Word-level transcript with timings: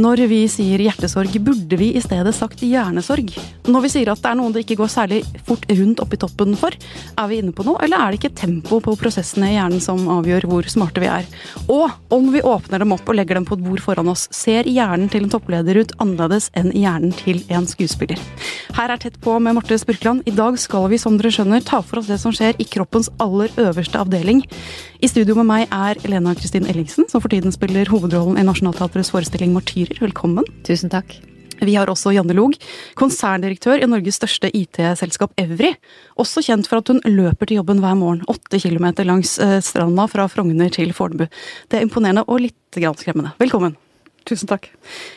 Når 0.00 0.20
vi 0.30 0.44
sier 0.48 0.80
hjertesorg, 0.80 1.34
burde 1.44 1.76
vi 1.76 1.90
i 1.98 2.00
stedet 2.00 2.30
sagt 2.32 2.62
hjernesorg? 2.64 3.34
Når 3.68 3.82
vi 3.84 3.90
sier 3.92 4.08
at 4.08 4.20
det 4.22 4.30
er 4.30 4.36
noen 4.38 4.54
det 4.54 4.62
ikke 4.62 4.78
går 4.80 4.88
særlig 4.92 5.18
fort 5.44 5.66
rundt 5.68 6.00
oppi 6.00 6.16
toppen 6.22 6.54
for, 6.56 6.72
er 6.72 7.26
vi 7.28 7.40
inne 7.42 7.52
på 7.52 7.66
noe, 7.66 7.76
eller 7.84 8.00
er 8.00 8.14
det 8.14 8.20
ikke 8.20 8.38
tempo 8.38 8.78
på 8.80 8.94
prosessene 9.00 9.50
i 9.50 9.56
hjernen 9.58 9.82
som 9.84 10.00
avgjør 10.14 10.46
hvor 10.48 10.68
smarte 10.72 11.02
vi 11.02 11.10
er? 11.10 11.26
Og 11.66 12.14
om 12.16 12.30
vi 12.32 12.40
åpner 12.40 12.80
dem 12.80 12.94
opp 12.96 13.10
og 13.10 13.18
legger 13.18 13.36
dem 13.36 13.48
på 13.48 13.58
et 13.58 13.64
bord 13.66 13.82
foran 13.84 14.08
oss, 14.12 14.24
ser 14.32 14.70
hjernen 14.70 15.10
til 15.12 15.26
en 15.26 15.34
toppleder 15.34 15.82
ut 15.82 15.92
annerledes 16.00 16.48
enn 16.56 16.70
hjernen 16.72 17.12
til 17.20 17.42
en 17.52 17.68
skuespiller? 17.68 18.22
Her 18.78 18.94
er 18.94 19.02
Tett 19.02 19.20
på 19.20 19.36
med 19.42 19.58
Marte 19.58 19.76
Spurkland. 19.80 20.24
I 20.28 20.36
dag 20.36 20.56
skal 20.60 20.88
vi, 20.92 21.00
som 21.00 21.18
dere 21.20 21.34
skjønner, 21.34 21.64
ta 21.66 21.82
for 21.84 22.00
oss 22.00 22.08
det 22.08 22.20
som 22.22 22.32
skjer 22.32 22.56
i 22.60 22.68
kroppens 22.68 23.10
aller 23.20 23.52
øverste 23.60 24.00
avdeling. 24.00 24.46
I 25.00 25.08
studio 25.08 25.36
med 25.38 25.48
meg 25.48 25.68
er 25.72 26.00
Lena 26.08 26.34
Kristin 26.36 26.68
Ellingsen, 26.68 27.08
som 27.08 27.22
for 27.24 27.32
tiden 27.32 27.52
spiller 27.52 27.88
hovedrollen 27.88 28.36
i 28.40 28.44
Nationaltheatrets 28.44 29.12
forestilling 29.12 29.52
Martyrer. 29.90 30.06
Velkommen. 30.06 30.44
Tusen 30.64 30.90
takk. 30.90 31.20
Vi 31.60 31.74
har 31.74 31.90
også 31.90 32.14
Janne 32.14 32.32
Log, 32.32 32.54
konserndirektør 32.96 33.82
i 33.82 33.86
Norges 33.86 34.16
største 34.16 34.48
IT-selskap 34.48 35.32
Evry. 35.36 35.74
Også 36.16 36.40
kjent 36.40 36.66
for 36.66 36.80
at 36.80 36.88
hun 36.88 37.02
løper 37.04 37.46
til 37.46 37.58
jobben 37.58 37.80
hver 37.80 37.94
morgen, 37.94 38.24
åtte 38.26 38.58
kilometer 38.58 39.04
langs 39.04 39.38
eh, 39.38 39.60
stranda 39.60 40.06
fra 40.08 40.26
Frogner 40.26 40.70
til 40.70 40.94
Fornebu. 40.94 41.26
Det 41.68 41.78
er 41.78 41.84
imponerende 41.84 42.24
og 42.26 42.40
litt 42.40 42.56
skremmende. 42.72 43.34
Velkommen. 43.38 43.76
Tusen 44.28 44.50
takk. 44.50 44.68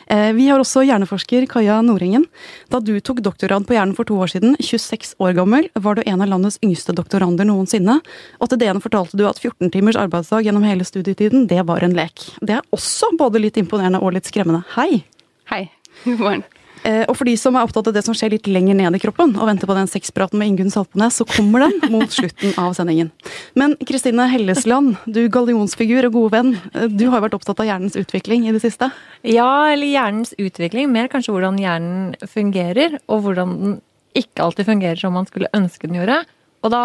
Eh, 0.07 0.31
vi 0.33 0.47
har 0.47 0.61
også 0.61 0.83
hjerneforsker 0.87 1.45
Kaja 1.51 1.81
Nordengen. 1.85 2.25
Da 2.71 2.79
du 2.79 2.93
tok 3.03 3.21
doktorgrad 3.25 3.67
på 3.67 3.75
hjernen 3.75 3.95
for 3.97 4.07
to 4.07 4.17
år 4.23 4.31
siden, 4.31 4.55
26 4.63 5.15
år 5.23 5.35
gammel, 5.37 5.69
var 5.75 5.99
du 5.99 6.03
en 6.05 6.23
av 6.23 6.31
landets 6.31 6.59
yngste 6.63 6.95
doktorander 6.95 7.47
noensinne. 7.49 7.99
Og 8.39 8.49
til 8.51 8.61
DN 8.63 8.81
fortalte 8.83 9.19
du 9.19 9.25
at 9.29 9.41
14 9.41 9.73
timers 9.73 9.99
arbeidsdag 9.99 10.47
gjennom 10.47 10.65
hele 10.67 10.87
studietiden, 10.87 11.47
det 11.51 11.61
var 11.67 11.83
en 11.83 11.95
lek. 11.97 12.29
Det 12.41 12.57
er 12.57 12.75
også 12.75 13.11
både 13.19 13.43
litt 13.43 13.59
imponerende 13.59 14.01
og 14.01 14.15
litt 14.15 14.29
skremmende. 14.29 14.63
Hei! 14.77 15.03
Hei. 15.51 15.67
God 16.03 16.19
morgen. 16.19 16.43
Eh, 16.83 17.03
og 17.07 17.15
for 17.15 17.27
de 17.27 17.33
som 17.39 17.55
er 17.55 17.63
opptatt 17.63 17.87
av 17.87 17.95
det 17.95 18.03
som 18.03 18.15
skjer 18.17 18.33
litt 18.35 18.49
lenger 18.51 18.75
ned 18.75 18.97
i 18.97 19.01
kroppen, 19.01 19.37
og 19.39 19.47
venter 19.47 19.69
på 19.69 19.77
den 19.77 19.87
sexpraten 19.89 20.39
med 20.39 20.51
Ingunn 20.51 20.73
Saltnes, 20.73 21.15
så 21.19 21.27
kommer 21.27 21.63
den 21.63 21.93
mot 21.93 22.11
slutten 22.11 22.51
av 22.59 22.75
sendingen. 22.75 23.13
Men 23.59 23.77
Kristine 23.87 24.27
Hellesland, 24.31 24.97
du 25.07 25.21
gallionsfigur 25.31 26.09
og 26.09 26.17
gode 26.17 26.33
venn, 26.35 26.51
eh, 26.73 26.89
du 26.91 27.07
har 27.07 27.21
jo 27.21 27.25
vært 27.29 27.39
opptatt 27.39 27.63
av 27.63 27.69
hjernens 27.69 27.95
utvikling 27.99 28.49
i 28.49 28.55
det 28.55 28.63
siste? 28.65 28.91
Ja, 29.23 29.71
eller 29.71 29.87
hjernens 29.87 30.35
utvikling. 30.35 30.91
Mer 30.91 31.07
kanskje 31.11 31.35
hvordan 31.35 31.61
hjernen 31.61 32.13
fungerer, 32.27 32.99
og 33.07 33.23
hvordan 33.27 33.57
den 33.63 33.81
ikke 34.13 34.43
alltid 34.43 34.67
fungerer 34.67 34.99
som 34.99 35.15
man 35.15 35.29
skulle 35.29 35.51
ønske 35.55 35.87
den 35.87 36.01
gjorde. 36.01 36.19
Og 36.63 36.71
da 36.71 36.83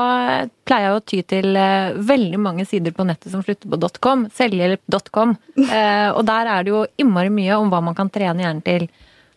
pleier 0.67 0.89
jeg 0.89 0.95
å 0.95 1.03
ty 1.07 1.19
til 1.35 1.59
eh, 1.59 1.99
veldig 1.99 2.39
mange 2.43 2.65
sider 2.67 2.95
på 2.95 3.07
nettet 3.07 3.35
som 3.35 3.43
slutter 3.43 3.67
på 3.67 3.91
.com, 4.03 4.25
selvhjelp.com. 4.35 5.37
og 5.59 6.23
der 6.27 6.55
er 6.55 6.65
det 6.65 6.73
jo 6.73 6.87
innmari 6.99 7.31
mye 7.35 7.59
om 7.59 7.71
hva 7.71 7.83
man 7.83 7.99
kan 7.99 8.11
trene 8.11 8.47
hjernen 8.47 8.65
til. 8.67 8.89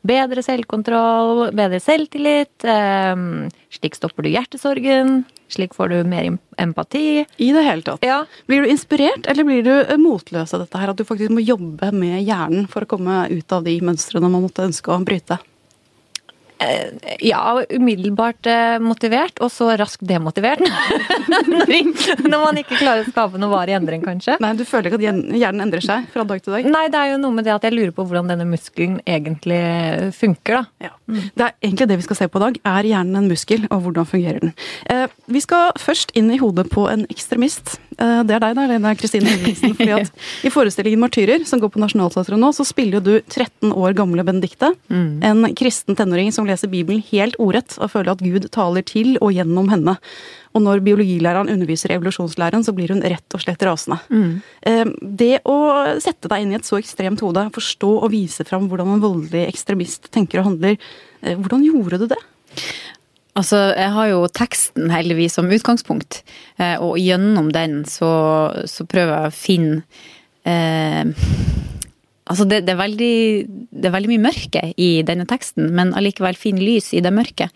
Bedre 0.01 0.41
selvkontroll, 0.41 1.51
bedre 1.53 1.77
selvtillit. 1.83 2.65
Um, 2.65 3.51
slik 3.69 3.97
stopper 3.97 4.25
du 4.25 4.31
hjertesorgen. 4.33 5.21
Slik 5.51 5.75
får 5.77 5.91
du 5.91 5.97
mer 6.09 6.29
empati. 6.61 7.25
I 7.37 7.51
det 7.53 7.65
hele 7.67 7.85
tatt. 7.85 8.05
Ja. 8.05 8.23
Blir 8.49 8.63
du 8.63 8.71
inspirert, 8.71 9.27
eller 9.29 9.45
blir 9.45 9.63
du 9.67 9.73
motløs 10.01 10.55
av 10.55 10.63
dette 10.63 10.81
her? 10.81 10.93
At 10.93 10.97
du 10.97 11.05
faktisk 11.05 11.33
må 11.35 11.43
jobbe 11.43 11.91
med 11.93 12.21
hjernen 12.23 12.65
for 12.71 12.87
å 12.87 12.89
komme 12.95 13.25
ut 13.29 13.53
av 13.53 13.67
de 13.67 13.77
mønstrene 13.83 14.31
man 14.31 14.47
måtte 14.47 14.65
ønske 14.65 14.93
å 14.93 15.01
bryte? 15.05 15.37
Eh, 16.61 17.15
ja, 17.25 17.41
umiddelbart 17.69 18.45
eh, 18.45 18.77
motivert, 18.83 19.39
og 19.41 19.49
så 19.53 19.71
raskt 19.79 20.03
demotivert. 20.05 20.61
Når 22.31 22.37
man 22.37 22.59
ikke 22.61 22.77
klarer 22.77 23.05
å 23.05 23.09
skape 23.09 23.41
noe 23.41 23.51
varig 23.51 23.75
endring, 23.77 24.03
kanskje. 24.05 24.37
Nei, 24.43 24.53
Du 24.59 24.65
føler 24.67 24.91
ikke 24.91 24.99
at 25.01 25.37
hjernen 25.41 25.65
endrer 25.65 25.83
seg 25.85 26.09
fra 26.13 26.25
dag 26.27 26.43
til 26.43 26.55
dag? 26.55 26.69
Nei, 26.69 26.85
det 26.93 26.99
er 27.01 27.13
jo 27.13 27.21
noe 27.23 27.35
med 27.37 27.47
det 27.47 27.55
at 27.55 27.65
jeg 27.65 27.75
lurer 27.75 27.93
på 27.95 28.05
hvordan 28.05 28.29
denne 28.29 28.45
muskelen 28.49 28.99
egentlig 29.09 29.61
funker, 30.17 30.61
da. 30.61 30.89
Ja. 30.89 30.93
Det 31.11 31.47
er 31.47 31.55
egentlig 31.63 31.89
det 31.91 31.99
vi 32.01 32.07
skal 32.07 32.21
se 32.21 32.29
på 32.31 32.41
i 32.41 32.45
dag. 32.45 32.59
Er 32.75 32.91
hjernen 32.91 33.23
en 33.23 33.31
muskel, 33.31 33.65
og 33.71 33.85
hvordan 33.87 34.09
fungerer 34.09 34.43
den? 34.43 34.53
Eh, 34.91 35.07
vi 35.31 35.41
skal 35.43 35.73
først 35.81 36.13
inn 36.17 36.29
i 36.33 36.39
hodet 36.41 36.69
på 36.71 36.85
en 36.91 37.07
ekstremist. 37.11 37.79
Det 38.01 38.35
er 38.35 38.43
deg, 38.43 38.57
da, 38.57 38.65
er 38.65 38.99
Kristine 38.99 39.29
Henriksen. 39.29 39.75
fordi 39.77 39.93
at 39.95 40.11
I 40.47 40.51
forestillingen 40.53 41.01
'Martyrer', 41.01 41.45
som 41.47 41.61
går 41.61 41.73
på 41.73 41.81
Nationaltheatret 41.83 42.41
nå, 42.41 42.51
så 42.55 42.65
spiller 42.67 42.99
jo 42.99 43.05
du 43.05 43.13
13 43.21 43.71
år 43.71 43.95
gamle 43.97 44.25
Benedicte. 44.27 44.73
Mm. 44.89 45.21
En 45.23 45.55
kristen 45.57 45.97
tenåring 45.97 46.33
som 46.33 46.47
leser 46.49 46.71
Bibelen 46.71 47.03
helt 47.11 47.37
ordrett 47.39 47.77
og 47.79 47.91
føler 47.93 48.15
at 48.15 48.23
Gud 48.25 48.49
taler 48.51 48.85
til 48.87 49.17
og 49.21 49.33
gjennom 49.35 49.69
henne. 49.71 49.97
Og 50.51 50.63
når 50.65 50.81
biologilæreren 50.83 51.51
underviser 51.51 51.93
i 51.93 51.97
evolusjonslæren, 51.97 52.63
så 52.65 52.73
blir 52.75 52.91
hun 52.91 53.03
rett 53.03 53.37
og 53.37 53.43
slett 53.43 53.63
rasende. 53.63 54.01
Mm. 54.11 54.91
Det 55.21 55.33
å 55.47 55.57
sette 56.03 56.31
deg 56.31 56.43
inn 56.43 56.55
i 56.55 56.59
et 56.59 56.67
så 56.67 56.79
ekstremt 56.81 57.23
hode, 57.23 57.45
forstå 57.55 57.91
og 58.01 58.11
vise 58.11 58.45
fram 58.47 58.67
hvordan 58.71 58.97
en 58.97 59.03
voldelig 59.03 59.45
ekstremist 59.47 60.11
tenker 60.11 60.41
og 60.41 60.51
handler, 60.51 60.75
eh, 61.23 61.37
hvordan 61.37 61.63
gjorde 61.67 62.01
du 62.01 62.09
det? 62.11 62.19
Altså, 63.39 63.59
jeg 63.77 63.91
har 63.95 64.09
jo 64.11 64.25
teksten 64.27 64.91
heldigvis 64.91 65.37
som 65.37 65.51
utgangspunkt, 65.51 66.21
eh, 66.59 66.75
og 66.83 66.99
gjennom 66.99 67.51
den 67.55 67.81
så, 67.87 68.11
så 68.67 68.83
prøver 68.89 69.13
jeg 69.15 69.31
å 69.31 69.37
finne 69.37 69.83
eh, 70.43 71.07
Altså 72.31 72.45
det, 72.47 72.61
det, 72.63 72.71
er 72.71 72.79
veldig, 72.79 73.15
det, 73.73 73.87
er 73.89 73.91
veldig, 73.91 74.09
mye 74.13 74.23
mørke 74.23 74.61
i 74.79 75.01
denne 75.03 75.25
teksten, 75.27 75.65
men 75.75 75.89
allikevel 75.97 76.37
fin 76.39 76.59
lys 76.61 76.91
i 76.95 77.01
det 77.03 77.11
mørke. 77.11 77.49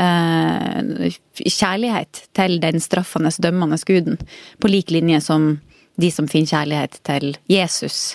Eh, 0.00 1.18
kjærlighet 1.42 2.22
til 2.36 2.56
den 2.62 2.80
straffende, 2.80 3.34
dømmende 3.44 3.76
guden, 3.84 4.16
på 4.62 4.70
lik 4.70 4.94
linje 4.94 5.20
som 5.26 5.58
de 6.00 6.10
som 6.14 6.30
finner 6.30 6.54
kjærlighet 6.54 6.96
til 7.06 7.34
Jesus. 7.50 8.14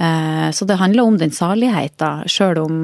Eh, 0.00 0.48
så 0.56 0.68
det 0.68 0.80
handler 0.80 1.10
om 1.10 1.20
den 1.20 1.34
saligheta, 1.34 2.22
sjøl 2.30 2.62
om 2.62 2.80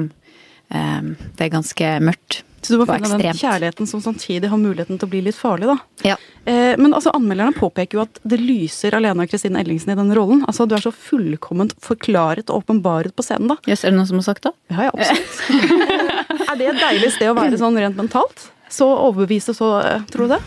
eh, 0.69 1.09
det 1.39 1.47
er 1.47 1.55
ganske 1.55 1.95
mørkt. 2.05 2.43
Så 2.61 2.75
du 2.75 2.81
må 2.81 2.87
finne 2.89 3.17
den 3.19 3.39
kjærligheten 3.39 3.87
som 3.89 4.01
samtidig 4.03 4.49
har 4.51 4.59
muligheten 4.59 4.99
til 4.99 5.07
å 5.07 5.11
bli 5.11 5.21
litt 5.25 5.37
farlig, 5.37 5.69
da. 5.69 5.77
Ja. 6.05 6.17
Eh, 6.45 6.75
men 6.79 6.93
altså, 6.93 7.13
anmelderne 7.15 7.55
påpeker 7.55 7.99
jo 7.99 8.03
at 8.03 8.19
det 8.27 8.39
lyser 8.41 8.97
Alena 8.97 9.27
Kristine 9.29 9.61
Ellingsen 9.63 9.93
i 9.93 9.97
den 9.99 10.13
rollen. 10.15 10.43
Altså, 10.47 10.67
Du 10.69 10.75
er 10.75 10.83
så 10.83 10.93
fullkomment 10.93 11.75
forklaret 11.83 12.49
og 12.49 12.63
åpenbaret 12.63 13.15
på 13.15 13.25
scenen, 13.25 13.53
da. 13.53 13.59
Yes, 13.69 13.83
er 13.83 13.93
det 13.93 13.99
noen 13.99 14.09
som 14.11 14.21
har 14.21 14.29
sagt 14.31 14.47
det? 14.47 14.53
Ja, 14.73 14.89
ja, 14.89 14.93
absolutt. 14.93 15.43
er 16.49 16.59
det 16.59 16.71
et 16.73 16.81
deilig 16.83 17.13
sted 17.15 17.31
å 17.31 17.37
være 17.37 17.59
sånn 17.61 17.79
rent 17.79 17.99
mentalt? 17.99 18.49
Så 18.69 18.87
overbevise 18.91 19.55
så, 19.57 19.77
eh, 19.81 20.09
tror 20.11 20.27
du 20.27 20.35
det? 20.35 20.43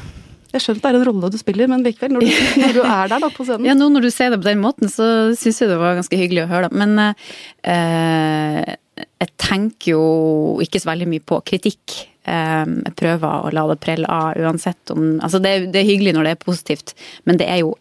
Jeg 0.52 0.60
skjønner 0.60 0.82
det 0.84 0.90
er 0.90 0.96
en 0.98 1.06
rolle 1.08 1.30
du 1.32 1.38
spiller, 1.40 1.68
men 1.72 1.84
likevel, 1.84 2.12
når 2.12 2.26
du, 2.26 2.32
når 2.62 2.76
du 2.76 2.82
er 2.84 3.12
der 3.14 3.24
da 3.24 3.30
på 3.32 3.46
scenen 3.48 3.68
Ja, 3.70 3.76
nå 3.78 3.88
når 3.88 4.04
du 4.04 4.10
ser 4.12 4.34
det 4.34 4.42
på 4.42 4.50
den 4.50 4.60
måten, 4.60 4.92
så 4.92 5.06
syns 5.38 5.62
jeg 5.62 5.72
det 5.72 5.80
var 5.80 5.96
ganske 5.96 6.18
hyggelig 6.18 6.44
å 6.44 6.50
høre, 6.50 6.68
da. 6.68 6.82
Men 6.82 7.14
eh, 7.64 8.74
jeg 9.22 9.30
tenker 9.38 9.92
jo 9.94 10.06
ikke 10.64 10.80
så 10.82 10.90
veldig 10.90 11.06
mye 11.12 11.22
på 11.22 11.38
kritikk. 11.46 12.00
Jeg 12.22 12.92
prøver 12.98 13.46
å 13.46 13.50
la 13.54 13.64
det 13.70 13.80
prelle 13.82 14.06
av 14.06 14.38
uansett 14.38 14.92
om 14.94 15.16
Altså, 15.18 15.40
det, 15.42 15.72
det 15.74 15.80
er 15.80 15.88
hyggelig 15.88 16.12
når 16.14 16.26
det 16.26 16.34
er 16.36 16.44
positivt, 16.44 16.92
men 17.26 17.38
det 17.40 17.48
er 17.50 17.64
jo 17.64 17.72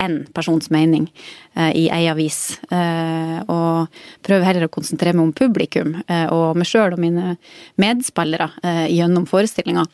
én 0.00 0.24
persons 0.32 0.70
mening 0.72 1.08
eh, 1.54 1.70
i 1.76 1.84
ei 1.92 2.06
avis. 2.10 2.58
Eh, 2.72 3.38
og 3.52 3.90
prøver 4.26 4.46
heller 4.46 4.66
å 4.68 4.72
konsentrere 4.72 5.16
meg 5.16 5.28
om 5.28 5.34
publikum 5.36 5.94
eh, 6.06 6.26
og 6.32 6.58
meg 6.58 6.68
sjøl 6.70 6.96
og 6.96 7.02
mine 7.02 7.34
medspillere 7.80 8.50
gjennom 8.90 9.28
forestillinga. 9.28 9.84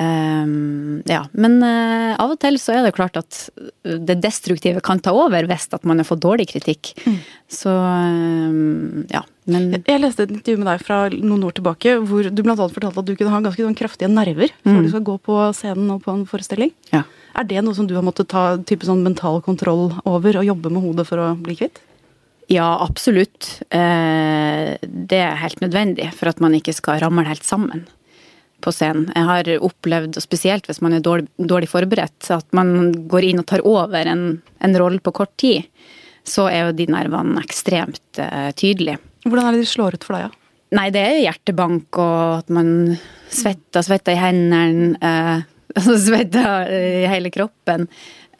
Um, 0.00 1.02
ja, 1.04 1.26
men 1.36 1.58
uh, 1.60 2.16
av 2.16 2.30
og 2.32 2.38
til 2.40 2.56
så 2.56 2.78
er 2.78 2.86
det 2.86 2.94
klart 2.96 3.18
at 3.20 3.40
det 3.84 4.14
destruktive 4.24 4.80
kan 4.84 5.02
ta 5.04 5.12
over 5.12 5.44
hvis 5.50 5.66
at 5.76 5.84
man 5.84 6.00
har 6.00 6.08
fått 6.08 6.22
dårlig 6.24 6.46
kritikk. 6.54 6.94
Mm. 7.04 7.18
Så 7.52 7.74
um, 7.74 9.04
ja, 9.12 9.20
men 9.50 9.74
Jeg 9.76 10.00
leste 10.00 10.24
et 10.24 10.32
intervju 10.32 10.62
med 10.62 10.70
deg 10.70 10.86
fra 10.86 11.02
noen 11.12 11.44
år 11.44 11.58
tilbake 11.58 11.98
hvor 12.08 12.30
du 12.32 12.40
bl.a. 12.46 12.56
fortalte 12.56 13.02
at 13.02 13.10
du 13.10 13.12
kunne 13.12 13.34
ha 13.34 13.42
ganske 13.44 13.66
sånn 13.66 13.76
kraftige 13.76 14.08
nerver 14.12 14.54
før 14.62 14.78
mm. 14.78 14.80
du 14.86 14.90
skal 14.94 15.06
gå 15.10 15.18
på 15.28 15.38
scenen 15.58 15.92
og 15.92 16.02
på 16.06 16.16
en 16.16 16.24
forestilling. 16.30 16.72
Ja. 16.94 17.04
Er 17.36 17.50
det 17.52 17.60
noe 17.66 17.76
som 17.76 17.90
du 17.90 17.94
har 17.98 18.06
måttet 18.06 18.32
ta 18.32 18.56
type 18.56 18.88
sånn 18.88 19.04
mental 19.04 19.42
kontroll 19.44 19.90
over 20.08 20.40
og 20.40 20.48
jobbe 20.48 20.72
med 20.72 20.86
hodet 20.86 21.08
for 21.12 21.20
å 21.20 21.30
bli 21.36 21.60
kvitt? 21.60 21.84
Ja, 22.50 22.72
absolutt. 22.82 23.60
Uh, 23.68 24.80
det 24.80 25.20
er 25.28 25.40
helt 25.44 25.60
nødvendig 25.60 26.08
for 26.16 26.32
at 26.32 26.40
man 26.40 26.56
ikke 26.56 26.72
skal 26.74 27.04
ramle 27.04 27.28
helt 27.28 27.44
sammen 27.44 27.84
på 28.62 28.72
scenen. 28.74 29.08
Jeg 29.14 29.28
har 29.28 29.50
opplevd, 29.66 30.18
og 30.18 30.24
spesielt 30.24 30.68
hvis 30.68 30.82
man 30.84 30.96
er 30.96 31.04
dårlig, 31.04 31.28
dårlig 31.38 31.70
forberedt, 31.70 32.30
at 32.34 32.46
man 32.56 32.92
går 33.10 33.30
inn 33.30 33.42
og 33.42 33.48
tar 33.50 33.64
over 33.66 34.08
en, 34.08 34.24
en 34.60 34.78
rolle 34.80 35.02
på 35.04 35.14
kort 35.16 35.32
tid, 35.40 35.68
så 36.26 36.46
er 36.50 36.68
jo 36.68 36.76
de 36.76 36.86
nervene 36.92 37.40
ekstremt 37.42 38.20
uh, 38.20 38.50
tydelige. 38.56 39.00
Hvordan 39.24 39.48
er 39.48 39.56
det 39.56 39.64
de 39.64 39.70
slår 39.72 39.96
ut 39.96 40.06
for 40.06 40.16
deg, 40.16 40.28
da? 40.28 40.30
Ja? 40.30 40.36
Nei, 40.78 40.86
det 40.94 41.00
er 41.02 41.16
hjertebank 41.24 41.98
og 41.98 42.44
at 42.44 42.52
man 42.54 42.68
svetter, 43.34 43.82
svetter 43.82 44.14
i 44.14 44.20
hendene. 44.20 44.94
Uh, 45.02 45.42
altså 45.78 45.96
svetter 46.04 46.70
i 46.70 47.08
hele 47.10 47.32
kroppen. 47.34 47.88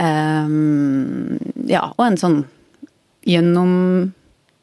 Um, 0.00 1.36
ja, 1.68 1.88
og 1.96 2.06
en 2.06 2.18
sånn 2.20 2.38
gjennom 3.28 3.72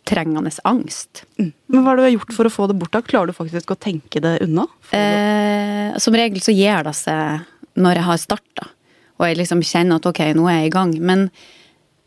trengende 0.07 0.51
angst. 0.68 1.25
Mm. 1.39 1.51
Men 1.68 1.83
Hva 1.83 1.92
har 1.92 2.00
du 2.00 2.07
gjort 2.07 2.33
for 2.36 2.50
å 2.50 2.54
få 2.54 2.69
det 2.71 2.77
bort? 2.80 2.94
da? 2.95 3.04
Klarer 3.06 3.31
du 3.31 3.38
faktisk 3.38 3.74
å 3.74 3.80
tenke 3.80 4.24
det 4.24 4.38
unna? 4.45 4.68
Eh, 4.95 5.98
som 6.01 6.15
regel 6.15 6.42
så 6.44 6.56
gir 6.56 6.88
det 6.88 6.95
seg 6.98 7.45
når 7.77 8.00
jeg 8.00 8.07
har 8.07 8.19
starta, 8.21 8.71
og 9.19 9.27
jeg 9.27 9.38
liksom 9.42 9.62
kjenner 9.65 10.00
at 10.00 10.09
ok, 10.09 10.24
nå 10.38 10.48
er 10.50 10.62
jeg 10.63 10.71
i 10.71 10.75
gang. 10.77 10.98
Men 11.04 11.30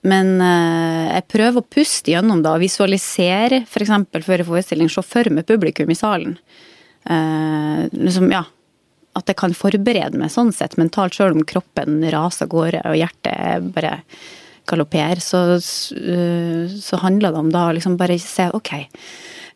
men 0.06 0.38
eh, 0.40 1.10
jeg 1.12 1.26
prøver 1.28 1.60
å 1.60 1.68
puste 1.76 2.14
gjennom 2.14 2.40
da, 2.44 2.54
visualisere 2.60 3.64
f.eks. 3.66 3.90
før 4.24 4.40
en 4.40 4.48
forestilling, 4.48 4.88
se 4.88 5.04
for 5.04 5.28
meg 5.34 5.44
publikum 5.48 5.92
i 5.92 5.98
salen. 5.98 6.38
Eh, 7.04 7.82
liksom, 7.92 8.30
ja, 8.32 8.46
at 9.18 9.28
jeg 9.28 9.38
kan 9.40 9.56
forberede 9.56 10.18
meg 10.20 10.32
sånn 10.32 10.54
sett 10.56 10.78
mentalt, 10.80 11.16
sjøl 11.16 11.36
om 11.36 11.44
kroppen 11.44 12.00
raser 12.12 12.46
av 12.46 12.52
gårde 12.54 12.84
og 12.88 12.96
hjertet 12.96 13.72
bare 13.74 13.98
galopperer, 14.70 15.20
så, 15.24 15.42
eh, 15.56 16.70
så 16.80 17.00
handler 17.02 17.34
det 17.34 17.42
om 17.42 17.50
da 17.52 17.68
liksom 17.74 17.98
bare 18.00 18.18
se 18.22 18.48
ok, 18.54 18.72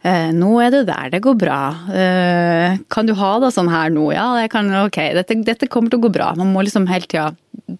nå 0.04 0.50
er 0.60 0.72
det 0.74 0.82
der, 0.90 1.08
det 1.14 1.22
går 1.24 1.36
bra. 1.40 1.60
Eh, 1.88 2.76
kan 2.92 3.08
du 3.08 3.14
ha 3.16 3.30
det 3.40 3.54
sånn 3.54 3.70
her 3.72 3.92
nå? 3.94 4.10
Ja, 4.12 4.26
jeg 4.42 4.50
kan, 4.52 4.68
ok, 4.84 4.98
dette, 5.16 5.38
dette 5.46 5.68
kommer 5.72 5.88
til 5.92 6.02
å 6.02 6.04
gå 6.04 6.10
bra. 6.12 6.34
Man 6.36 6.52
må 6.52 6.64
liksom 6.66 6.84
hele 6.90 7.08
tida 7.08 7.30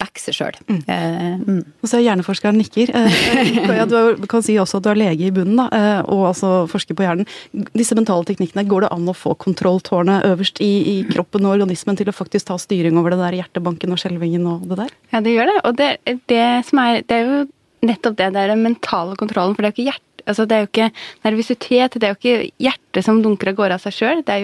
backe 0.00 0.22
seg 0.22 0.36
sjøl. 0.38 0.56
Mm. 0.70 0.78
Eh, 0.88 1.42
mm. 1.42 1.58
Så 1.84 2.00
hjerneforskeren 2.00 2.56
nikker. 2.56 2.92
Ja, 3.74 3.84
du 3.90 4.24
kan 4.30 4.44
si 4.44 4.54
også 4.60 4.78
at 4.78 4.86
du 4.86 4.90
er 4.92 5.00
lege 5.00 5.26
i 5.26 5.32
bunnen, 5.34 5.58
da, 5.58 6.00
og 6.08 6.28
altså 6.30 6.52
forsker 6.70 6.96
på 6.96 7.04
hjernen. 7.04 7.28
Disse 7.76 7.96
mentale 7.98 8.24
teknikkene, 8.28 8.64
går 8.70 8.86
det 8.86 8.92
an 8.94 9.10
å 9.10 9.16
få 9.16 9.34
kontrolltårnet 9.40 10.24
øverst 10.30 10.62
i, 10.64 10.70
i, 10.94 10.96
kroppen 11.10 11.44
og 11.44 11.56
organismen 11.58 11.98
til 11.98 12.08
å 12.08 12.16
faktisk 12.16 12.48
ta 12.48 12.56
styring 12.60 12.96
over 13.00 13.12
det 13.12 13.20
der 13.20 13.38
hjertebanken 13.42 13.92
og 13.92 14.00
skjelvingen 14.00 14.46
og 14.48 14.64
det 14.70 14.80
der? 14.84 14.96
Ja, 15.12 15.20
det 15.24 15.34
gjør 15.34 15.50
det. 15.50 15.58
Og 15.64 15.76
det, 15.80 15.90
det 16.32 16.46
som 16.70 16.80
er 16.84 17.02
Det 17.04 17.18
er 17.18 17.28
jo 17.28 17.44
nettopp 17.84 18.18
det. 18.20 18.32
Det 18.32 18.42
er 18.44 18.54
den 18.54 18.64
mentale 18.64 19.18
kontrollen. 19.20 19.56
For 19.56 19.64
det 19.64 19.70
er 19.70 19.74
jo 19.74 19.78
ikke 19.78 19.90
hjerte 19.92 20.13
altså 20.26 20.46
det 20.48 20.56
er 20.56 20.64
jo 20.64 20.70
ikke 20.70 20.90
nervøsitet, 21.26 21.96
det 22.00 22.08
er 22.08 22.14
jo 22.14 22.18
ikke 22.18 22.50
hjertet 22.62 23.06
som 23.06 23.22
dunker 23.24 23.52
og 23.52 23.58
går 23.62 23.74
av 23.76 23.82
seg 23.84 23.96
sjøl. 23.96 24.22
Det, 24.26 24.36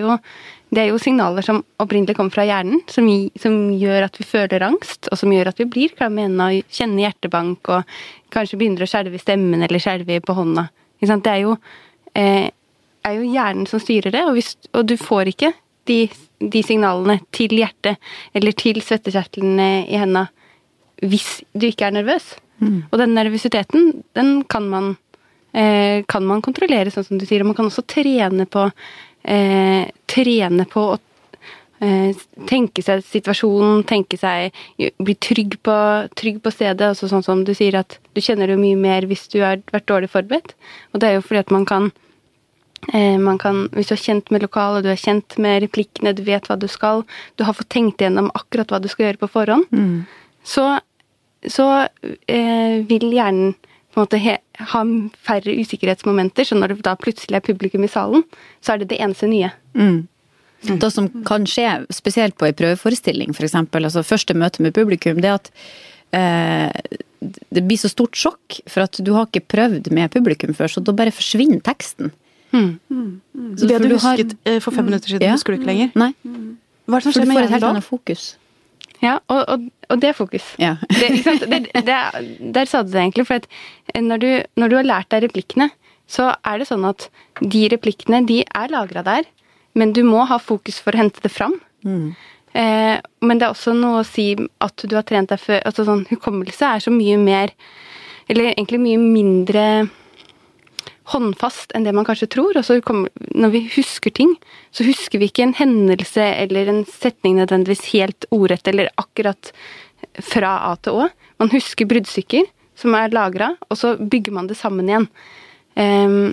det, 0.71 0.82
er 0.82 0.88
jo 0.91 1.00
signaler 1.03 1.47
som 1.47 1.62
opprinnelig 1.82 2.17
kommer 2.19 2.35
fra 2.35 2.47
hjernen, 2.49 2.82
som, 2.91 3.09
som, 3.41 3.59
gjør 3.81 4.09
at 4.09 4.21
vi 4.21 4.27
føler 4.29 4.67
angst, 4.67 5.11
og 5.11 5.21
som 5.21 5.32
gjør 5.35 5.53
at 5.53 5.62
vi 5.62 5.69
blir 5.71 5.94
klamme 5.97 6.23
i 6.23 6.29
hendene 6.29 6.49
og 6.61 6.77
kjenner 6.81 7.06
hjertebank 7.06 7.73
og 7.75 7.94
kanskje 8.35 8.61
begynner 8.61 8.87
å 8.87 8.91
skjelve 8.91 9.19
i 9.19 9.23
stemmen 9.23 9.67
eller 9.67 9.82
skjelve 9.82 10.21
på 10.25 10.37
hånda. 10.38 10.69
Det 11.00 11.32
er 11.32 11.44
jo, 11.47 11.56
eh, 12.15 12.50
er 13.09 13.17
jo, 13.17 13.31
hjernen 13.32 13.67
som 13.69 13.81
styrer 13.81 14.12
det, 14.12 14.27
og, 14.29 14.35
hvis, 14.37 14.56
og 14.77 14.85
du 14.88 14.99
får 15.00 15.32
ikke 15.32 15.55
de, 15.88 16.03
de, 16.38 16.62
signalene 16.62 17.21
til 17.35 17.56
hjertet 17.56 17.97
eller 18.37 18.53
til 18.53 18.82
svettekjertlene 18.85 19.71
i 19.88 19.99
hendene 19.99 20.29
hvis 21.00 21.41
du 21.56 21.67
ikke 21.71 21.88
er 21.88 21.97
nervøs. 21.97 22.35
Mm. 22.61 22.82
Og 22.91 22.99
den 23.00 23.15
nervøsiteten, 23.17 24.03
den 24.17 24.43
kan 24.44 24.69
man 24.69 24.97
kan 25.52 26.26
man 26.26 26.43
kontrollere, 26.44 26.93
sånn 26.94 27.05
som 27.06 27.19
du 27.19 27.25
sier. 27.26 27.43
Og 27.43 27.50
man 27.50 27.56
kan 27.58 27.67
også 27.67 27.82
trene 27.91 28.47
på, 28.47 28.69
eh, 29.25 29.91
trene 30.06 30.67
på 30.70 30.85
å 30.93 30.99
eh, 31.81 32.17
tenke 32.49 32.85
seg 32.85 33.02
situasjonen, 33.06 33.85
tenke 33.88 34.19
seg 34.20 34.55
Bli 35.00 35.17
trygg 35.17 35.58
på, 35.64 35.76
trygg 36.19 36.43
på 36.44 36.52
stedet. 36.52 36.93
Altså 36.93 37.08
sånn 37.11 37.25
som 37.25 37.44
du 37.44 37.55
sier 37.56 37.79
at 37.81 37.99
du 38.14 38.20
kjenner 38.25 38.52
det 38.52 38.61
mye 38.61 38.79
mer 38.79 39.08
hvis 39.08 39.26
du 39.32 39.41
har 39.43 39.62
vært 39.73 39.88
dårlig 39.91 40.12
forberedt. 40.12 40.55
Og 40.93 41.00
det 41.00 41.11
er 41.11 41.19
jo 41.19 41.25
fordi 41.26 41.44
at 41.44 41.55
man 41.55 41.67
kan 41.69 41.91
eh, 42.93 43.17
man 43.19 43.38
kan, 43.38 43.69
Hvis 43.73 43.88
du 43.88 43.96
er 43.96 44.05
kjent 44.05 44.31
med 44.31 44.43
lokalet, 44.43 44.85
du 44.85 44.91
er 44.93 45.00
kjent 45.00 45.38
med 45.38 45.62
replikkene, 45.64 46.14
du 46.14 46.23
vet 46.25 46.46
hva 46.49 46.58
du 46.61 46.69
skal, 46.69 47.05
du 47.37 47.44
har 47.44 47.56
fått 47.56 47.73
tenkt 47.73 48.00
igjennom 48.00 48.31
akkurat 48.35 48.70
hva 48.70 48.81
du 48.81 48.88
skal 48.88 49.08
gjøre 49.08 49.25
på 49.25 49.32
forhånd, 49.32 49.67
mm. 49.73 50.06
så, 50.44 50.81
så 51.49 51.67
eh, 52.29 52.81
vil 52.88 53.11
hjernen 53.12 53.55
på 53.91 53.99
en 53.99 54.07
måte 54.07 54.21
he, 54.23 54.37
ha 54.73 54.85
færre 55.27 55.57
usikkerhetsmomenter. 55.59 56.47
Så 56.47 56.59
når 56.59 56.75
det 56.75 56.87
da 56.87 56.95
plutselig 56.99 57.39
er 57.39 57.45
publikum 57.45 57.85
i 57.87 57.91
salen, 57.91 58.25
så 58.63 58.75
er 58.75 58.83
det 58.83 58.91
det 58.93 59.01
eneste 59.03 59.29
nye. 59.31 59.51
Mm. 59.75 60.07
Det 60.61 60.91
som 60.93 61.09
kan 61.27 61.47
skje, 61.49 61.69
spesielt 61.95 62.37
på 62.39 62.47
en 62.47 62.57
prøveforestilling 62.57 63.33
f.eks., 63.33 63.57
altså 63.57 64.05
første 64.05 64.37
møte 64.37 64.63
med 64.63 64.77
publikum, 64.77 65.23
det 65.25 65.31
er 65.31 65.39
at 65.39 65.53
eh, 66.17 66.99
det 67.21 67.63
blir 67.65 67.81
så 67.81 67.89
stort 67.93 68.17
sjokk, 68.17 68.61
for 68.69 68.85
at 68.85 69.01
du 69.01 69.13
har 69.17 69.29
ikke 69.29 69.47
prøvd 69.57 69.91
med 69.97 70.13
publikum 70.13 70.53
før, 70.57 70.73
så 70.73 70.85
da 70.85 70.95
bare 70.97 71.15
forsvinner 71.15 71.63
teksten. 71.65 72.13
Mm. 72.53 72.77
Mm. 72.91 73.57
Så 73.57 73.69
det 73.71 73.81
du, 73.81 73.89
du 73.89 73.97
husket 73.97 74.35
har, 74.37 74.53
eh, 74.53 74.61
for 74.61 74.77
fem 74.77 74.89
minutter 74.91 75.13
siden, 75.13 75.25
ja. 75.25 75.37
husker 75.39 75.55
du 75.55 75.61
ikke 75.61 75.71
lenger? 75.71 75.93
Nei. 75.99 76.13
Hva 76.91 76.99
er 76.99 77.03
det 77.03 77.09
som 77.09 77.17
skjer 77.17 77.29
med 77.31 77.41
hjernen 77.41 77.41
da? 77.41 77.41
Du 77.41 77.41
får 77.41 77.49
et 77.49 77.57
helt 77.57 77.69
annet 77.71 77.89
fokus. 77.89 78.29
Ja, 79.00 79.19
og, 79.32 79.43
og, 79.49 79.69
og, 79.88 80.00
det 80.02 80.11
er 80.11 80.17
fokus. 80.17 80.47
Ja. 80.61 80.75
det, 80.93 81.23
det, 81.49 81.61
det, 81.73 81.99
der 82.56 82.69
sa 82.69 82.82
du 82.85 82.93
det 82.93 83.00
egentlig. 83.00 83.26
For 83.31 84.00
når 84.00 84.23
du, 84.23 84.31
når 84.61 84.73
du, 84.73 84.76
har 84.76 84.88
lært 84.88 85.12
deg 85.14 85.25
replikkene, 85.25 85.70
så 86.11 86.32
er 86.44 86.61
det 86.61 86.69
sånn 86.69 86.85
at 86.88 87.08
de 87.41 87.67
replikkene 87.73 88.25
de 88.29 88.43
er 88.44 88.73
lagra 88.73 89.05
der, 89.06 89.29
men 89.79 89.94
du 89.97 90.02
må 90.05 90.26
ha 90.29 90.41
fokus 90.43 90.81
for 90.82 90.93
å 90.93 91.05
hente 91.05 91.23
det 91.25 91.32
fram. 91.32 91.56
Mm. 91.87 92.12
Eh, 92.52 92.97
men 93.25 93.41
det 93.41 93.47
er 93.47 93.55
også 93.55 93.73
noe 93.79 94.02
å 94.02 94.06
si 94.06 94.32
at 94.61 94.85
du 94.85 94.97
har 94.99 95.06
trent 95.06 95.31
deg 95.31 95.38
før 95.38 95.61
altså 95.69 95.87
sånn, 95.87 96.03
Hukommelse 96.11 96.67
er 96.67 96.82
så 96.82 96.91
mye 96.91 97.14
mer 97.14 97.53
Eller 98.26 98.49
egentlig 98.50 98.81
mye 98.82 98.99
mindre 98.99 99.62
håndfast 101.11 101.75
enn 101.75 101.87
det 101.87 101.95
man 101.97 102.07
kanskje 102.07 102.31
tror. 102.35 102.57
Og 102.59 102.67
så 102.67 102.79
når 102.81 103.55
vi 103.55 103.65
husker 103.77 104.15
ting, 104.15 104.35
så 104.75 104.87
husker 104.87 105.21
vi 105.21 105.31
ikke 105.31 105.47
en 105.49 105.57
hendelse 105.59 106.25
eller 106.45 106.71
en 106.71 106.85
setning 106.89 107.39
nødvendigvis 107.39 107.91
helt 107.95 108.29
ordrett 108.35 108.69
eller 108.71 108.93
akkurat 109.01 109.53
fra 110.25 110.57
A 110.71 110.75
til 110.83 111.03
Å. 111.03 111.09
Man 111.43 111.53
husker 111.53 111.89
bruddstykker 111.89 112.49
som 112.81 112.95
er 112.97 113.12
lagra, 113.12 113.55
og 113.69 113.79
så 113.79 113.95
bygger 114.01 114.35
man 114.35 114.49
det 114.49 114.57
sammen 114.59 114.89
igjen. 114.89 115.09
Um, 115.77 116.33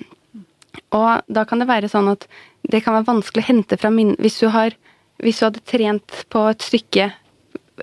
og 0.95 1.27
da 1.27 1.44
kan 1.47 1.59
det 1.62 1.68
være 1.69 1.89
sånn 1.91 2.09
at 2.12 2.27
det 2.68 2.81
kan 2.83 2.95
være 2.95 3.09
vanskelig 3.09 3.44
å 3.44 3.50
hente 3.50 3.80
fra 3.80 3.91
minnet 3.94 4.19
hvis, 4.23 4.39
hvis 5.23 5.39
du 5.39 5.45
hadde 5.47 5.65
trent 5.68 6.23
på 6.31 6.44
et 6.51 6.63
stykke, 6.63 7.12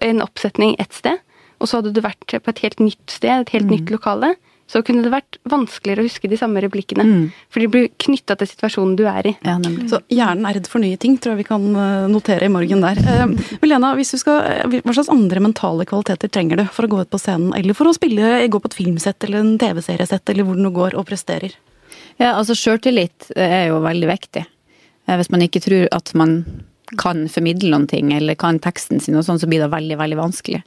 en 0.05 0.25
oppsetning 0.25 0.75
et 0.83 0.97
sted, 0.97 1.21
og 1.61 1.71
så 1.71 1.81
hadde 1.81 1.95
du 1.95 2.03
vært 2.05 2.35
på 2.35 2.53
et 2.53 2.65
helt 2.65 2.81
nytt 2.83 3.13
sted, 3.13 3.45
et 3.45 3.55
helt 3.55 3.69
mm. 3.69 3.75
nytt 3.77 3.93
lokale, 3.95 4.35
så 4.71 4.81
kunne 4.85 5.05
det 5.05 5.13
vært 5.13 5.37
vanskeligere 5.51 6.03
å 6.03 6.07
huske 6.09 6.29
de 6.31 6.39
samme 6.41 6.63
replikkene. 6.65 7.05
Mm. 7.05 7.25
For 7.53 7.61
de 7.61 7.69
blir 7.71 7.91
knytta 8.01 8.37
til 8.41 8.49
situasjonen 8.49 8.95
du 8.97 9.05
er 9.11 9.29
i. 9.29 9.35
Ja, 9.45 9.59
så 9.91 10.01
hjernen 10.13 10.49
er 10.49 10.57
redd 10.57 10.71
for 10.71 10.83
nye 10.83 10.99
ting, 11.01 11.19
tror 11.21 11.35
jeg 11.35 11.43
vi 11.43 11.49
kan 11.51 11.67
eh, 11.69 12.07
notere 12.11 12.49
i 12.49 12.53
morgen 12.53 12.85
der. 12.85 13.01
Eh, 13.01 13.27
Milena, 13.63 13.93
hvis 13.99 14.15
du 14.15 14.21
skal, 14.23 14.41
eh, 14.49 14.79
hva 14.81 14.97
slags 14.97 15.13
andre 15.13 15.43
mentale 15.45 15.87
kvaliteter 15.89 16.33
trenger 16.33 16.63
du 16.63 16.65
for 16.73 16.89
å 16.89 16.93
gå 16.95 17.03
ut 17.05 17.13
på 17.13 17.21
scenen, 17.21 17.53
eller 17.59 17.77
for 17.77 17.91
å 17.91 17.97
spille, 17.97 18.39
gå 18.49 18.61
på 18.61 18.73
et 18.73 18.79
filmsett 18.79 19.29
eller 19.29 19.45
en 19.45 19.59
TV-seriesett, 19.61 20.33
eller 20.33 20.49
hvor 20.49 20.57
du 20.57 20.65
nå 20.65 20.73
går 20.75 20.97
og 20.97 21.07
presterer? 21.11 21.57
Ja, 22.17 22.33
altså 22.33 22.57
sjøltillit 22.57 23.35
er 23.37 23.69
jo 23.69 23.83
veldig 23.85 24.09
viktig. 24.09 24.47
Hvis 25.11 25.29
man 25.35 25.43
ikke 25.45 25.61
tror 25.61 25.91
at 25.93 26.15
man 26.17 26.39
kan 27.01 27.27
formidle 27.29 27.73
noen 27.75 27.89
ting, 27.91 28.15
eller 28.17 28.39
kan 28.39 28.61
teksten 28.63 29.03
sin 29.03 29.19
og 29.19 29.27
sånn, 29.27 29.41
så 29.43 29.49
blir 29.51 29.61
det 29.61 29.69
veldig, 29.73 29.99
veldig 29.99 30.17
vanskelig. 30.21 30.61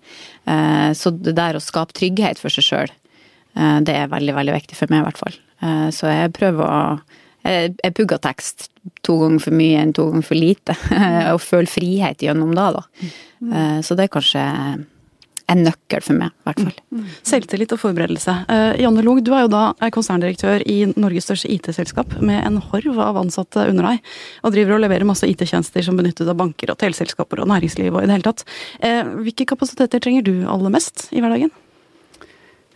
Så 0.97 1.13
det 1.15 1.37
der 1.37 1.55
å 1.55 1.63
skape 1.63 1.95
trygghet 1.95 2.41
for 2.41 2.53
seg 2.53 2.65
sjøl, 2.67 2.91
Eh, 2.91 3.06
det 3.57 3.93
er 3.97 4.09
veldig, 4.11 4.35
veldig 4.37 4.53
viktig 4.53 4.77
for 4.77 4.91
meg, 4.93 5.01
i 5.01 5.07
hvert 5.07 5.21
fall. 5.21 5.37
Eh, 5.63 5.87
så 5.93 6.11
jeg 6.11 6.35
prøver 6.37 6.65
å 6.65 6.81
Jeg, 7.47 7.93
pugger 7.95 8.19
tekst 8.19 8.65
to 9.07 9.13
ganger 9.21 9.39
for 9.39 9.55
mye 9.55 9.79
enn 9.79 9.93
to 9.95 10.09
ganger 10.09 10.25
for 10.25 10.35
lite. 10.35 10.73
Og 11.31 11.39
føler 11.39 11.69
frihet 11.71 12.19
gjennom 12.25 12.51
det, 12.57 12.65
da. 12.75 12.81
Eh, 13.55 13.77
så 13.85 13.95
det 13.95 14.03
er 14.03 14.11
kanskje 14.11 14.41
en 15.47 15.61
nøkkel 15.63 16.03
for 16.03 16.19
meg, 16.19 16.33
i 16.33 16.43
hvert 16.49 16.59
fall. 16.59 17.05
Selvtillit 17.23 17.71
og 17.71 17.79
forberedelse. 17.79 18.33
Janne 18.81 19.05
Log, 19.05 19.21
du 19.23 19.31
er 19.31 19.45
jo 19.45 19.51
da 19.53 19.61
konserndirektør 19.95 20.65
i 20.67 20.89
Norges 20.99 21.29
største 21.29 21.47
IT-selskap 21.53 22.17
med 22.19 22.41
en 22.41 22.57
horv 22.65 22.99
av 22.99 23.21
ansatte 23.21 23.63
under 23.69 23.93
deg, 23.93 24.09
og 24.43 24.51
driver 24.57 24.75
og 24.75 24.83
leverer 24.83 25.07
masse 25.07 25.29
IT-tjenester 25.29 25.85
som 25.87 25.95
benyttes 25.95 26.27
av 26.27 26.35
banker 26.41 26.73
og 26.73 26.81
teleselskaper 26.83 27.45
og 27.45 27.47
næringsliv 27.53 27.93
og 27.93 28.01
i 28.01 28.09
det 28.09 28.17
hele 28.17 28.27
tatt. 28.27 28.43
Hvilke 29.23 29.47
kapasiteter 29.53 30.03
trenger 30.03 30.27
du 30.27 30.33
aller 30.51 30.75
mest 30.75 31.07
i 31.15 31.23
hverdagen? 31.23 31.55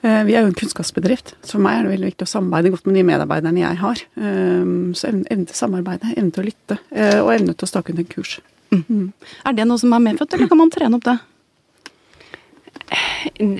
Eh, 0.02 0.22
vi 0.26 0.34
er 0.34 0.42
jo 0.42 0.50
en 0.50 0.58
kunnskapsbedrift, 0.58 1.36
så 1.46 1.58
for 1.58 1.64
meg 1.64 1.78
er 1.78 1.86
det 1.86 1.92
veldig 1.94 2.10
viktig 2.10 2.26
å 2.26 2.32
samarbeide 2.32 2.72
godt 2.74 2.88
med 2.90 2.98
de 2.98 3.04
medarbeiderne 3.06 3.62
jeg 3.62 3.80
har. 3.84 4.02
Eh, 4.18 4.72
så 4.98 5.12
evne 5.12 5.46
til 5.46 5.58
samarbeide, 5.58 6.16
evne 6.16 6.34
til 6.34 6.44
å 6.44 6.48
lytte, 6.48 6.80
eh, 6.90 7.20
og 7.22 7.34
evne 7.36 7.54
til 7.54 7.68
å 7.68 7.70
stake 7.70 7.94
ut 7.94 8.02
en 8.02 8.10
kurs. 8.10 8.40
Mm. 8.72 8.84
Mm. 8.88 9.08
Er 9.46 9.58
det 9.58 9.68
noe 9.68 9.82
som 9.82 9.94
er 9.94 10.04
medfødt, 10.08 10.34
eller 10.34 10.50
kan 10.50 10.62
man 10.62 10.74
trene 10.74 10.98
opp 10.98 11.06
det? 11.06 11.20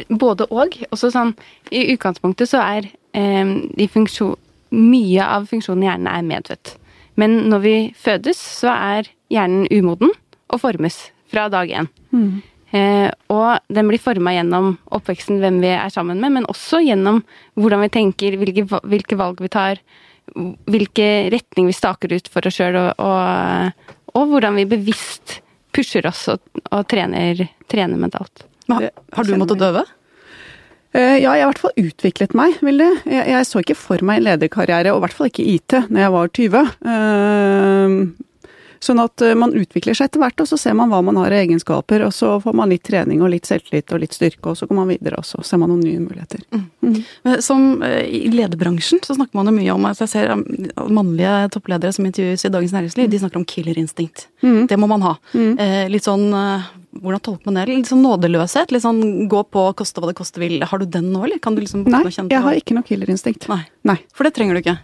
Både 0.10 0.48
og. 0.50 0.76
Også 0.92 1.12
sånn, 1.14 1.36
I 1.70 1.86
utgangspunktet 1.94 2.50
så 2.50 2.64
er 2.64 2.90
eh, 3.14 3.88
funksjon, 3.94 4.36
mye 4.72 5.24
av 5.28 5.50
funksjonen 5.52 5.84
i 5.84 5.90
hjernen 5.92 6.10
er 6.10 6.26
medfødt. 6.26 6.76
Men 7.20 7.44
når 7.52 7.64
vi 7.66 7.76
fødes, 8.00 8.40
så 8.62 8.72
er 8.74 9.12
hjernen 9.32 9.68
umoden 9.70 10.14
og 10.52 10.62
formes 10.64 11.12
fra 11.32 11.48
dag 11.52 11.70
én. 11.70 11.88
Mm. 12.12 12.42
Eh, 12.72 13.10
og 13.32 13.74
den 13.74 13.90
blir 13.90 14.00
forma 14.00 14.32
gjennom 14.36 14.76
oppveksten, 14.96 15.42
hvem 15.44 15.60
vi 15.64 15.74
er 15.76 15.92
sammen 15.92 16.22
med, 16.24 16.38
men 16.38 16.48
også 16.52 16.80
gjennom 16.86 17.20
hvordan 17.60 17.84
vi 17.84 17.92
tenker, 17.92 18.38
hvilke, 18.40 18.64
hvilke 18.88 19.18
valg 19.20 19.42
vi 19.44 19.52
tar, 19.52 19.82
hvilke 20.72 21.08
retning 21.34 21.68
vi 21.68 21.76
staker 21.76 22.16
ut 22.16 22.30
for 22.32 22.48
oss 22.48 22.60
sjøl, 22.62 22.80
og, 22.80 23.04
og, 23.04 23.98
og, 24.14 24.24
hvordan 24.32 24.62
vi 24.62 24.70
bevisst 24.72 25.42
pusher 25.76 26.08
oss 26.08 26.28
og, 26.32 26.40
og 26.72 26.88
trener, 26.92 27.44
trener, 27.72 28.00
mentalt. 28.00 28.46
Men, 28.72 28.88
har 28.88 29.28
du 29.28 29.36
måttet 29.40 29.60
døve? 29.60 29.84
Eh, 30.96 31.20
ja, 31.20 31.36
jeg 31.36 31.44
har 31.44 31.44
i 31.44 31.50
hvert 31.50 31.62
fall 31.64 31.78
utviklet 31.80 32.34
meg 32.36 32.58
vil 32.68 32.84
Jeg, 32.84 33.24
jeg 33.32 33.48
så 33.48 33.62
ikke 33.64 33.80
for 33.80 34.04
meg 34.08 34.24
lederkarriere, 34.24 34.92
og 34.92 35.00
i 35.00 35.06
hvert 35.06 35.16
fall 35.18 35.32
ikke 35.32 35.48
IT, 35.58 35.78
når 35.92 36.06
jeg 36.06 36.16
var 36.16 36.36
20. 36.40 36.64
Sånn 38.82 38.98
at 39.04 39.22
eh, 39.22 39.36
man 39.38 39.54
utvikler 39.54 39.94
seg 39.94 40.10
etter 40.10 40.24
hvert, 40.24 40.42
og 40.42 40.50
så 40.50 40.58
ser 40.58 40.74
man 40.78 40.90
hva 40.90 41.04
man 41.06 41.20
har 41.22 41.30
av 41.30 41.44
egenskaper, 41.44 42.02
og 42.08 42.14
så 42.18 42.34
får 42.42 42.56
man 42.58 42.72
litt 42.74 42.84
trening 42.88 43.22
og 43.22 43.30
litt 43.30 43.46
selvtillit 43.50 43.94
og 43.94 44.02
litt 44.02 44.18
styrke, 44.18 44.42
og 44.50 44.58
så 44.58 44.66
går 44.70 44.80
man 44.80 44.90
videre, 44.90 45.22
og 45.22 45.28
så 45.28 45.44
ser 45.46 45.62
man 45.62 45.70
noen 45.70 45.84
nye 45.86 46.02
muligheter. 46.02 46.42
Men 46.82 47.42
Som 47.46 47.84
eh, 47.86 48.02
I 48.10 48.32
lederbransjen 48.34 49.04
så 49.06 49.16
snakker 49.20 49.38
man 49.38 49.52
jo 49.52 49.56
mye 49.60 49.76
om 49.76 49.86
altså 49.86 50.08
jeg 50.08 50.14
ser 50.16 50.34
um, 50.34 50.44
mannlige 50.90 51.52
toppledere 51.54 51.94
som 51.94 52.10
intervjues 52.10 52.48
i 52.48 52.54
Dagens 52.58 52.74
Næringsliv, 52.74 53.10
de 53.12 53.22
snakker 53.22 53.42
om 53.44 53.48
killerinstinkt. 53.54 54.28
Mm. 54.42 54.66
Det 54.72 54.82
må 54.82 54.90
man 54.90 55.06
ha. 55.06 55.16
Eh, 55.38 55.86
litt 55.92 56.08
sånn 56.08 56.32
Hvordan 56.92 57.22
tolker 57.24 57.48
man 57.48 57.56
det? 57.62 57.70
Litt 57.70 57.88
sånn 57.88 58.02
nådeløshet? 58.04 58.74
Litt 58.76 58.84
sånn 58.84 59.30
gå 59.32 59.46
på, 59.48 59.62
koste 59.80 60.02
hva 60.04 60.10
det 60.10 60.18
koste 60.18 60.42
vil. 60.42 60.58
Har 60.68 60.82
du 60.82 60.90
den 60.92 61.14
nå, 61.14 61.22
eller? 61.24 61.40
Kan 61.40 61.56
du 61.56 61.62
liksom 61.64 61.86
Nei, 61.88 62.04
jeg 62.12 62.44
har 62.44 62.58
ikke 62.58 62.76
noe 62.76 62.84
killerinstinkt. 62.84 63.48
Nei. 63.48 63.62
Nei. 63.88 64.02
For 64.12 64.28
det 64.28 64.34
trenger 64.36 64.58
du 64.58 64.66
ikke. 64.66 64.76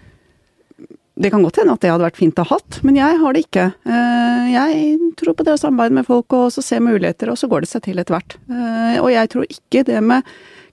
Det 1.17 1.31
kan 1.33 1.41
godt 1.41 1.57
hende 1.57 1.73
at 1.73 1.81
det 1.81 1.89
hadde 1.89 2.05
vært 2.05 2.19
fint 2.19 2.37
å 2.37 2.43
ha 2.45 2.55
hatt, 2.57 2.77
men 2.85 2.95
jeg 2.99 3.17
har 3.17 3.33
det 3.33 3.41
ikke. 3.47 3.63
Eh, 3.89 4.51
Jeg 4.53 4.99
tror 5.17 5.33
på 5.33 5.43
det 5.47 5.55
å 5.55 5.57
samarbeide 5.59 5.97
med 5.97 6.05
folk 6.05 6.31
og 6.37 6.51
så 6.53 6.61
se 6.61 6.77
muligheter, 6.79 7.31
og 7.33 7.37
så 7.41 7.49
går 7.49 7.61
det 7.65 7.69
seg 7.71 7.81
til 7.87 7.97
etter 7.97 8.13
hvert. 8.13 8.37
Eh, 8.49 8.99
Og 9.01 9.09
jeg 9.11 9.29
tror 9.33 9.45
ikke 9.49 9.83
det 9.85 10.03
med 10.03 10.23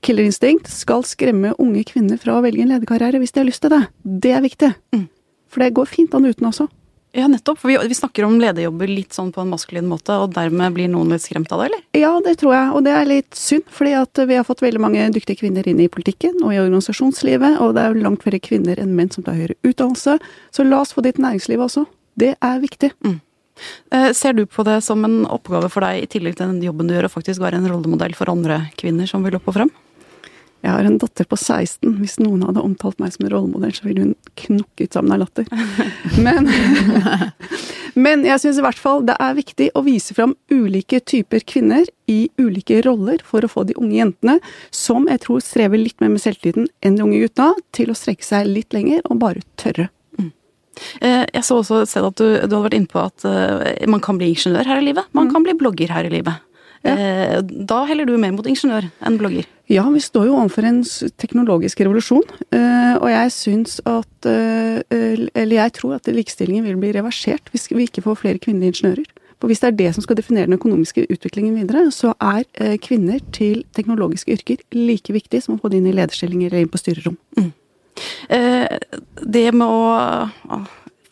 killerinstinkt 0.04 0.68
skal 0.68 1.02
skremme 1.02 1.54
unge 1.58 1.84
kvinner 1.88 2.18
fra 2.20 2.36
å 2.36 2.42
velge 2.44 2.60
en 2.62 2.68
lederkarriere 2.74 3.18
hvis 3.22 3.32
de 3.32 3.40
har 3.40 3.48
lyst 3.48 3.62
til 3.64 3.70
det. 3.72 3.82
Det 4.04 4.32
er 4.36 4.44
viktig. 4.44 4.74
Mm. 4.92 5.08
For 5.48 5.60
det 5.64 5.72
går 5.74 5.86
fint 5.88 6.14
an 6.14 6.26
uten 6.28 6.46
også. 6.50 6.68
Ja, 7.14 7.28
nettopp. 7.30 7.60
For 7.62 7.70
vi, 7.70 7.76
vi 7.88 7.94
snakker 7.94 8.26
om 8.26 8.40
lederjobber 8.42 8.90
litt 8.90 9.14
sånn 9.14 9.30
på 9.34 9.44
en 9.44 9.52
maskulin 9.52 9.86
måte, 9.86 10.16
og 10.18 10.32
dermed 10.34 10.74
blir 10.74 10.88
noen 10.90 11.14
litt 11.14 11.22
skremt 11.22 11.52
av 11.54 11.62
det, 11.62 11.68
eller? 11.68 11.84
Ja, 11.94 12.10
det 12.24 12.36
tror 12.40 12.56
jeg, 12.56 12.72
og 12.74 12.82
det 12.86 12.94
er 12.98 13.06
litt 13.06 13.38
synd, 13.38 13.68
fordi 13.70 13.92
at 14.00 14.22
vi 14.26 14.38
har 14.38 14.46
fått 14.48 14.64
veldig 14.64 14.82
mange 14.82 15.04
dyktige 15.14 15.44
kvinner 15.44 15.68
inn 15.70 15.82
i 15.84 15.90
politikken 15.92 16.40
og 16.42 16.50
i 16.56 16.58
organisasjonslivet, 16.62 17.60
og 17.62 17.76
det 17.78 17.84
er 17.86 18.00
langt 18.02 18.26
flere 18.26 18.42
kvinner 18.42 18.82
enn 18.82 18.96
menn 18.98 19.12
som 19.14 19.26
tar 19.26 19.38
høyere 19.38 19.54
utdannelse. 19.62 20.18
Så 20.50 20.66
la 20.66 20.82
oss 20.82 20.94
få 20.96 21.06
ditt 21.06 21.22
næringsliv 21.22 21.62
også. 21.62 21.86
Det 22.18 22.34
er 22.34 22.58
viktig. 22.62 22.90
Mm. 23.06 23.20
Ser 24.18 24.34
du 24.34 24.42
på 24.50 24.66
det 24.66 24.80
som 24.82 25.06
en 25.06 25.22
oppgave 25.30 25.70
for 25.70 25.86
deg, 25.86 26.02
i 26.02 26.10
tillegg 26.10 26.34
til 26.38 26.50
den 26.50 26.62
jobben 26.66 26.90
du 26.90 26.96
gjør, 26.96 27.06
å 27.06 27.14
faktisk 27.14 27.42
være 27.42 27.62
en 27.62 27.70
rollemodell 27.70 28.18
for 28.18 28.32
andre 28.32 28.64
kvinner 28.80 29.06
som 29.06 29.22
vil 29.22 29.38
opp 29.38 29.46
og 29.52 29.60
frem? 29.60 29.70
Jeg 30.64 30.72
har 30.72 30.86
en 30.88 30.96
datter 30.96 31.26
på 31.28 31.36
16. 31.36 31.98
Hvis 32.00 32.16
noen 32.22 32.46
hadde 32.46 32.62
omtalt 32.64 33.00
meg 33.02 33.12
som 33.12 33.26
en 33.26 33.32
rollemodell, 33.34 33.74
så 33.76 33.84
ville 33.84 34.06
hun 34.06 34.14
knukket 34.40 34.96
sammen 34.96 35.12
av 35.12 35.20
latter. 35.26 35.48
Men, 36.24 36.48
men 38.04 38.24
jeg 38.26 38.40
syns 38.42 38.58
i 38.58 38.64
hvert 38.64 38.80
fall 38.80 39.04
det 39.06 39.14
er 39.22 39.36
viktig 39.36 39.68
å 39.76 39.82
vise 39.86 40.16
fram 40.16 40.32
ulike 40.50 40.98
typer 41.04 41.44
kvinner 41.46 41.84
i 42.10 42.30
ulike 42.40 42.80
roller 42.86 43.20
for 43.26 43.44
å 43.44 43.50
få 43.50 43.66
de 43.68 43.76
unge 43.78 43.98
jentene, 43.98 44.38
som 44.74 45.06
jeg 45.10 45.22
tror 45.26 45.44
strever 45.44 45.80
litt 45.80 46.00
mer 46.02 46.14
med 46.14 46.22
selvtilliten 46.24 46.70
enn 46.84 46.96
de 46.98 47.04
unge 47.04 47.20
gutta, 47.26 47.52
til 47.76 47.92
å 47.92 47.98
strekke 47.98 48.26
seg 48.26 48.48
litt 48.50 48.74
lenger 48.74 49.04
og 49.10 49.20
bare 49.22 49.44
tørre. 49.60 49.90
Eh, 51.00 51.22
Jeg 51.30 51.44
så 51.46 51.60
også 51.60 51.82
et 51.84 51.92
sted 51.92 52.06
at 52.06 52.18
du, 52.18 52.24
du 52.24 52.40
hadde 52.40 52.64
vært 52.66 52.78
inne 52.78 52.90
på 52.90 53.02
at 53.02 53.26
eh, 53.28 53.86
man 53.90 54.02
kan 54.02 54.18
bli 54.18 54.32
ingeniør 54.32 54.72
her 54.72 54.82
i 54.82 54.88
livet. 54.88 55.06
Man 55.16 55.30
kan 55.30 55.44
bli 55.46 55.54
blogger 55.58 55.92
her 55.94 56.08
i 56.08 56.12
livet. 56.16 56.42
Eh, 56.84 57.40
Da 57.42 57.84
heller 57.88 58.06
du 58.06 58.16
mer 58.20 58.34
mot 58.36 58.46
ingeniør 58.46 58.90
enn 59.04 59.18
blogger. 59.18 59.48
Ja, 59.72 59.86
vi 59.88 60.02
står 60.04 60.28
jo 60.28 60.36
overfor 60.36 60.66
en 60.68 60.82
teknologisk 61.16 61.80
revolusjon, 61.80 62.24
eh, 62.52 62.94
og 63.00 63.08
jeg 63.08 63.32
syns 63.32 63.78
at 63.88 64.28
eh, 64.28 64.82
Eller 64.92 65.56
jeg 65.56 65.72
tror 65.78 65.96
at 65.96 66.10
likestillingen 66.12 66.64
vil 66.64 66.76
bli 66.76 66.92
reversert 66.92 67.48
hvis 67.52 67.70
vi 67.72 67.88
ikke 67.88 68.04
får 68.04 68.20
flere 68.20 68.38
kvinnelige 68.38 68.74
ingeniører. 68.74 69.08
For 69.40 69.48
hvis 69.48 69.60
det 69.60 69.68
er 69.68 69.78
det 69.78 69.94
som 69.94 70.04
skal 70.04 70.16
definere 70.16 70.46
den 70.46 70.58
økonomiske 70.58 71.06
utviklingen 71.10 71.56
videre, 71.56 71.90
så 71.92 72.14
er 72.20 72.44
kvinner 72.78 73.18
til 73.32 73.64
teknologiske 73.76 74.32
yrker 74.32 74.62
like 74.72 75.12
viktig 75.12 75.42
som 75.42 75.56
å 75.56 75.60
få 75.60 75.68
det 75.68 75.82
inn 75.82 75.90
i 75.90 75.96
lederstillinger 75.96 76.52
eller 76.52 76.64
inn 76.64 76.72
på 76.72 76.80
styrerom. 76.80 77.18
Mm. 77.36 77.50
Det 79.34 79.44
med 79.52 79.66
å 79.66 80.62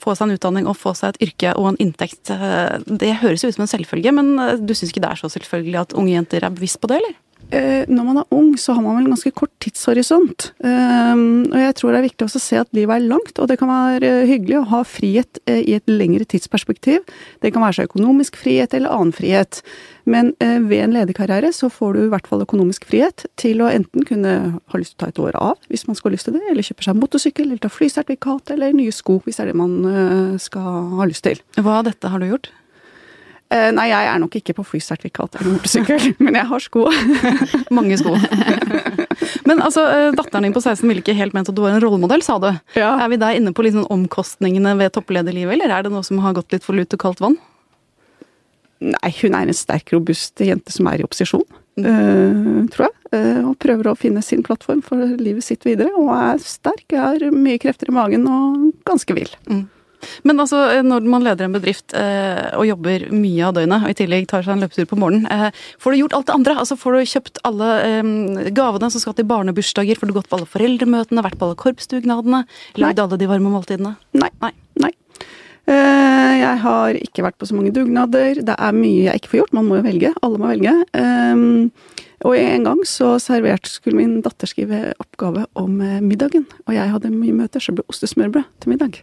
få 0.02 0.16
seg 0.18 0.28
en 0.28 0.37
utdanning 0.37 0.68
og 0.71 0.78
få 0.78 0.94
seg 0.99 1.14
et 1.14 1.28
yrke 1.28 1.54
og 1.59 1.73
en 1.73 1.80
inntekt, 1.82 2.30
eh, 2.35 2.78
det 2.87 3.14
høres 3.23 3.44
jo 3.44 3.52
ut 3.52 3.59
som 3.59 3.66
en 3.66 3.75
selvfølge, 3.75 4.14
men 4.14 4.35
eh, 4.42 4.56
du 4.61 4.75
syns 4.75 4.92
ikke 4.92 5.04
det 5.04 5.12
er 5.12 5.23
så 5.23 5.30
selvfølgelig 5.32 5.80
at 5.85 5.97
unge 5.99 6.14
jenter 6.14 6.47
er 6.47 6.54
bevisst 6.54 6.80
på 6.82 6.90
det, 6.90 7.00
eller? 7.02 7.18
Eh, 7.50 7.84
Når 7.88 8.04
man 8.04 8.18
er 8.22 8.26
ung, 8.32 8.54
så 8.56 8.72
har 8.72 8.82
man 8.82 8.96
vel 8.96 9.06
en 9.06 9.12
ganske 9.12 9.32
kort 9.37 9.52
tidshorisont. 9.61 10.52
Um, 10.64 11.44
Og 11.52 11.58
jeg 11.58 11.75
tror 11.76 11.92
det 11.92 11.99
er 11.99 12.06
viktig 12.08 12.26
også 12.26 12.40
å 12.40 12.44
se 12.46 12.61
at 12.61 12.70
livet 12.72 12.96
er 12.96 13.08
langt, 13.11 13.38
og 13.38 13.49
det 13.49 13.58
kan 13.61 13.68
være 13.68 14.08
eh, 14.22 14.26
hyggelig 14.30 14.61
å 14.61 14.68
ha 14.70 14.82
frihet 14.88 15.40
eh, 15.46 15.61
i 15.61 15.75
et 15.76 15.90
lengre 15.90 16.25
tidsperspektiv. 16.25 17.02
Det 17.42 17.52
kan 17.52 17.64
være 17.64 17.80
så 17.80 17.88
økonomisk 17.88 18.38
frihet 18.40 18.72
eller 18.75 18.92
annen 18.94 19.12
frihet. 19.12 19.61
Men 20.08 20.32
eh, 20.40 20.58
ved 20.64 20.84
en 20.87 20.96
lederkarriere 20.96 21.52
så 21.52 21.68
får 21.72 21.92
du 21.99 22.00
i 22.06 22.08
hvert 22.14 22.26
fall 22.30 22.42
økonomisk 22.46 22.87
frihet 22.88 23.26
til 23.37 23.61
å 23.62 23.68
enten 23.70 24.06
kunne 24.08 24.32
ha 24.56 24.80
lyst 24.80 24.96
til 24.96 25.02
å 25.02 25.04
ta 25.04 25.12
et 25.12 25.22
år 25.26 25.37
av, 25.38 25.61
hvis 25.68 25.87
man 25.87 25.99
skal 25.99 26.11
ha 26.11 26.16
lyst 26.16 26.30
til 26.30 26.38
det, 26.38 26.46
eller 26.50 26.66
kjøpe 26.66 26.87
seg 26.88 26.99
motorsykkel, 27.02 27.50
eller 27.50 27.62
ta 27.62 27.70
flysertifikat, 27.72 28.54
eller 28.56 28.72
nye 28.76 28.94
sko, 28.94 29.20
hvis 29.26 29.38
det 29.38 29.46
er 29.49 29.52
det 29.52 29.61
man 29.61 29.78
eh, 29.92 30.40
skal 30.42 30.96
ha 30.96 31.06
lyst 31.11 31.26
til. 31.28 31.42
Hva 31.61 31.82
av 31.82 31.88
dette 31.90 32.08
har 32.08 32.22
du 32.22 32.30
gjort? 32.32 32.50
Eh, 33.52 33.68
Nei, 33.75 33.88
jeg 33.90 34.09
er 34.09 34.21
nok 34.23 34.37
ikke 34.38 34.54
på 34.56 34.64
flysertifikat 34.64 35.37
eller 35.38 35.56
motorsykkel, 35.59 36.12
men 36.25 36.38
jeg 36.38 36.49
har 36.49 36.64
sko. 36.64 36.87
Mange 37.76 37.99
sko. 38.00 38.16
Men 39.49 39.59
altså, 39.64 39.82
eh, 39.90 40.11
datteren 40.16 40.47
din 40.47 40.54
på 40.54 40.62
16 40.62 40.87
ville 40.88 41.02
ikke 41.02 41.16
helt 41.18 41.35
ment 41.37 41.49
at 41.50 41.56
du 41.56 41.62
var 41.64 41.75
en 41.75 41.82
rollemodell, 41.82 42.23
sa 42.25 42.38
du. 42.42 42.49
Ja. 42.78 42.94
Er 43.02 43.11
vi 43.11 43.18
der 43.21 43.37
inne 43.37 43.52
på 43.54 43.64
liksom 43.66 43.88
omkostningene 43.92 44.75
ved 44.78 44.92
topplederlivet, 44.94 45.56
eller 45.56 45.73
er 45.75 45.85
det 45.85 45.92
noe 45.92 46.06
som 46.06 46.21
har 46.23 46.37
gått 46.37 46.54
litt 46.54 46.64
for 46.64 46.78
lut 46.78 46.94
og 46.94 47.02
kaldt 47.02 47.23
vann? 47.25 47.37
Nei, 48.82 49.11
hun 49.21 49.37
er 49.38 49.50
en 49.50 49.56
sterk, 49.56 49.92
robust 49.94 50.42
jente 50.42 50.75
som 50.75 50.88
er 50.90 51.02
i 51.02 51.06
opposisjon, 51.06 51.44
eh, 51.82 52.62
tror 52.73 52.88
jeg. 52.88 52.97
og 53.44 53.59
prøver 53.61 53.90
å 53.90 53.99
finne 53.99 54.23
sin 54.25 54.42
plattform 54.47 54.80
for 54.87 55.18
livet 55.21 55.44
sitt 55.44 55.66
videre. 55.68 55.92
Og 55.99 56.09
er 56.14 56.40
sterk, 56.42 56.97
har 56.97 57.26
mye 57.35 57.61
krefter 57.62 57.92
i 57.92 57.97
magen 57.99 58.25
og 58.30 58.71
ganske 58.88 59.18
vill. 59.18 59.35
Men 60.26 60.42
altså, 60.42 60.59
når 60.87 61.06
man 61.09 61.25
leder 61.26 61.47
en 61.47 61.54
bedrift 61.56 61.94
eh, 61.99 62.52
og 62.59 62.66
jobber 62.68 63.09
mye 63.14 63.49
av 63.49 63.56
døgnet, 63.59 63.87
og 63.87 63.92
i 63.92 63.99
tillegg 63.99 64.28
tar 64.30 64.44
seg 64.47 64.56
en 64.56 64.64
løpetur 64.64 64.88
på 64.90 64.99
morgenen, 65.00 65.28
eh, 65.30 65.62
får 65.82 65.94
du 65.94 66.00
gjort 66.02 66.16
alt 66.18 66.30
det 66.30 66.37
andre? 66.38 66.56
Altså, 66.62 66.78
Får 66.82 66.97
du 66.97 67.12
kjøpt 67.12 67.42
alle 67.49 67.68
eh, 67.87 68.50
gavene 68.56 68.90
som 68.92 69.02
skal 69.04 69.16
til 69.18 69.28
barnebursdager? 69.30 70.00
Får 70.00 70.11
du 70.11 70.16
gått 70.16 70.30
på 70.32 70.40
alle 70.40 70.50
foreldremøtene, 70.50 71.25
vært 71.25 71.38
på 71.38 71.49
alle 71.49 71.61
korpsdugnadene? 71.62 72.44
Lagd 72.80 73.02
alle 73.02 73.21
de 73.21 73.30
varme 73.30 73.52
måltidene? 73.52 73.97
Nei. 74.18 74.32
Nei. 74.42 74.52
Nei. 74.82 74.92
Eh, 75.71 76.32
jeg 76.42 76.59
har 76.64 76.99
ikke 76.99 77.23
vært 77.28 77.38
på 77.38 77.47
så 77.47 77.54
mange 77.54 77.75
dugnader. 77.75 78.42
Det 78.42 78.56
er 78.59 78.75
mye 78.76 79.06
jeg 79.06 79.23
ikke 79.23 79.35
får 79.35 79.42
gjort. 79.44 79.56
Man 79.61 79.68
må 79.71 79.78
jo 79.78 79.87
velge. 79.87 80.14
Alle 80.26 80.42
må 80.42 80.50
velge. 80.50 80.75
Og 82.28 82.36
en 82.38 82.66
gang 82.66 82.82
så 82.86 83.14
servert 83.22 83.66
skulle 83.70 83.98
min 83.98 84.20
datter 84.24 84.50
skrive 84.50 84.92
oppgave 85.02 85.44
om 85.58 85.80
eh, 85.82 86.00
middagen. 86.04 86.46
Og 86.66 86.76
jeg 86.76 86.92
hadde 86.92 87.12
mye 87.14 87.34
møter, 87.36 87.62
så 87.62 87.74
ble 87.74 87.84
ostesmørbrød 87.90 88.46
til 88.62 88.72
middag. 88.72 89.00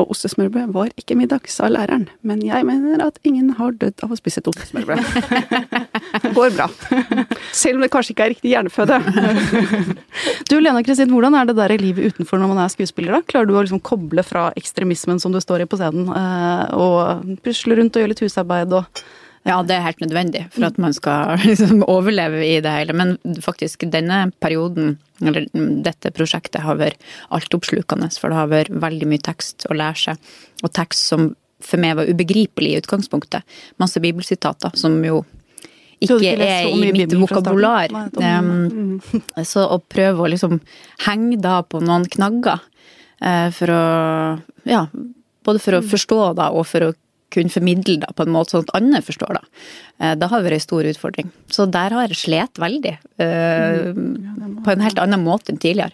Og 0.00 0.14
ostesmørbrød 0.14 0.72
var 0.74 0.92
ikke 1.00 1.16
middag, 1.18 1.48
sa 1.52 1.68
læreren. 1.68 2.08
Men 2.22 2.42
jeg 2.44 2.66
mener 2.66 3.04
at 3.04 3.18
ingen 3.24 3.52
har 3.58 3.76
dødd 3.80 4.04
av 4.06 4.14
å 4.14 4.18
spise 4.18 4.40
et 4.40 4.50
ostesmørbrød. 4.50 5.02
Går 6.36 6.54
bra. 6.56 6.68
Selv 7.52 7.78
om 7.78 7.84
det 7.84 7.90
kanskje 7.92 8.14
ikke 8.14 8.28
er 8.28 8.34
riktig 8.36 8.54
hjerneføde. 8.54 9.00
Du 10.48 10.58
Lena 10.60 10.82
Kristin, 10.84 11.10
hvordan 11.10 11.34
er 11.38 11.48
det 11.48 11.56
der 11.56 11.72
i 11.72 11.78
livet 11.80 12.12
utenfor 12.12 12.38
når 12.38 12.50
man 12.52 12.60
er 12.62 12.72
skuespiller? 12.72 13.16
da? 13.16 13.24
Klarer 13.26 13.48
du 13.48 13.54
å 13.56 13.62
liksom 13.64 13.80
koble 13.84 14.22
fra 14.26 14.50
ekstremismen 14.58 15.20
som 15.22 15.32
du 15.34 15.40
står 15.42 15.64
i 15.64 15.68
på 15.68 15.78
scenen, 15.80 16.10
eh, 16.12 16.64
og 16.76 17.38
pusle 17.44 17.78
rundt 17.78 17.96
og 17.96 18.04
gjøre 18.04 18.12
litt 18.12 18.22
husarbeid 18.24 18.74
og 18.76 19.04
Ja, 19.44 19.58
det 19.60 19.76
er 19.76 19.84
helt 19.84 20.00
nødvendig 20.00 20.46
for 20.54 20.64
at 20.70 20.78
man 20.80 20.94
skal 20.96 21.36
liksom 21.44 21.84
overleve 21.84 22.40
i 22.46 22.58
det 22.64 22.72
hele. 22.72 22.96
Men 22.96 23.16
faktisk 23.44 23.84
denne 23.92 24.26
perioden, 24.40 24.96
eller 25.20 25.48
dette 25.84 26.12
prosjektet, 26.16 26.62
har 26.64 26.80
vært 26.80 27.00
altoppslukende. 27.34 28.08
For 28.16 28.32
det 28.32 28.40
har 28.40 28.52
vært 28.52 28.76
veldig 28.84 29.10
mye 29.10 29.24
tekst 29.24 29.68
å 29.68 29.76
lære 29.76 30.00
seg. 30.06 30.34
Og 30.64 30.72
tekst 30.72 31.12
som 31.12 31.32
for 31.64 31.80
meg 31.80 31.96
var 31.96 32.08
ubegripelig 32.08 32.72
i 32.72 32.80
utgangspunktet. 32.80 33.44
Masse 33.80 34.00
bibelsitater 34.04 34.72
som 34.80 34.96
jo 35.04 35.22
ikke 36.04 36.34
er 36.34 36.68
i 36.68 36.90
mitt 36.92 37.12
vokabular. 37.16 37.92
Um, 38.16 39.00
så 39.52 39.66
å 39.72 39.78
prøve 39.80 40.24
å 40.24 40.30
liksom 40.32 40.58
henge 41.06 41.38
da 41.42 41.60
på 41.66 41.80
noen 41.84 42.08
knagger 42.10 42.64
uh, 43.20 43.48
for 43.54 43.76
å 43.76 43.84
Ja, 44.64 44.86
både 45.44 45.60
for 45.60 45.76
å 45.76 45.84
forstå 45.84 46.20
da, 46.40 46.50
og 46.56 46.64
for 46.68 46.88
å 46.88 46.92
kunne 47.34 47.52
formidle 47.52 47.98
det 48.04 48.12
på 48.16 48.26
en 48.26 48.32
måte 48.34 48.54
sånn 48.54 48.64
at 48.68 48.74
andre 48.78 49.02
forstår 49.04 49.36
da. 49.38 49.42
Eh, 50.00 50.14
Det 50.18 50.28
har 50.30 50.42
vært 50.42 50.58
en 50.58 50.64
stor 50.64 50.88
utfordring. 50.90 51.30
Så 51.50 51.66
der 51.70 51.90
har 51.94 52.06
jeg 52.08 52.16
slet 52.22 52.58
veldig. 52.62 52.94
eh, 53.18 53.92
På 54.64 54.72
en 54.72 54.80
helt 54.80 54.98
annen 54.98 55.22
måte 55.24 55.52
enn 55.52 55.58
tidligere. 55.60 55.92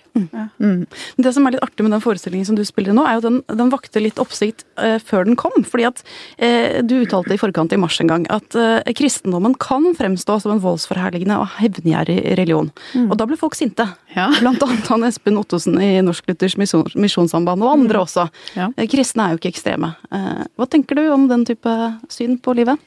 Mm. 0.61 0.87
Det 1.19 1.33
som 1.35 1.47
er 1.47 1.57
litt 1.57 1.65
artig 1.65 1.83
med 1.85 1.93
den 1.97 2.05
forestillingen 2.05 2.47
som 2.47 2.57
du 2.57 2.65
spiller 2.65 2.95
nå, 2.97 3.05
er 3.09 3.19
jo 3.19 3.25
den, 3.27 3.41
den 3.49 3.71
vakte 3.73 4.01
litt 4.03 4.19
oppsikt 4.23 4.65
uh, 4.79 4.99
før 5.03 5.25
den 5.27 5.37
kom. 5.41 5.53
Fordi 5.67 5.87
at 5.89 6.03
uh, 6.41 6.81
du 6.87 7.01
uttalte 7.03 7.35
i 7.35 7.41
forkant 7.41 7.73
i 7.73 7.79
mars 7.81 7.99
en 8.01 8.11
gang 8.11 8.27
at 8.31 8.55
uh, 8.59 8.81
kristendommen 8.97 9.57
kan 9.59 9.89
fremstå 9.99 10.39
som 10.45 10.53
en 10.55 10.63
voldsforherligende 10.63 11.39
og 11.41 11.49
hevngjerrig 11.59 12.19
religion. 12.39 12.71
Og 13.09 13.17
da 13.19 13.27
ble 13.27 13.39
folk 13.41 13.57
sinte. 13.59 13.89
Ja. 14.15 14.29
Blant 14.41 14.63
annet 14.67 14.89
han 14.91 15.07
Espen 15.07 15.39
Ottosen 15.41 15.79
i 15.83 15.91
Norsk 16.05 16.27
Luthers 16.31 16.57
Misjonssamband, 16.59 17.63
og 17.63 17.73
andre 17.75 18.03
også. 18.05 18.27
Ja. 18.59 18.71
Eh, 18.77 18.89
Kristne 18.91 19.27
er 19.29 19.35
jo 19.35 19.41
ikke 19.41 19.53
ekstreme. 19.55 19.93
Eh, 20.11 20.45
Hva 20.59 20.67
tenker 20.71 20.99
du 20.99 21.05
om 21.15 21.29
den 21.31 21.47
type 21.49 21.75
syn 22.13 22.39
på 22.43 22.55
livet? 22.59 22.81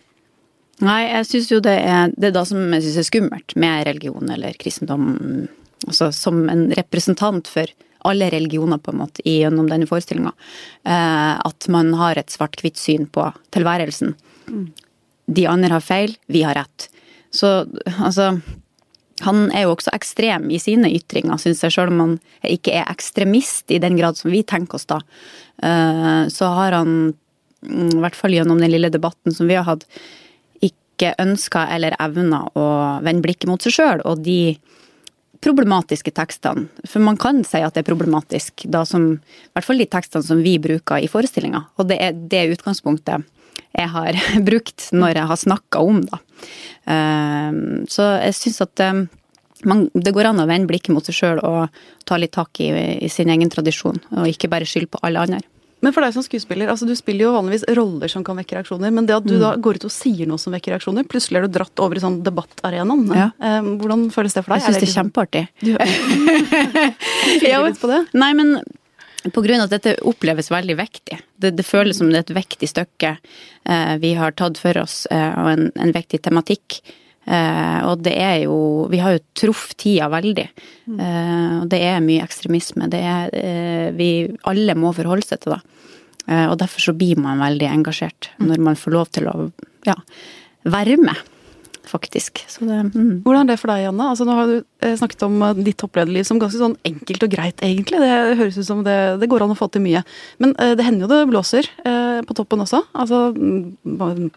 Nei, 0.84 1.04
jeg 1.06 1.30
syns 1.30 1.50
jo 1.52 1.62
det 1.64 1.76
er 1.86 2.14
det 2.16 2.32
er 2.32 2.36
da 2.36 2.44
som 2.48 2.62
jeg 2.74 2.86
synes 2.86 3.00
er 3.00 3.08
skummelt 3.08 3.56
med 3.60 3.88
religion 3.88 4.32
eller 4.36 4.56
kristendom. 4.60 5.10
Altså 5.88 6.12
som 6.16 6.46
en 6.52 6.70
representant 6.76 7.50
for 7.52 7.70
alle 8.04 8.28
religioner, 8.34 8.82
på 8.84 8.92
en 8.92 9.00
måte, 9.00 9.24
gjennom 9.24 9.70
denne 9.72 9.88
forestillinga. 9.88 10.34
Eh, 10.84 11.36
at 11.40 11.68
man 11.72 11.94
har 11.96 12.20
et 12.20 12.34
svart-hvitt 12.34 12.80
syn 12.80 13.08
på 13.08 13.30
tilværelsen. 13.56 14.18
De 15.32 15.46
andre 15.48 15.72
har 15.78 15.86
feil, 15.86 16.18
vi 16.28 16.42
har 16.44 16.58
rett. 16.60 16.90
Så 17.32 17.64
altså 17.96 18.34
han 19.24 19.46
er 19.54 19.66
jo 19.66 19.76
også 19.76 19.94
ekstrem 19.96 20.50
i 20.52 20.60
sine 20.62 20.90
ytringer, 20.92 21.38
syns 21.40 21.62
jeg, 21.64 21.76
selv 21.76 21.94
om 21.94 22.02
han 22.02 22.16
ikke 22.48 22.74
er 22.80 22.90
ekstremist 22.92 23.72
i 23.72 23.80
den 23.82 23.96
grad 24.00 24.18
som 24.20 24.34
vi 24.34 24.42
tenker 24.48 24.80
oss 24.80 24.90
da. 24.90 25.00
Eh, 25.64 26.24
så 26.34 26.50
har 26.58 26.76
han, 26.80 26.96
mm, 27.14 27.14
i 27.66 28.02
hvert 28.04 28.18
fall 28.18 28.36
gjennom 28.36 28.62
den 28.62 28.72
lille 28.74 28.92
debatten 28.94 29.36
som 29.36 29.50
vi 29.50 29.58
har 29.60 29.68
hatt, 29.68 29.88
ikke 30.64 31.16
ønska 31.22 31.66
eller 31.74 31.96
evna 32.02 32.46
å 32.60 32.68
vende 33.04 33.26
blikket 33.26 33.50
mot 33.50 33.64
seg 33.64 33.78
sjøl 33.78 34.04
og 34.08 34.24
de 34.26 34.56
problematiske 35.44 36.14
tekstene. 36.16 36.70
For 36.88 37.04
man 37.04 37.18
kan 37.20 37.42
si 37.48 37.60
at 37.64 37.76
det 37.76 37.84
er 37.84 37.90
problematisk, 37.90 38.66
da 38.72 38.86
som, 38.88 39.10
i 39.18 39.54
hvert 39.56 39.68
fall 39.68 39.82
de 39.82 39.90
tekstene 39.92 40.26
som 40.26 40.44
vi 40.44 40.56
bruker 40.64 41.04
i 41.04 41.10
forestillinga. 41.12 41.66
Og 41.80 41.90
det 41.90 42.00
er 42.00 42.16
det 42.16 42.46
utgangspunktet 42.56 43.28
jeg 43.74 43.90
har 43.90 44.20
brukt 44.50 44.88
når 44.94 45.20
jeg 45.20 45.30
har 45.32 45.42
snakka 45.42 45.82
om, 45.84 46.00
da. 46.08 46.22
Ehm, 46.94 47.84
så 47.90 48.08
jeg 48.22 48.38
syns 48.38 48.62
at 48.66 48.84
ehm, 48.86 49.06
man, 49.70 49.88
det 49.94 50.14
går 50.16 50.30
an 50.30 50.44
å 50.44 50.48
vende 50.50 50.70
blikket 50.70 50.94
mot 50.96 51.06
seg 51.08 51.18
sjøl 51.18 51.42
og 51.48 51.84
ta 52.08 52.20
litt 52.20 52.36
tak 52.36 52.62
i, 52.64 52.70
i, 53.00 53.10
sin 53.12 53.32
egen 53.34 53.52
tradisjon, 53.52 54.00
og 54.14 54.30
ikke 54.30 54.52
bare 54.52 54.68
skylde 54.70 54.94
på 54.94 55.02
alle 55.08 55.26
andre. 55.26 55.42
Men 55.84 55.92
for 55.96 56.06
deg 56.06 56.14
som 56.16 56.24
skuespiller, 56.24 56.70
altså 56.72 56.88
du 56.88 56.94
spiller 56.96 57.28
jo 57.28 57.34
vanligvis 57.36 57.66
roller 57.76 58.12
som 58.12 58.24
kan 58.24 58.38
vekke 58.40 58.56
reaksjoner, 58.56 58.94
men 58.96 59.08
det 59.10 59.18
at 59.18 59.26
du 59.28 59.36
mm. 59.36 59.42
da 59.42 59.50
går 59.64 59.82
ut 59.82 59.88
og 59.90 59.92
sier 59.94 60.30
noe 60.30 60.40
som 60.40 60.56
vekker 60.56 60.72
reaksjoner, 60.72 61.08
plutselig 61.12 61.42
er 61.42 61.48
du 61.48 61.58
dratt 61.58 61.84
over 61.84 62.00
i 62.00 62.04
sånn 62.04 62.22
debattarenaen. 62.24 63.04
Ja. 63.20 63.28
Ehm, 63.44 63.74
hvordan 63.82 64.08
føles 64.16 64.38
det 64.38 64.46
for 64.46 64.56
deg? 64.56 64.64
Jeg 64.64 64.70
syns 64.70 64.80
det 64.80 64.90
er 64.90 64.96
kjempeartig. 65.02 65.44
Du, 65.64 67.46
ja, 67.48 67.60
litt 67.64 67.80
på 67.82 67.90
det? 67.90 68.00
Nei, 68.16 68.32
men 68.38 68.56
på 69.32 69.44
grunn 69.44 69.62
av 69.64 69.70
at 69.70 69.76
dette 69.78 69.94
oppleves 70.08 70.50
veldig 70.52 70.76
vektig. 70.80 71.20
Det, 71.36 71.54
det, 71.56 71.66
føles 71.68 72.00
som 72.00 72.10
det 72.12 72.20
er 72.20 72.26
et 72.26 72.36
vektig 72.36 72.68
stykke 72.72 73.14
eh, 73.16 73.94
vi 74.04 74.14
har 74.20 74.36
tatt 74.40 74.60
for 74.60 74.80
oss, 74.82 75.04
eh, 75.12 75.32
og 75.40 75.52
en, 75.54 75.70
en 75.80 75.94
vektig 75.96 76.22
tematikk. 76.26 76.82
Eh, 77.24 77.80
og 77.88 78.02
det 78.04 78.18
er 78.20 78.42
jo 78.44 78.56
Vi 78.92 79.00
har 79.00 79.14
jo 79.16 79.22
truffet 79.38 79.78
tida 79.80 80.10
veldig. 80.12 80.48
Eh, 81.00 81.54
og 81.62 81.70
det 81.72 81.80
er 81.88 82.04
mye 82.04 82.24
ekstremisme. 82.26 82.90
Det 82.92 83.00
er 83.00 83.38
eh, 83.38 83.92
Vi 83.96 84.10
alle 84.50 84.76
må 84.76 84.92
forholde 84.96 85.28
seg 85.28 85.44
til 85.44 85.56
det. 85.56 85.62
Eh, 86.28 86.48
og 86.48 86.58
derfor 86.62 86.80
så 86.80 86.96
blir 86.96 87.20
man 87.20 87.42
veldig 87.44 87.68
engasjert 87.68 88.32
når 88.40 88.64
man 88.64 88.80
får 88.80 88.96
lov 88.96 89.12
til 89.12 89.28
å 89.28 89.38
ja, 89.88 89.96
være 90.64 90.96
med 91.02 91.20
faktisk. 91.84 92.40
Det, 92.64 92.78
mm. 92.96 93.26
Hvordan 93.26 93.44
er 93.44 93.52
det 93.52 93.60
for 93.60 93.70
deg, 93.74 93.82
Janne? 93.84 94.06
Altså, 94.08 94.24
nå 94.24 94.38
har 94.38 94.48
du 94.48 94.54
eh, 94.56 94.94
snakket 94.98 95.26
om 95.28 95.36
eh, 95.44 95.60
ditt 95.68 95.78
topplederliv 95.82 96.24
som 96.28 96.40
ganske 96.40 96.62
sånn 96.62 96.78
enkelt 96.88 97.26
og 97.28 97.34
greit, 97.34 97.60
egentlig. 97.60 98.00
Det 98.00 98.38
høres 98.40 98.60
ut 98.62 98.70
som 98.70 98.86
det, 98.88 98.96
det 99.20 99.30
går 99.32 99.44
an 99.44 99.52
å 99.52 99.60
få 99.60 99.68
til 99.74 99.84
mye. 99.84 100.06
Men 100.40 100.56
det 100.56 100.88
hender 100.88 101.06
jo 101.06 101.12
det 101.12 101.20
blåser 101.28 101.68
på 101.84 102.38
toppen 102.40 102.64
også. 102.64 102.80
Altså, 102.96 103.26
mm, 103.36 104.32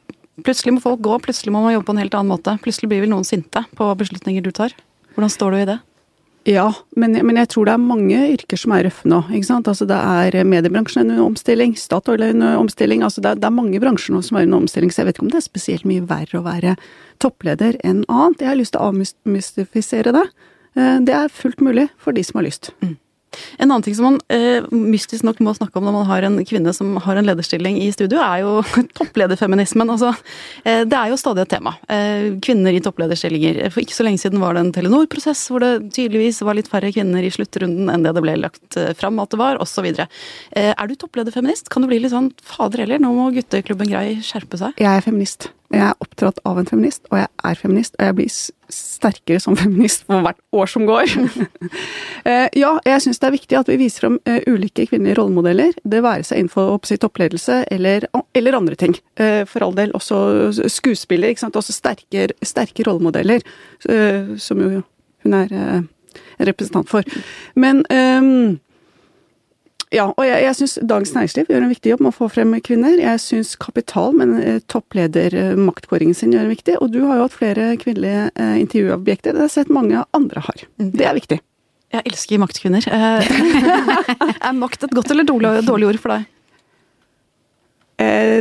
plutselig 0.45 0.77
må 0.77 0.85
folk 0.85 1.03
gå, 1.05 1.19
plutselig 1.25 1.53
må 1.55 1.63
man 1.65 1.77
jobbe 1.77 1.89
på 1.89 1.97
en 1.97 2.03
helt 2.05 2.17
annen 2.19 2.33
måte. 2.35 2.57
Plutselig 2.65 2.91
blir 2.93 3.05
vel 3.05 3.13
noen 3.13 3.27
sinte 3.29 3.65
på 3.79 3.91
beslutninger 4.01 4.45
du 4.45 4.53
tar. 4.57 4.75
Hvordan 5.17 5.33
står 5.33 5.55
du 5.55 5.59
i 5.61 5.69
det? 5.71 5.79
Ja, 6.47 6.69
men, 6.95 7.17
men, 7.27 7.39
jeg 7.41 7.49
tror 7.51 7.67
det 7.67 7.73
er 7.75 7.83
mange 7.83 8.19
yrker 8.31 8.59
som 8.61 8.71
er 8.77 8.85
røffe 8.87 9.09
nå. 9.11 9.19
ikke 9.35 9.49
sant? 9.49 9.67
Altså 9.67 9.87
Det 9.89 9.97
er 9.99 10.47
mediebransjen 10.47 11.03
under 11.03 11.25
omstilling, 11.25 11.75
Statoil 11.75 12.23
er 12.23 12.37
under 12.37 12.61
omstilling. 12.61 13.03
altså 13.03 13.21
det 13.25 13.33
er, 13.33 13.41
det 13.43 13.49
er, 13.49 13.57
mange 13.57 13.81
bransjer 13.83 14.15
nå 14.15 14.21
som 14.23 14.39
er 14.39 14.47
under 14.47 14.63
omstilling, 14.63 14.93
så 14.95 15.03
jeg 15.03 15.09
vet 15.09 15.19
ikke 15.19 15.27
om 15.27 15.33
det 15.33 15.41
er 15.41 15.47
spesielt 15.49 15.89
mye 15.91 16.05
verre 16.07 16.39
å 16.39 16.45
være 16.47 16.77
toppleder 17.19 17.81
enn 17.83 18.05
annet. 18.07 18.45
Jeg 18.45 18.53
har 18.53 18.61
lyst 18.61 18.77
til 18.77 18.85
å 18.85 18.93
avmystifisere 18.93 20.15
det. 20.15 20.25
Eh, 20.79 21.01
det 21.09 21.19
er 21.19 21.35
fullt 21.35 21.65
mulig 21.67 21.89
for 21.99 22.15
de 22.15 22.23
som 22.29 22.39
har 22.39 22.47
lyst. 22.47 22.71
Mm. 22.79 22.95
En 23.59 23.69
annen 23.71 23.85
ting 23.87 23.97
som 23.97 24.11
man 24.11 24.19
eh, 24.33 24.67
mystisk 24.71 25.27
nok 25.27 25.41
må 25.45 25.55
snakke 25.57 25.79
om 25.79 25.87
når 25.89 25.97
man 25.99 26.09
har 26.11 26.27
en 26.27 26.39
kvinne 26.47 26.75
som 26.77 26.97
har 27.05 27.21
en 27.21 27.29
lederstilling 27.29 27.79
i 27.83 27.91
studio, 27.95 28.21
er 28.23 28.45
jo 28.45 28.61
topplederfeminismen. 28.99 29.93
Altså, 29.95 30.13
eh, 30.65 30.83
det 30.89 30.99
er 30.99 31.13
jo 31.13 31.21
stadig 31.21 31.47
et 31.47 31.55
tema. 31.57 31.77
Eh, 31.93 32.37
kvinner 32.45 32.77
i 32.77 32.83
topplederstillinger. 32.85 33.63
For 33.75 33.85
ikke 33.85 33.97
så 33.97 34.07
lenge 34.07 34.23
siden 34.23 34.43
var 34.43 34.57
det 34.57 34.65
en 34.65 34.73
Telenor-prosess 34.77 35.47
hvor 35.53 35.65
det 35.65 35.73
tydeligvis 35.97 36.43
var 36.47 36.59
litt 36.59 36.71
færre 36.73 36.93
kvinner 36.95 37.25
i 37.25 37.33
sluttrunden 37.33 37.91
enn 37.93 38.07
det 38.07 38.17
det 38.17 38.25
ble 38.25 38.39
lagt 38.41 38.79
eh, 38.81 38.95
fram 38.97 39.21
at 39.23 39.33
det 39.33 39.41
var, 39.41 39.61
osv. 39.63 39.89
Eh, 39.93 40.73
er 40.73 40.89
du 40.89 40.97
topplederfeminist? 40.97 41.71
Kan 41.73 41.85
du 41.85 41.91
bli 41.91 42.01
litt 42.03 42.15
sånn 42.15 42.33
fader 42.43 42.85
heller, 42.85 43.03
nå 43.03 43.13
må 43.17 43.31
gutteklubben 43.37 43.91
Grei 43.93 44.19
skjerpe 44.25 44.61
seg? 44.61 44.77
Jeg 44.81 44.93
er 44.93 45.05
feminist. 45.05 45.51
Jeg 45.75 45.83
er 45.83 45.97
opptatt 46.03 46.39
av 46.47 46.61
en 46.61 46.69
feminist, 46.69 47.05
og 47.11 47.19
jeg 47.19 47.29
er 47.49 47.59
feminist, 47.59 47.97
og 47.99 48.07
jeg 48.07 48.17
blir 48.19 48.33
sterkere 48.73 49.43
som 49.43 49.57
feminist 49.61 50.05
for 50.07 50.25
hvert 50.27 50.41
år 50.55 50.73
som 50.73 50.89
går. 50.89 51.11
Eh, 52.27 52.49
ja, 52.59 52.73
jeg 52.83 53.03
syns 53.05 53.21
det 53.23 53.27
er 53.29 53.35
viktig 53.37 53.55
at 53.55 53.69
vi 53.71 53.77
viser 53.79 54.03
fram 54.03 54.17
eh, 54.27 54.41
ulike 54.51 54.89
kvinnelige 54.91 55.15
rollemodeller. 55.21 55.77
Det 55.87 56.01
være 56.03 56.25
seg 56.27 56.41
innenfor 56.43 56.81
toppledelse 56.99 57.61
eller, 57.71 58.09
eller, 58.35 58.57
andre 58.59 58.75
ting. 58.75 58.97
Eh, 59.15 59.45
for 59.47 59.63
all 59.63 59.77
del 59.77 59.95
også 59.95 60.19
skuespiller, 60.67 61.31
ikke 61.31 61.45
sant. 61.45 61.59
Også 61.61 61.77
sterke, 61.77 62.27
sterke 62.43 62.83
rollemodeller, 62.89 63.47
som 64.43 64.65
jo 64.65 64.83
hun 65.23 65.39
er 65.39 65.87
representant 66.43 66.91
for. 66.91 67.07
Men 67.55 67.85
um, 67.95 68.59
ja, 69.95 70.09
og 70.11 70.25
jeg, 70.27 70.43
jeg 70.43 70.57
syns 70.59 70.73
Dagens 70.83 71.13
Næringsliv 71.15 71.51
gjør 71.51 71.63
en 71.63 71.71
viktig 71.71 71.91
jobb 71.93 72.01
med 72.03 72.11
å 72.11 72.17
få 72.17 72.29
frem 72.33 72.55
kvinner. 72.67 72.97
Jeg 72.99 73.21
syns 73.23 73.53
Kapital, 73.63 74.17
med 74.19 74.33
eh, 74.43 74.57
toppledermaktkåringen 74.73 76.17
sin, 76.17 76.33
gjør 76.35 76.49
en 76.49 76.55
viktig. 76.55 76.79
Og 76.83 76.91
du 76.95 77.05
har 77.05 77.21
jo 77.21 77.27
hatt 77.29 77.37
flere 77.37 77.69
kvinnelige 77.79 78.25
eh, 78.35 78.57
intervjuobjekter. 78.65 79.37
Det 79.37 79.45
har 79.45 79.47
jeg 79.47 79.55
sett 79.61 79.71
mange 79.75 80.03
andre 80.17 80.43
har. 80.49 80.65
Mm. 80.83 80.91
Det 80.91 81.07
er 81.07 81.15
viktig. 81.21 81.39
Jeg 81.95 82.03
elsker 82.11 82.43
maktkvinner. 82.43 82.89
Eh, 82.91 83.31
er 84.51 84.59
makt 84.59 84.89
et 84.89 84.97
godt 84.97 85.15
eller 85.15 85.29
dårlig, 85.29 85.53
dårlig 85.69 85.93
ord 85.93 86.01
for 86.03 86.17
deg? 86.17 86.27
Eh, 88.03 88.41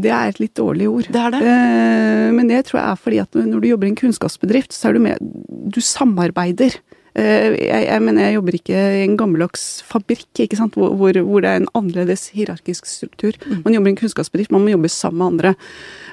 det 0.00 0.12
er 0.14 0.30
et 0.30 0.40
litt 0.40 0.54
dårlig 0.56 0.88
ord. 0.88 1.10
Det 1.12 1.20
er 1.26 1.34
det. 1.34 1.42
Eh, 1.44 2.28
men 2.36 2.48
det 2.48 2.64
tror 2.68 2.80
jeg 2.80 2.86
er 2.86 3.04
fordi 3.04 3.20
at 3.20 3.36
når 3.36 3.60
du 3.60 3.68
jobber 3.68 3.88
i 3.88 3.92
en 3.92 4.00
kunnskapsbedrift, 4.00 4.72
så 4.72 4.88
er 4.88 4.96
du 4.96 5.04
med 5.04 5.20
Du 5.70 5.80
samarbeider. 5.84 6.80
Eh, 7.18 7.56
jeg, 7.58 7.86
jeg, 7.88 8.02
mener, 8.04 8.28
jeg 8.28 8.36
jobber 8.36 8.56
ikke 8.58 8.82
i 9.00 9.02
en 9.04 9.16
gammeldags 9.18 9.64
fabrikk 9.86 10.42
ikke 10.44 10.58
sant? 10.58 10.76
Hvor, 10.78 10.92
hvor, 10.98 11.16
hvor, 11.26 11.42
det 11.42 11.50
er 11.50 11.62
en 11.62 11.70
annerledes 11.78 12.28
hierarkisk 12.36 12.86
struktur. 12.86 13.36
Mm. 13.46 13.62
Man 13.64 13.76
jobber 13.76 13.90
i 13.90 13.94
en 13.94 14.00
kunnskapsbedrift, 14.00 14.54
man 14.54 14.64
må 14.64 14.74
jobbe 14.74 14.92
sammen 14.92 15.20
med 15.20 15.26
andre. 15.32 15.54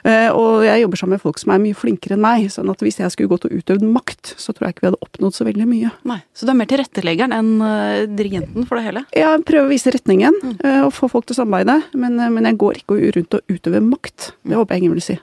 Eh, 0.07 0.29
og 0.33 0.65
jeg 0.65 0.83
jobber 0.83 1.01
sammen 1.01 1.17
med 1.17 1.23
folk 1.25 1.41
som 1.41 1.53
er 1.53 1.61
mye 1.61 1.77
flinkere 1.77 2.17
enn 2.17 2.25
meg. 2.25 2.47
sånn 2.53 2.71
at 2.73 2.81
hvis 2.85 2.99
jeg 3.01 3.13
skulle 3.13 3.33
gått 3.33 3.47
og 3.49 3.53
utøvd 3.59 3.85
makt, 3.85 4.33
så 4.41 4.55
tror 4.55 4.67
jeg 4.67 4.77
ikke 4.77 4.85
vi 4.85 4.91
hadde 4.91 5.03
oppnådd 5.05 5.37
så 5.37 5.47
veldig 5.47 5.69
mye. 5.69 5.93
Nei, 6.09 6.19
Så 6.33 6.47
du 6.47 6.53
er 6.53 6.59
mer 6.59 6.71
tilretteleggeren 6.71 7.35
enn 7.35 7.53
uh, 7.61 8.05
dirigenten 8.09 8.67
for 8.67 8.79
det 8.79 8.87
hele? 8.87 9.05
Jeg 9.15 9.45
prøver 9.47 9.67
å 9.67 9.71
vise 9.71 9.93
retningen 9.93 10.37
mm. 10.41 10.57
og 10.87 10.93
få 10.95 11.09
folk 11.11 11.27
til 11.27 11.37
å 11.37 11.41
samarbeide, 11.43 11.79
men, 11.99 12.17
men 12.33 12.49
jeg 12.49 12.59
går 12.61 12.81
ikke 12.81 12.99
rundt 13.17 13.37
og 13.37 13.51
utøver 13.51 13.83
makt. 13.85 14.31
Det 14.47 14.57
håper 14.57 14.75
jeg 14.75 14.85
ingen 14.85 14.97
vil 14.97 15.05
si. 15.05 15.17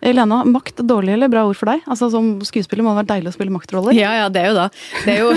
Elena, 0.00 0.40
makt 0.48 0.80
dårlig 0.88 1.12
eller 1.12 1.28
bra 1.28 1.42
ord 1.48 1.58
for 1.58 1.68
deg? 1.68 1.82
Altså 1.90 2.08
Som 2.12 2.32
skuespiller 2.46 2.84
må 2.84 2.94
det 2.94 3.02
være 3.02 3.10
deilig 3.14 3.32
å 3.32 3.36
spille 3.36 3.52
maktroller? 3.52 3.96
Ja, 3.96 4.12
ja, 4.16 4.28
det 4.32 4.42
er 4.42 4.48
jo 4.48 4.56
da. 4.56 4.66
Det 5.04 5.12
er 5.12 5.20
jo 5.20 5.30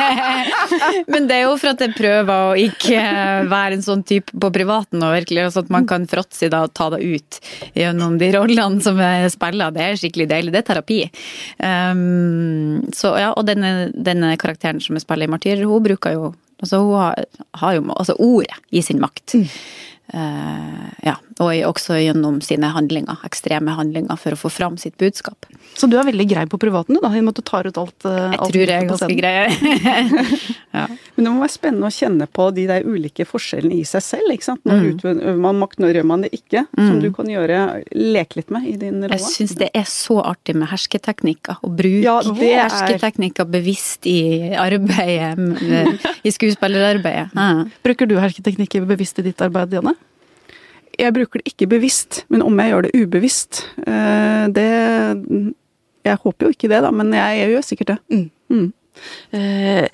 Men 1.12 1.28
det 1.30 1.36
er 1.36 1.44
jo 1.44 1.54
for 1.60 1.72
at 1.72 1.84
jeg 1.84 1.94
prøver 1.94 2.50
å 2.50 2.58
ikke 2.58 3.04
være 3.50 3.78
en 3.78 3.86
sånn 3.86 4.02
type 4.06 4.34
på 4.34 4.50
privaten, 4.54 5.02
og 5.06 5.14
virkelig, 5.14 5.48
sånn 5.54 5.68
at 5.68 5.74
man 5.76 5.86
kan 5.90 6.06
fråtse 6.10 6.46
i 6.46 6.50
det 6.52 6.60
og 6.66 6.74
ta 6.76 6.90
det 6.94 7.00
ut 7.04 7.40
gjennom 7.78 8.18
de 8.20 8.30
rollene 8.34 8.82
som 8.84 8.98
jeg 9.00 9.32
spiller. 9.34 9.74
Det 9.74 9.86
er 9.86 10.00
skikkelig 10.02 10.28
deilig. 10.30 10.54
Det 10.54 10.62
er 10.62 10.68
terapi. 10.72 11.00
Um, 11.62 12.90
så 12.96 13.14
ja, 13.20 13.32
og 13.34 13.46
denne, 13.48 13.90
denne, 13.94 14.34
karakteren 14.40 14.82
som 14.82 14.98
jeg 14.98 15.06
spiller 15.06 15.28
i 15.28 15.34
Martyr, 15.34 15.66
hun 15.66 15.84
bruker 15.86 16.16
jo 16.18 16.30
Altså, 16.60 16.76
hun 16.84 16.98
har, 17.00 17.22
har 17.56 17.72
jo 17.72 17.86
altså 17.94 18.12
ordet 18.20 18.58
i 18.76 18.82
sin 18.84 18.98
makt. 19.00 19.32
Mm. 19.32 19.46
Uh, 20.14 20.90
ja, 21.06 21.14
og 21.38 21.52
også 21.68 22.00
gjennom 22.00 22.40
sine 22.42 22.72
handlinger, 22.74 23.20
ekstreme 23.26 23.76
handlinger, 23.78 24.18
for 24.18 24.34
å 24.34 24.38
få 24.38 24.50
fram 24.52 24.76
sitt 24.80 24.96
budskap. 25.00 25.46
Så 25.78 25.86
du 25.86 25.94
er 26.00 26.08
veldig 26.08 26.26
grei 26.28 26.42
på 26.50 26.58
privaten, 26.60 26.98
du 26.98 27.04
da? 27.04 27.12
I 27.14 27.20
og 27.22 27.28
med 27.28 27.36
at 27.36 27.38
du 27.38 27.46
tar 27.46 27.68
ut 27.68 27.78
alt? 27.78 27.96
Uh, 28.02 28.16
jeg 28.16 28.40
alt 28.40 28.52
tror 28.52 28.64
jeg 28.64 28.74
er 28.74 28.88
ganske 28.90 29.16
grei. 29.20 29.44
ja. 30.80 30.86
Men 31.14 31.28
det 31.28 31.34
må 31.34 31.44
være 31.44 31.54
spennende 31.54 31.90
å 31.90 31.94
kjenne 31.94 32.26
på 32.26 32.48
de 32.56 32.66
der 32.70 32.88
ulike 32.88 33.26
forskjellene 33.28 33.78
i 33.78 33.86
seg 33.86 34.04
selv. 34.04 34.34
ikke 34.34 34.48
sant? 34.48 34.64
Når 34.66 34.82
mm. 34.82 34.88
utøver 34.90 35.40
man 35.46 35.62
makt, 35.62 35.80
når 35.84 36.00
gjør 36.00 36.10
man 36.10 36.26
det 36.26 36.32
ikke? 36.40 36.64
Mm. 36.74 36.82
Som 36.82 36.98
du 37.04 37.08
kan 37.14 37.30
gjøre, 37.30 37.62
leke 37.94 38.40
litt 38.40 38.52
med 38.54 38.66
i 38.66 38.74
din 38.80 38.98
rolle. 39.04 39.20
Jeg 39.20 39.36
syns 39.38 39.56
det 39.62 39.70
er 39.76 39.88
så 39.90 40.18
artig 40.26 40.58
med 40.58 40.72
hersketeknikker. 40.72 41.62
Å 41.62 41.70
bruke 41.70 42.02
ja, 42.02 42.18
er... 42.24 42.64
hersketeknikker 42.66 43.46
bevisst 43.50 44.10
i 44.10 44.20
arbeidet, 44.58 45.38
i 46.26 46.34
skuespillerarbeidet. 46.34 47.30
Ja. 47.36 47.50
Bruker 47.86 48.10
du 48.10 48.18
hersketeknikker 48.18 48.88
bevisst 48.90 49.22
i 49.22 49.28
ditt 49.30 49.42
arbeid, 49.44 49.78
Janne? 49.78 49.94
Jeg 51.00 51.14
bruker 51.16 51.40
det 51.40 51.52
ikke 51.52 51.70
bevisst, 51.70 52.24
men 52.28 52.44
om 52.44 52.60
jeg 52.60 52.72
gjør 52.72 52.86
det 52.86 52.92
ubevisst, 53.00 53.64
eh, 53.86 54.46
det 54.54 54.68
Jeg 56.00 56.16
håper 56.16 56.46
jo 56.46 56.50
ikke 56.54 56.68
det, 56.72 56.78
da, 56.80 56.90
men 56.90 57.12
jeg, 57.12 57.38
jeg 57.38 57.50
gjør 57.52 57.64
sikkert 57.66 57.88
det. 57.90 57.98
Mm. 58.08 58.30
Mm. 58.48 58.68
Eh, 59.36 59.86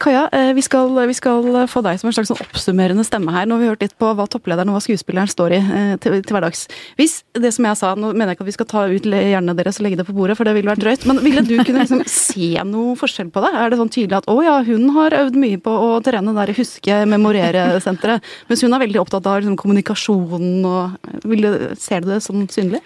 Kaja, 0.00 0.28
eh, 0.32 0.52
vi 0.56 0.62
skal, 0.64 0.92
vi 1.08 1.16
skal 1.16 1.44
få 1.70 1.82
deg 1.84 2.00
som 2.00 2.08
en 2.08 2.16
slags 2.16 2.30
sånn 2.32 2.40
oppsummerende 2.44 3.04
stemme 3.06 3.32
her. 3.34 3.48
Nå 3.48 3.56
har 3.56 3.62
vi 3.62 3.70
hørt 3.72 3.84
litt 3.84 3.96
på 4.00 4.10
hva 4.16 4.26
topplederen 4.30 4.70
og 4.72 4.78
hva 4.78 4.82
skuespilleren 4.84 5.30
står 5.30 5.56
i 5.56 5.60
eh, 5.60 5.94
til, 6.02 6.18
til 6.24 6.36
hverdags. 6.36 6.66
Hvis 6.98 7.18
det 7.36 7.52
som 7.56 7.68
jeg 7.68 7.80
sa, 7.80 7.92
nå 7.98 8.12
mener 8.12 8.32
jeg 8.32 8.38
ikke 8.38 8.46
at 8.46 8.50
vi 8.50 8.56
skal 8.56 8.70
ta 8.70 8.84
ut 8.90 9.08
hjernene 9.10 9.56
deres 9.58 9.80
og 9.80 9.86
legge 9.86 10.00
det 10.00 10.08
på 10.08 10.16
bordet, 10.16 10.38
for 10.38 10.48
det 10.48 10.56
ville 10.56 10.72
vært 10.72 10.84
drøyt, 10.84 11.06
men 11.10 11.22
ville 11.24 11.44
du 11.46 11.56
kunne 11.60 11.84
liksom 11.84 12.04
se 12.14 12.50
noe 12.68 12.96
forskjell 13.00 13.32
på 13.34 13.44
det? 13.44 13.54
Er 13.60 13.72
det 13.72 13.80
sånn 13.80 13.92
tydelig 13.94 14.20
at 14.22 14.30
å 14.32 14.38
ja, 14.44 14.58
hun 14.66 14.90
har 14.96 15.18
øvd 15.20 15.38
mye 15.40 15.62
på 15.62 15.78
å 15.88 15.90
trene 16.04 16.36
der 16.36 16.54
huske, 16.56 17.00
memorere-senteret, 17.14 18.34
mens 18.50 18.64
hun 18.64 18.76
er 18.76 18.84
veldig 18.86 19.02
opptatt 19.04 19.30
av 19.30 19.40
liksom, 19.42 19.58
kommunikasjonen 19.60 20.68
og 20.68 21.24
ville, 21.28 21.52
Ser 21.80 22.04
du 22.04 22.08
det 22.10 22.22
sånn 22.24 22.46
synlig? 22.52 22.80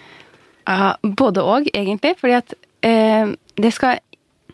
Ja, 0.69 0.93
både 1.01 1.43
og, 1.45 1.69
egentlig. 1.73 2.15
Fordi 2.19 2.35
at 2.37 2.53
eh, 2.85 3.31
det 3.59 3.71
skal 3.75 3.99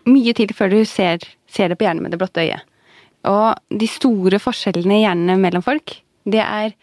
mye 0.10 0.34
til 0.38 0.54
før 0.56 0.74
du 0.74 0.80
ser, 0.90 1.24
ser 1.50 1.72
det 1.72 1.80
på 1.80 1.88
hjernen 1.88 2.06
med 2.06 2.14
det 2.14 2.22
blotte 2.22 2.44
øyet. 2.44 2.66
Og 3.26 3.80
de 3.82 3.88
store 3.90 4.40
forskjellene 4.42 5.00
i 5.00 5.04
hjernene 5.06 5.40
mellom 5.42 5.64
folk, 5.66 5.98
det 6.30 6.44
er 6.44 6.76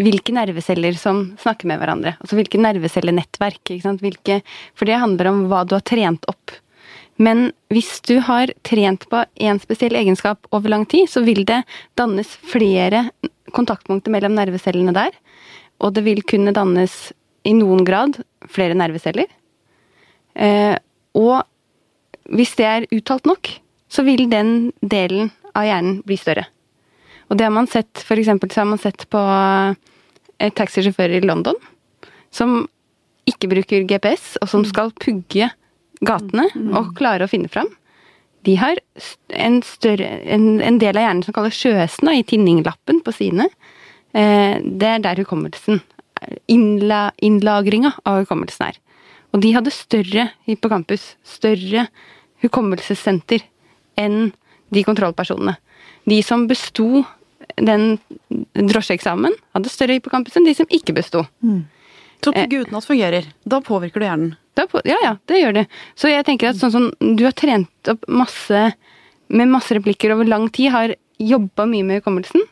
hvilke 0.00 0.34
nerveceller 0.34 0.96
som 0.98 1.26
snakker 1.40 1.68
med 1.70 1.78
hverandre. 1.80 2.14
Altså 2.18 2.38
hvilke 2.38 2.60
nervecellenettverk. 2.60 3.74
Hvilke, 4.00 4.40
for 4.74 4.88
det 4.90 5.00
handler 5.00 5.30
om 5.30 5.44
hva 5.50 5.62
du 5.68 5.76
har 5.76 5.84
trent 5.86 6.26
opp. 6.30 6.56
Men 7.20 7.52
hvis 7.70 8.00
du 8.08 8.16
har 8.26 8.50
trent 8.66 9.06
på 9.10 9.22
én 9.38 9.60
spesiell 9.62 9.94
egenskap 9.94 10.48
over 10.50 10.72
lang 10.72 10.86
tid, 10.90 11.06
så 11.10 11.22
vil 11.22 11.44
det 11.46 11.60
dannes 11.98 12.32
flere 12.50 13.06
kontaktpunkter 13.54 14.10
mellom 14.10 14.34
nervecellene 14.34 14.94
der. 14.96 15.14
Og 15.78 15.94
det 15.94 16.02
vil 16.08 16.24
kunne 16.26 16.54
dannes 16.56 17.12
i 17.46 17.54
noen 17.54 17.84
grad 17.86 18.18
flere 18.50 18.74
nerveceller. 18.78 19.28
Eh, 20.34 20.74
og 21.14 21.44
hvis 22.32 22.54
det 22.58 22.66
er 22.68 22.86
uttalt 22.94 23.26
nok, 23.28 23.50
så 23.88 24.04
vil 24.06 24.26
den 24.30 24.72
delen 24.80 25.30
av 25.54 25.66
hjernen 25.68 26.00
bli 26.06 26.16
større. 26.18 26.46
Og 27.28 27.38
det 27.38 27.46
har 27.46 27.54
man 27.54 27.68
sett, 27.70 28.02
for 28.04 28.20
eksempel 28.20 28.50
så 28.52 28.62
har 28.62 28.70
man 28.70 28.80
sett 28.80 29.06
på 29.12 29.20
eh, 29.20 30.52
taxisjåfører 30.52 31.20
i 31.20 31.26
London 31.26 31.58
som 32.34 32.64
ikke 33.30 33.48
bruker 33.52 33.86
GPS, 33.88 34.34
og 34.42 34.50
som 34.50 34.64
skal 34.68 34.92
pugge 35.00 35.48
gatene 36.04 36.48
og 36.76 36.92
klare 36.98 37.24
å 37.24 37.30
finne 37.30 37.48
fram. 37.48 37.70
De 38.44 38.58
har 38.60 38.76
en, 39.32 39.62
større, 39.64 40.08
en, 40.28 40.58
en 40.60 40.80
del 40.82 40.98
av 40.98 41.06
hjernen 41.06 41.24
som 41.24 41.36
kalles 41.36 41.56
sjøhesten, 41.56 42.10
i 42.12 42.26
tinninglappen 42.28 43.00
på 43.06 43.14
sidene. 43.16 43.46
Eh, 44.12 44.58
det 44.60 44.90
er 44.90 45.04
der 45.06 45.22
hukommelsen 45.22 45.80
innla, 46.46 47.12
Innlagringa 47.22 47.94
av 48.04 48.22
hukommelsen 48.22 48.68
er. 48.70 48.80
Og 49.34 49.42
de 49.42 49.52
hadde 49.56 49.72
større 49.74 50.28
hippocampus, 50.48 51.14
større 51.26 51.88
hukommelsessenter 52.44 53.44
enn 54.00 54.32
de 54.74 54.84
kontrollpersonene. 54.86 55.56
De 56.08 56.20
som 56.26 56.46
besto 56.50 57.04
den 57.56 57.98
drosjeeksamen, 58.54 59.34
hadde 59.54 59.72
større 59.72 59.98
hippocampus 59.98 60.36
enn 60.38 60.48
de 60.48 60.54
som 60.56 60.70
ikke 60.72 60.94
besto. 60.96 61.24
Mm. 61.44 61.64
Så 62.24 62.32
pugge 62.32 62.64
utenat 62.64 62.88
fungerer. 62.88 63.28
Da 63.44 63.60
påvirker 63.64 64.00
du 64.00 64.06
hjernen? 64.08 64.34
På, 64.54 64.80
ja, 64.86 64.96
ja, 65.02 65.16
det 65.28 65.40
gjør 65.40 65.56
det. 65.58 65.64
Så 65.98 66.08
jeg 66.08 66.24
tenker 66.26 66.52
at 66.52 66.60
sånn 66.60 66.72
som 66.72 66.90
du 67.18 67.24
har 67.26 67.34
trent 67.36 67.90
opp 67.90 68.06
masse 68.08 68.68
med 69.34 69.50
masse 69.50 69.74
replikker 69.74 70.12
over 70.14 70.28
lang 70.28 70.48
tid, 70.52 70.70
har 70.72 70.94
jobba 71.18 71.66
mye 71.68 71.86
med 71.86 72.00
hukommelsen. 72.00 72.44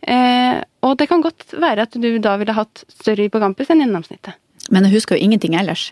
Eh, 0.00 0.60
og 0.84 0.96
det 0.98 1.08
kan 1.10 1.22
godt 1.24 1.52
være 1.60 1.86
at 1.86 1.96
du 2.00 2.10
da 2.22 2.36
ville 2.40 2.56
hatt 2.56 2.84
større 2.88 3.26
hippocampus 3.26 3.70
enn 3.70 3.84
gjennomsnittet. 3.84 4.36
Men 4.70 4.86
jeg 4.86 4.98
husker 4.98 5.16
jo 5.16 5.26
ingenting 5.26 5.56
ellers. 5.58 5.90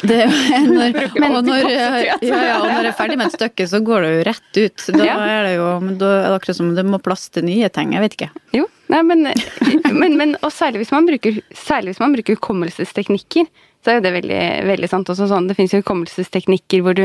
Det, 0.00 0.18
når, 0.76 0.96
og, 1.28 1.38
når, 1.44 1.68
ja, 1.68 2.16
ja, 2.22 2.56
og 2.60 2.66
når 2.68 2.86
jeg 2.86 2.90
er 2.92 2.96
ferdig 2.96 3.18
med 3.20 3.28
et 3.28 3.36
stykke, 3.36 3.68
så 3.68 3.80
går 3.84 4.04
det 4.06 4.10
jo 4.12 4.24
rett 4.30 4.60
ut. 4.60 4.84
Da 4.96 5.06
ja. 5.06 5.16
er 5.26 5.48
det 5.48 5.54
jo 5.58 5.68
da 6.00 6.10
er 6.16 6.26
det 6.28 6.34
akkurat 6.38 6.60
som 6.60 6.74
det 6.76 6.84
må 6.88 7.00
plass 7.02 7.28
til 7.34 7.46
nye 7.48 7.68
ting. 7.72 7.94
Jeg 7.96 8.04
vet 8.04 8.18
ikke. 8.18 8.30
Jo, 8.56 8.66
nei, 8.92 9.02
men, 9.10 9.30
men, 10.00 10.18
men 10.20 10.36
og 10.40 10.52
særlig 10.54 10.84
hvis 10.84 10.94
man 10.94 11.08
bruker, 11.08 11.40
særlig 11.52 11.94
hvis 11.94 12.04
man 12.04 12.14
bruker 12.16 12.38
hukommelsesteknikker, 12.38 13.50
så 13.84 13.92
er 13.92 13.98
jo 13.98 14.04
det 14.04 14.14
veldig, 14.16 14.40
veldig 14.68 14.88
sant. 14.90 15.10
Også 15.12 15.28
sånn, 15.30 15.46
det 15.50 15.56
fins 15.58 15.74
jo 15.74 15.82
hukommelsesteknikker 15.82 16.82
hvor 16.84 16.96
du 16.98 17.04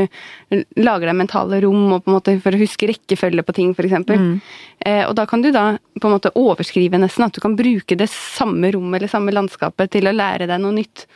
lager 0.80 1.10
deg 1.10 1.18
mentale 1.18 1.60
rom 1.62 1.84
og 1.94 2.04
på 2.04 2.10
en 2.10 2.16
måte 2.16 2.34
for 2.42 2.56
å 2.56 2.60
huske 2.60 2.88
rekkefølge 2.90 3.44
på 3.46 3.54
ting, 3.56 3.74
f.eks. 3.76 3.94
Mm. 4.10 4.32
Eh, 4.84 5.02
og 5.06 5.14
da 5.18 5.26
kan 5.30 5.44
du 5.44 5.52
da 5.54 5.66
på 6.00 6.10
en 6.10 6.16
måte 6.16 6.34
overskrive 6.38 6.98
nesten. 7.00 7.28
At 7.28 7.36
du 7.36 7.42
kan 7.44 7.54
bruke 7.58 7.98
det 7.98 8.10
samme 8.12 8.72
rommet 8.74 8.98
eller 8.98 9.12
samme 9.12 9.34
landskapet 9.34 9.94
til 9.94 10.10
å 10.10 10.16
lære 10.16 10.50
deg 10.50 10.64
noe 10.64 10.74
nytt. 10.80 11.06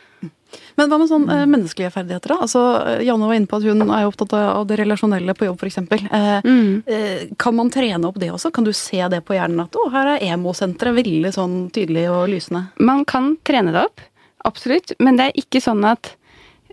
Men 0.79 0.89
hva 0.89 0.99
med 1.01 1.09
sånn 1.11 1.27
eh, 1.29 1.45
menneskelige 1.49 1.91
ferdigheter, 1.93 2.33
da? 2.33 2.37
Altså, 2.45 2.61
Janne 3.05 3.27
var 3.29 3.37
inne 3.37 3.49
på 3.49 3.59
at 3.59 3.67
hun 3.67 3.83
er 3.85 4.07
opptatt 4.07 4.33
av 4.37 4.65
det 4.69 4.79
relasjonelle 4.79 5.35
på 5.37 5.49
jobb, 5.49 5.63
f.eks. 5.63 5.79
Eh, 5.81 6.29
mm. 6.45 6.71
eh, 6.85 7.25
kan 7.41 7.57
man 7.57 7.71
trene 7.73 8.09
opp 8.09 8.19
det 8.21 8.31
også? 8.33 8.51
Kan 8.55 8.67
du 8.67 8.73
se 8.75 9.01
det 9.11 9.21
på 9.27 9.37
hjernen 9.37 9.65
at 9.65 9.77
å, 9.77 9.89
her 9.93 10.15
er 10.15 10.25
emo-senteret 10.31 10.97
veldig 10.97 11.33
sånn 11.35 11.59
tydelig 11.75 12.07
og 12.13 12.29
lysende? 12.31 12.67
Man 12.81 13.05
kan 13.09 13.35
trene 13.47 13.75
det 13.75 13.85
opp. 13.89 14.03
Absolutt. 14.47 14.95
Men 15.03 15.19
det 15.19 15.29
er 15.29 15.39
ikke 15.41 15.61
sånn 15.63 15.83
at 15.87 16.13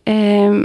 eh, 0.06 0.62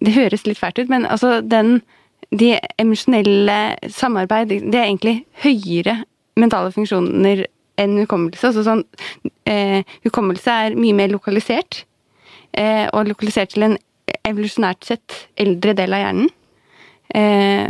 Det 0.00 0.16
høres 0.16 0.46
litt 0.48 0.60
fælt 0.60 0.80
ut, 0.80 0.88
men 0.88 1.04
altså 1.04 1.40
den 1.44 1.82
De 2.30 2.54
emosjonelle 2.80 3.76
samarbeid, 3.90 4.52
det 4.70 4.78
er 4.78 4.86
egentlig 4.86 5.16
høyere 5.42 6.00
mentale 6.38 6.70
funksjoner 6.72 7.44
enn 7.80 7.96
hukommelse. 8.02 8.50
Altså 8.50 8.64
sånn 8.66 8.84
eh, 9.48 9.82
Hukommelse 10.06 10.56
er 10.66 10.76
mye 10.78 10.96
mer 10.96 11.10
lokalisert. 11.12 11.84
Eh, 12.52 12.86
og 12.92 13.08
lokalisert 13.08 13.54
til 13.54 13.68
en 13.68 13.76
evolusjonært 14.26 14.88
sett 14.88 15.18
eldre 15.40 15.74
del 15.78 15.94
av 15.94 16.04
hjernen. 16.04 16.30
Eh, 17.14 17.66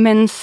mens 0.00 0.34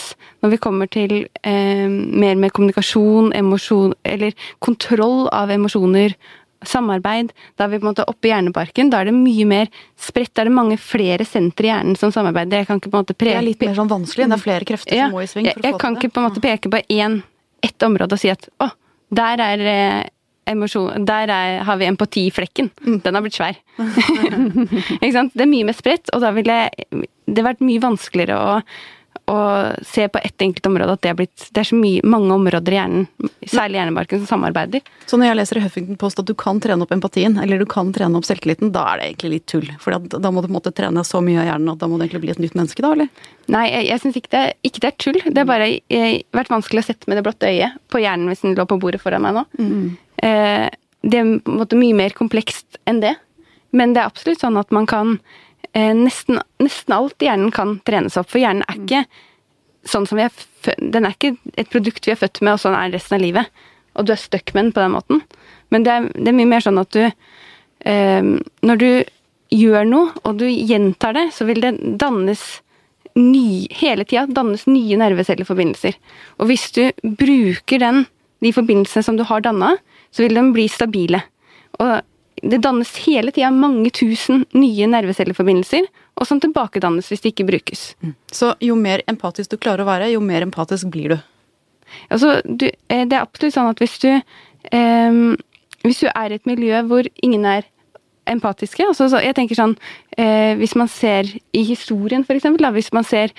når 0.43 0.54
vi 0.54 0.60
kommer 0.62 0.89
til 0.91 1.13
eh, 1.41 1.88
mer 1.88 2.36
med 2.36 2.52
kommunikasjon, 2.54 3.32
emosjon 3.38 3.93
Eller 4.04 4.34
kontroll 4.60 5.30
av 5.32 5.52
emosjoner 5.54 6.17
samarbeid. 6.65 7.32
Da 7.56 7.65
er 7.65 7.74
vi 7.74 7.80
på 7.80 7.86
en 7.86 7.91
måte 7.91 8.06
oppe 8.10 8.30
i 8.30 8.32
hjerneparken. 8.32 8.89
Da 8.91 9.02
er 9.02 9.12
det 9.12 9.15
mye 9.17 9.46
mer 9.50 9.72
spredt. 10.02 10.34
Da 10.34 10.43
er 10.43 10.50
det 10.50 10.56
mange 10.58 10.78
flere 10.82 11.26
sentre 11.28 11.70
i 11.70 11.72
hjernen 11.72 11.98
som 12.00 12.13
samarbeider. 12.13 12.63
Jeg 12.63 12.70
kan 12.70 12.82
ikke 12.82 12.91
på 12.91 12.98
en 12.98 13.06
måte 13.06 13.17
pre... 13.17 13.32
Det 13.32 13.39
er 13.41 13.46
litt 13.46 13.65
mer 13.65 13.78
sånn 13.78 13.91
vanskelig. 13.91 14.28
Det 14.28 14.38
er 14.38 14.43
flere 14.43 14.70
krefter 14.72 14.98
ja, 14.98 15.08
som 15.08 15.17
må 15.17 15.24
i 15.24 15.30
sving. 15.30 15.48
for 15.48 15.52
å 15.52 15.54
få 15.54 15.62
til 15.62 15.67
det. 15.67 15.72
Jeg 15.72 15.82
kan 15.84 16.00
ikke 16.00 16.13
på 16.13 16.22
en 16.22 16.28
måte 16.28 16.43
peke 16.43 16.74
på 16.74 16.84
én, 16.98 17.20
ett 17.67 17.88
område 17.88 18.17
og 18.17 18.22
si 18.22 18.32
at 18.34 18.50
å, 18.63 18.70
der 19.22 19.43
er 19.48 19.65
eh, 19.74 20.02
emosjon 20.48 21.06
Der 21.08 21.32
er, 21.34 21.62
har 21.68 21.80
vi 21.80 21.90
empatiflekken. 21.90 22.72
Mm. 22.86 23.00
Den 23.06 23.18
har 23.18 23.26
blitt 23.26 23.38
svær. 23.40 23.58
ikke 25.02 25.16
sant? 25.16 25.34
Det 25.36 25.46
er 25.46 25.52
mye 25.52 25.68
mer 25.68 25.78
spredt, 25.78 26.14
og 26.16 26.24
da 26.24 26.34
ville 26.36 26.60
det 27.28 27.46
vært 27.46 27.64
mye 27.66 27.84
vanskeligere 27.84 28.38
å 28.38 28.62
og 29.28 29.84
se 29.86 30.06
på 30.08 30.20
ett 30.24 30.42
enkelt 30.42 30.66
område 30.70 30.94
at 30.96 31.02
det 31.04 31.10
er 31.12 31.16
blitt 31.20 31.48
Det 31.52 31.60
er 31.60 31.68
så 31.68 31.76
mye, 31.76 32.04
mange 32.08 32.32
områder 32.32 32.74
i 32.74 32.78
hjernen, 32.78 33.08
særlig 33.44 33.80
hjernebarken, 33.82 34.22
som 34.22 34.30
samarbeider. 34.38 34.86
Så 35.10 35.20
når 35.20 35.32
jeg 35.32 35.40
leser 35.42 35.60
i 35.60 35.64
Huffington 35.66 36.00
Post 36.00 36.22
at 36.22 36.30
du 36.30 36.34
kan 36.38 36.62
trene 36.64 36.86
opp 36.86 36.94
empatien, 36.96 37.36
eller 37.44 37.60
du 37.60 37.66
kan 37.70 37.92
trene 37.96 38.20
opp 38.20 38.28
selvtilliten, 38.28 38.72
da 38.76 38.86
er 38.94 39.02
det 39.02 39.10
egentlig 39.10 39.34
litt 39.34 39.48
tull? 39.52 39.68
For 39.84 39.98
da 39.98 40.32
må 40.32 40.44
du 40.44 40.48
på 40.48 40.54
en 40.54 40.58
måte 40.60 40.74
trene 40.76 41.04
så 41.08 41.20
mye 41.24 41.42
av 41.44 41.50
hjernen 41.50 41.74
at 41.74 41.84
da 41.84 41.92
må 41.92 42.00
du 42.00 42.06
egentlig 42.06 42.24
bli 42.24 42.34
et 42.38 42.44
nytt 42.46 42.56
menneske, 42.56 42.86
da, 42.86 42.94
eller? 42.96 43.12
Nei, 43.52 43.66
jeg, 43.68 43.88
jeg 43.90 44.04
syns 44.04 44.20
ikke, 44.22 44.44
ikke, 44.70 44.84
det 44.84 44.90
er 44.90 44.98
tull. 45.04 45.22
Det 45.26 45.44
har 45.44 45.50
bare 45.50 45.70
jeg, 45.76 46.24
vært 46.36 46.54
vanskelig 46.54 46.86
å 46.86 46.88
sette 46.88 47.12
med 47.12 47.20
det 47.20 47.28
blotte 47.28 47.52
øyet 47.52 47.80
på 47.92 48.04
hjernen 48.04 48.32
hvis 48.32 48.46
den 48.46 48.56
lå 48.56 48.68
på 48.70 48.80
bordet 48.80 49.04
foran 49.04 49.28
meg 49.28 49.36
nå. 49.42 49.48
Mm. 49.60 49.88
Eh, 50.24 50.68
det 51.08 51.20
er 51.20 51.34
på 51.40 51.52
en 51.54 51.60
måte 51.62 51.80
mye 51.80 51.96
mer 51.96 52.16
komplekst 52.18 52.80
enn 52.90 53.02
det. 53.04 53.16
Men 53.76 53.94
det 53.94 54.02
er 54.02 54.10
absolutt 54.10 54.42
sånn 54.42 54.58
at 54.60 54.74
man 54.74 54.88
kan 54.90 55.18
Eh, 55.78 55.96
nesten, 55.96 56.40
nesten, 56.58 56.94
alt 56.94 57.22
i 57.22 57.28
hjernen 57.28 57.52
kan 57.54 57.78
trenes 57.86 58.18
opp. 58.18 58.32
For 58.32 58.42
hjernen 58.42 58.66
er 58.66 58.80
ikke 58.80 59.04
sånn 59.88 60.08
som 60.10 60.20
vi 60.20 60.26
er 60.26 60.46
Den 60.82 61.06
er 61.06 61.14
ikke 61.14 61.38
et 61.56 61.70
produkt 61.72 62.08
vi 62.08 62.12
er 62.12 62.20
født 62.20 62.42
med, 62.42 62.58
og 62.58 62.60
sånn 62.60 62.76
er 62.76 62.90
resten 62.92 63.16
av 63.16 63.22
livet. 63.24 63.60
Og 63.96 64.08
du 64.08 64.12
er 64.12 64.20
stuck 64.20 64.52
med 64.56 64.66
den 64.66 64.74
på 64.76 64.82
den 64.84 64.96
måten. 64.96 65.22
Men 65.72 65.86
det 65.86 65.94
er, 65.94 66.08
det 66.16 66.32
er 66.32 66.36
mye 66.36 66.50
mer 66.50 66.66
sånn 66.66 66.82
at 66.82 66.92
du 66.96 67.04
eh, 67.06 68.32
Når 68.68 68.82
du 68.82 68.90
gjør 69.54 69.86
noe, 69.88 70.10
og 70.26 70.42
du 70.42 70.48
gjentar 70.50 71.16
det, 71.16 71.30
så 71.32 71.46
vil 71.48 71.62
det 71.64 71.78
dannes 72.02 72.42
ny, 73.16 73.70
hele 73.80 74.04
tida 74.04 74.26
dannes 74.28 74.66
nye 74.68 74.98
nervecelleforbindelser. 75.00 75.96
Og 76.42 76.50
hvis 76.50 76.68
du 76.76 76.84
bruker 77.02 77.80
den, 77.80 78.04
de 78.44 78.52
forbindelsene 78.54 79.06
som 79.06 79.16
du 79.16 79.24
har 79.30 79.46
danna, 79.46 79.78
så 80.18 80.26
vil 80.26 80.38
de 80.38 80.44
bli 80.54 80.66
stabile. 80.72 81.22
Og 81.78 82.02
det 82.42 82.60
dannes 82.62 82.90
hele 83.06 83.34
tida 83.34 83.50
mange 83.54 83.92
tusen 83.94 84.44
nye 84.58 84.90
nervecelleforbindelser, 84.90 85.86
og 86.18 86.26
som 86.26 86.42
tilbakedannes 86.42 87.10
hvis 87.12 87.22
de 87.22 87.32
ikke 87.32 87.46
brukes. 87.48 87.92
Mm. 88.02 88.14
Så 88.34 88.52
jo 88.66 88.78
mer 88.78 89.04
empatisk 89.10 89.54
du 89.54 89.62
klarer 89.62 89.86
å 89.86 89.90
være, 89.90 90.12
jo 90.14 90.22
mer 90.26 90.46
empatisk 90.46 90.90
blir 90.94 91.16
du? 91.16 91.18
Altså, 92.10 92.40
du, 92.44 92.68
eh, 92.90 93.06
det 93.08 93.16
er 93.16 93.24
absolutt 93.24 93.56
sånn 93.56 93.70
at 93.72 93.80
hvis 93.80 93.96
du 94.04 94.10
eh, 94.12 95.20
Hvis 95.88 96.02
du 96.02 96.10
er 96.10 96.34
i 96.34 96.36
et 96.36 96.50
miljø 96.50 96.82
hvor 96.90 97.08
ingen 97.24 97.46
er 97.48 97.70
empatiske 98.28 98.84
altså, 98.84 99.08
så 99.08 99.22
Jeg 99.24 99.38
tenker 99.38 99.56
sånn 99.56 99.78
eh, 100.18 100.58
Hvis 100.60 100.76
man 100.76 100.92
ser 100.92 101.30
i 101.56 101.64
historien, 101.64 102.26
eksempel, 102.28 102.68
hvis 102.76 102.92
man 102.92 103.08
ser 103.08 103.32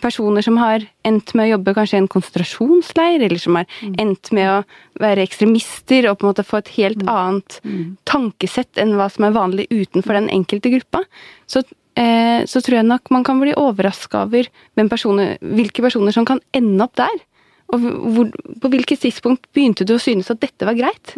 personer 0.00 0.42
som 0.44 0.56
har 0.60 0.84
endt 1.06 1.34
med 1.36 1.48
å 1.48 1.52
jobbe 1.56 1.74
kanskje 1.76 1.98
i 1.98 2.02
en 2.02 2.10
konsentrasjonsleir, 2.10 3.22
eller 3.26 3.40
som 3.40 3.58
har 3.58 3.66
mm. 3.80 3.96
endt 4.00 4.30
med 4.36 4.48
å 4.50 4.60
være 5.02 5.24
ekstremister 5.26 6.08
og 6.08 6.18
på 6.18 6.26
en 6.26 6.30
måte 6.30 6.46
få 6.46 6.60
et 6.62 6.72
helt 6.78 7.02
mm. 7.02 7.10
annet 7.12 7.58
mm. 7.64 7.82
tankesett 8.08 8.80
enn 8.80 8.96
hva 8.98 9.10
som 9.12 9.28
er 9.28 9.36
vanlig 9.36 9.68
utenfor 9.70 10.16
den 10.16 10.30
enkelte 10.32 10.72
gruppa. 10.72 11.04
Så 11.48 11.62
eh, 12.00 12.44
så 12.48 12.62
tror 12.64 12.80
jeg 12.80 12.88
nok 12.88 13.12
man 13.14 13.26
kan 13.26 13.40
bli 13.42 13.56
overraska 13.56 14.24
over 14.28 14.48
personer, 14.88 15.36
hvilke 15.40 15.84
personer 15.84 16.16
som 16.16 16.28
kan 16.28 16.40
ende 16.56 16.84
opp 16.84 16.96
der. 17.00 17.24
Og 17.68 17.84
hvor, 17.84 18.30
på 18.62 18.72
hvilket 18.72 19.04
tidspunkt 19.04 19.44
begynte 19.52 19.84
du 19.84 19.98
å 19.98 20.00
synes 20.00 20.30
at 20.32 20.40
dette 20.40 20.64
var 20.64 20.78
greit? 20.78 21.12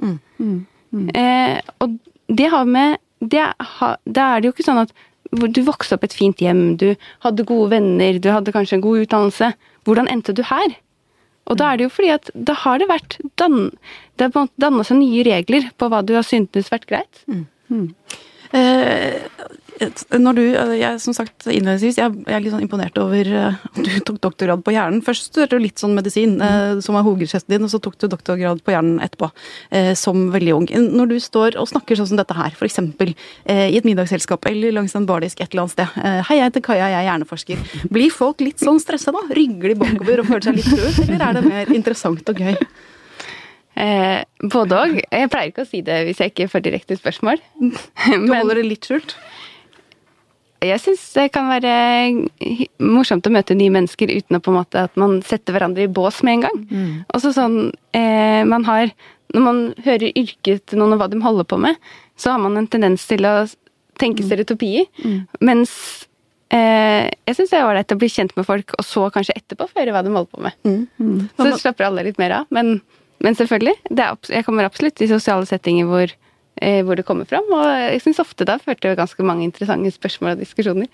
Eh, 1.15 1.61
og 1.79 1.95
det 2.31 2.51
har 2.51 2.67
med 2.67 2.99
det, 3.21 3.45
ha, 3.45 3.95
det 4.09 4.23
er 4.25 4.41
det 4.41 4.49
jo 4.49 4.55
ikke 4.55 4.67
sånn 4.67 4.83
at 4.83 4.93
du 5.31 5.63
vokste 5.63 5.95
opp 5.95 6.05
et 6.05 6.15
fint 6.17 6.41
hjem, 6.43 6.77
du 6.77 6.95
hadde 7.25 7.47
gode 7.47 7.71
venner, 7.71 8.19
du 8.19 8.31
hadde 8.33 8.53
kanskje 8.55 8.79
en 8.79 8.85
god 8.85 9.05
utdannelse. 9.05 9.53
Hvordan 9.87 10.09
endte 10.11 10.35
du 10.35 10.43
her? 10.43 10.75
Og 11.51 11.59
da 11.59 11.71
er 11.73 11.79
det 11.79 11.87
jo 11.89 11.93
fordi 11.95 12.11
at 12.15 12.31
da 12.35 12.55
har 12.55 12.79
det 12.79 12.89
vært 12.91 13.19
dan, 13.41 13.71
Det 14.19 14.29
har 14.35 14.49
danna 14.61 14.85
seg 14.85 15.01
nye 15.01 15.23
regler 15.25 15.71
på 15.79 15.89
hva 15.89 16.03
du 16.05 16.13
har 16.15 16.27
syntes 16.27 16.69
vært 16.71 16.87
greit. 16.91 17.23
Eh, 17.71 18.21
når 20.21 20.37
du, 20.37 20.43
eh, 20.53 20.75
jeg, 20.81 21.01
som 21.01 21.15
sagt 21.17 21.47
innledningsvis, 21.49 21.99
jeg, 22.01 22.13
jeg 22.27 22.37
er 22.37 22.43
litt 22.45 22.53
sånn 22.53 22.65
imponert 22.65 22.97
over 23.01 23.29
eh, 23.29 23.61
at 23.71 23.81
du 23.87 23.91
tok 24.05 24.19
doktorgrad 24.27 24.65
på 24.67 24.75
hjernen. 24.75 25.01
Først 25.05 25.31
studerte 25.31 25.57
du 25.57 25.65
litt 25.65 25.81
sånn 25.81 25.95
medisin, 25.97 26.37
eh, 26.45 26.81
som 26.85 26.99
er 26.99 27.07
hovedgesten 27.07 27.55
din, 27.55 27.65
og 27.65 27.73
så 27.73 27.81
tok 27.83 27.97
du 28.01 28.09
doktorgrad 28.11 28.61
på 28.67 28.75
hjernen 28.75 29.01
etterpå, 29.05 29.31
eh, 29.77 29.93
som 29.99 30.29
veldig 30.35 30.57
ung. 30.59 30.69
Når 30.69 31.15
du 31.15 31.17
står 31.23 31.57
og 31.61 31.71
snakker 31.73 31.99
sånn 31.99 32.11
som 32.13 32.21
dette 32.21 32.37
her, 32.37 32.53
f.eks. 32.53 32.81
Eh, 32.83 33.67
i 33.71 33.81
et 33.81 33.89
middagsselskap 33.89 34.51
eller 34.51 34.77
langs 34.77 34.97
en 34.99 35.09
bardisk 35.09 35.41
et 35.41 35.51
eller 35.53 35.67
annet 35.67 35.77
sted. 35.79 35.99
Eh, 36.05 36.21
Hei, 36.29 36.41
jeg 36.41 36.51
heter 36.51 36.67
Kaja, 36.67 36.93
jeg 36.93 37.01
er 37.01 37.09
hjerneforsker. 37.09 37.67
Blir 37.95 38.13
folk 38.15 38.45
litt 38.45 38.61
sånn 38.61 38.81
stressa 38.83 39.15
da? 39.17 39.25
Rygger 39.33 39.73
de 39.73 39.81
bakover 39.81 40.23
og 40.23 40.33
føler 40.35 40.51
seg 40.51 40.61
litt 40.61 40.73
døde, 40.75 41.09
eller 41.09 41.29
er 41.29 41.39
det 41.39 41.47
mer 41.49 41.77
interessant 41.81 42.35
og 42.35 42.45
gøy? 42.45 42.57
Eh, 43.81 44.23
både 44.53 44.77
òg. 44.77 44.97
Jeg 45.01 45.31
pleier 45.33 45.53
ikke 45.53 45.65
å 45.65 45.69
si 45.69 45.81
det 45.85 46.03
hvis 46.09 46.21
jeg 46.21 46.35
ikke 46.35 46.51
får 46.53 46.67
direkte 46.67 46.99
spørsmål. 46.99 47.41
Du 48.27 48.33
holder 48.35 48.61
det 48.61 48.69
litt 48.69 48.91
skjult? 48.91 49.17
jeg 50.61 50.81
syns 50.83 51.03
det 51.17 51.31
kan 51.33 51.47
være 51.49 51.71
morsomt 52.85 53.25
å 53.25 53.33
møte 53.33 53.55
nye 53.57 53.73
mennesker 53.73 54.11
uten 54.13 54.37
å 54.37 54.43
på 54.45 54.53
en 54.53 54.59
måte 54.59 54.83
at 54.85 54.99
man 55.01 55.23
setter 55.25 55.57
hverandre 55.57 55.87
i 55.87 55.89
bås 55.89 56.19
med 56.27 56.35
en 56.35 56.45
gang. 56.45 56.59
Og 57.09 57.23
så 57.23 57.33
sånn 57.33 57.73
eh, 57.97 58.43
man 58.45 58.67
har 58.69 58.93
Når 59.33 59.43
man 59.47 59.59
hører 59.87 60.11
yrket 60.19 60.65
til 60.67 60.81
noen 60.81 60.97
og 60.97 61.01
hva 61.01 61.07
de 61.09 61.21
holder 61.23 61.47
på 61.47 61.57
med, 61.63 61.77
så 62.19 62.33
har 62.35 62.41
man 62.43 62.59
en 62.59 62.67
tendens 62.67 63.05
til 63.07 63.25
å 63.25 63.47
tenke 64.01 64.25
stereotypier. 64.27 64.89
Mens 65.41 65.73
eh, 66.51 67.07
jeg 67.29 67.37
syns 67.39 67.53
det 67.53 67.61
er 67.61 67.69
ålreit 67.69 67.95
å 67.95 67.99
bli 68.01 68.09
kjent 68.11 68.35
med 68.37 68.49
folk, 68.49 68.75
og 68.75 68.85
så 68.85 69.05
kanskje 69.15 69.37
etterpå 69.39 69.69
få 69.71 69.81
høre 69.81 69.95
hva 69.95 70.03
de 70.03 70.11
holder 70.11 70.33
på 70.35 70.43
med. 70.45 70.59
Så 71.39 71.63
slapper 71.63 71.87
alle 71.87 72.09
litt 72.09 72.19
mer 72.19 72.41
av. 72.41 72.51
Men, 72.51 72.81
men 73.25 73.37
selvfølgelig, 73.37 73.77
det 73.91 74.05
er, 74.05 74.19
jeg 74.33 74.47
kommer 74.47 74.69
absolutt 74.69 75.01
i 75.03 75.09
sosiale 75.11 75.49
settinger 75.49 75.89
hvor, 75.91 76.13
eh, 76.63 76.81
hvor 76.87 76.97
det 76.97 77.05
kommer 77.09 77.29
fram. 77.29 77.47
Og 77.53 77.67
jeg 77.67 78.01
syns 78.05 78.23
ofte 78.23 78.47
det 78.47 78.57
har 78.57 78.65
ført 78.65 78.81
til 78.81 78.97
ganske 78.99 79.27
mange 79.27 79.45
interessante 79.45 79.93
spørsmål 79.93 80.35
og 80.35 80.45
diskusjoner. 80.45 80.89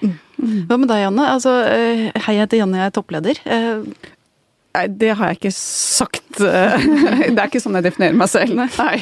Hva 0.66 0.78
med 0.80 0.90
deg, 0.90 1.04
Janne? 1.04 1.28
Altså, 1.36 1.54
eh, 1.70 2.08
hei, 2.26 2.36
jeg 2.36 2.46
heter 2.46 2.62
Janne, 2.62 2.82
jeg 2.82 2.90
er 2.90 2.96
toppleder. 2.98 3.42
Nei, 4.76 4.86
det 4.92 5.14
har 5.16 5.30
jeg 5.32 5.38
ikke 5.38 5.52
sagt. 5.56 6.22
Det 6.36 6.50
er 7.32 7.46
ikke 7.46 7.60
sånn 7.62 7.78
jeg 7.78 7.86
definerer 7.86 8.16
meg 8.18 8.28
selv. 8.28 8.52
Nei. 8.58 8.96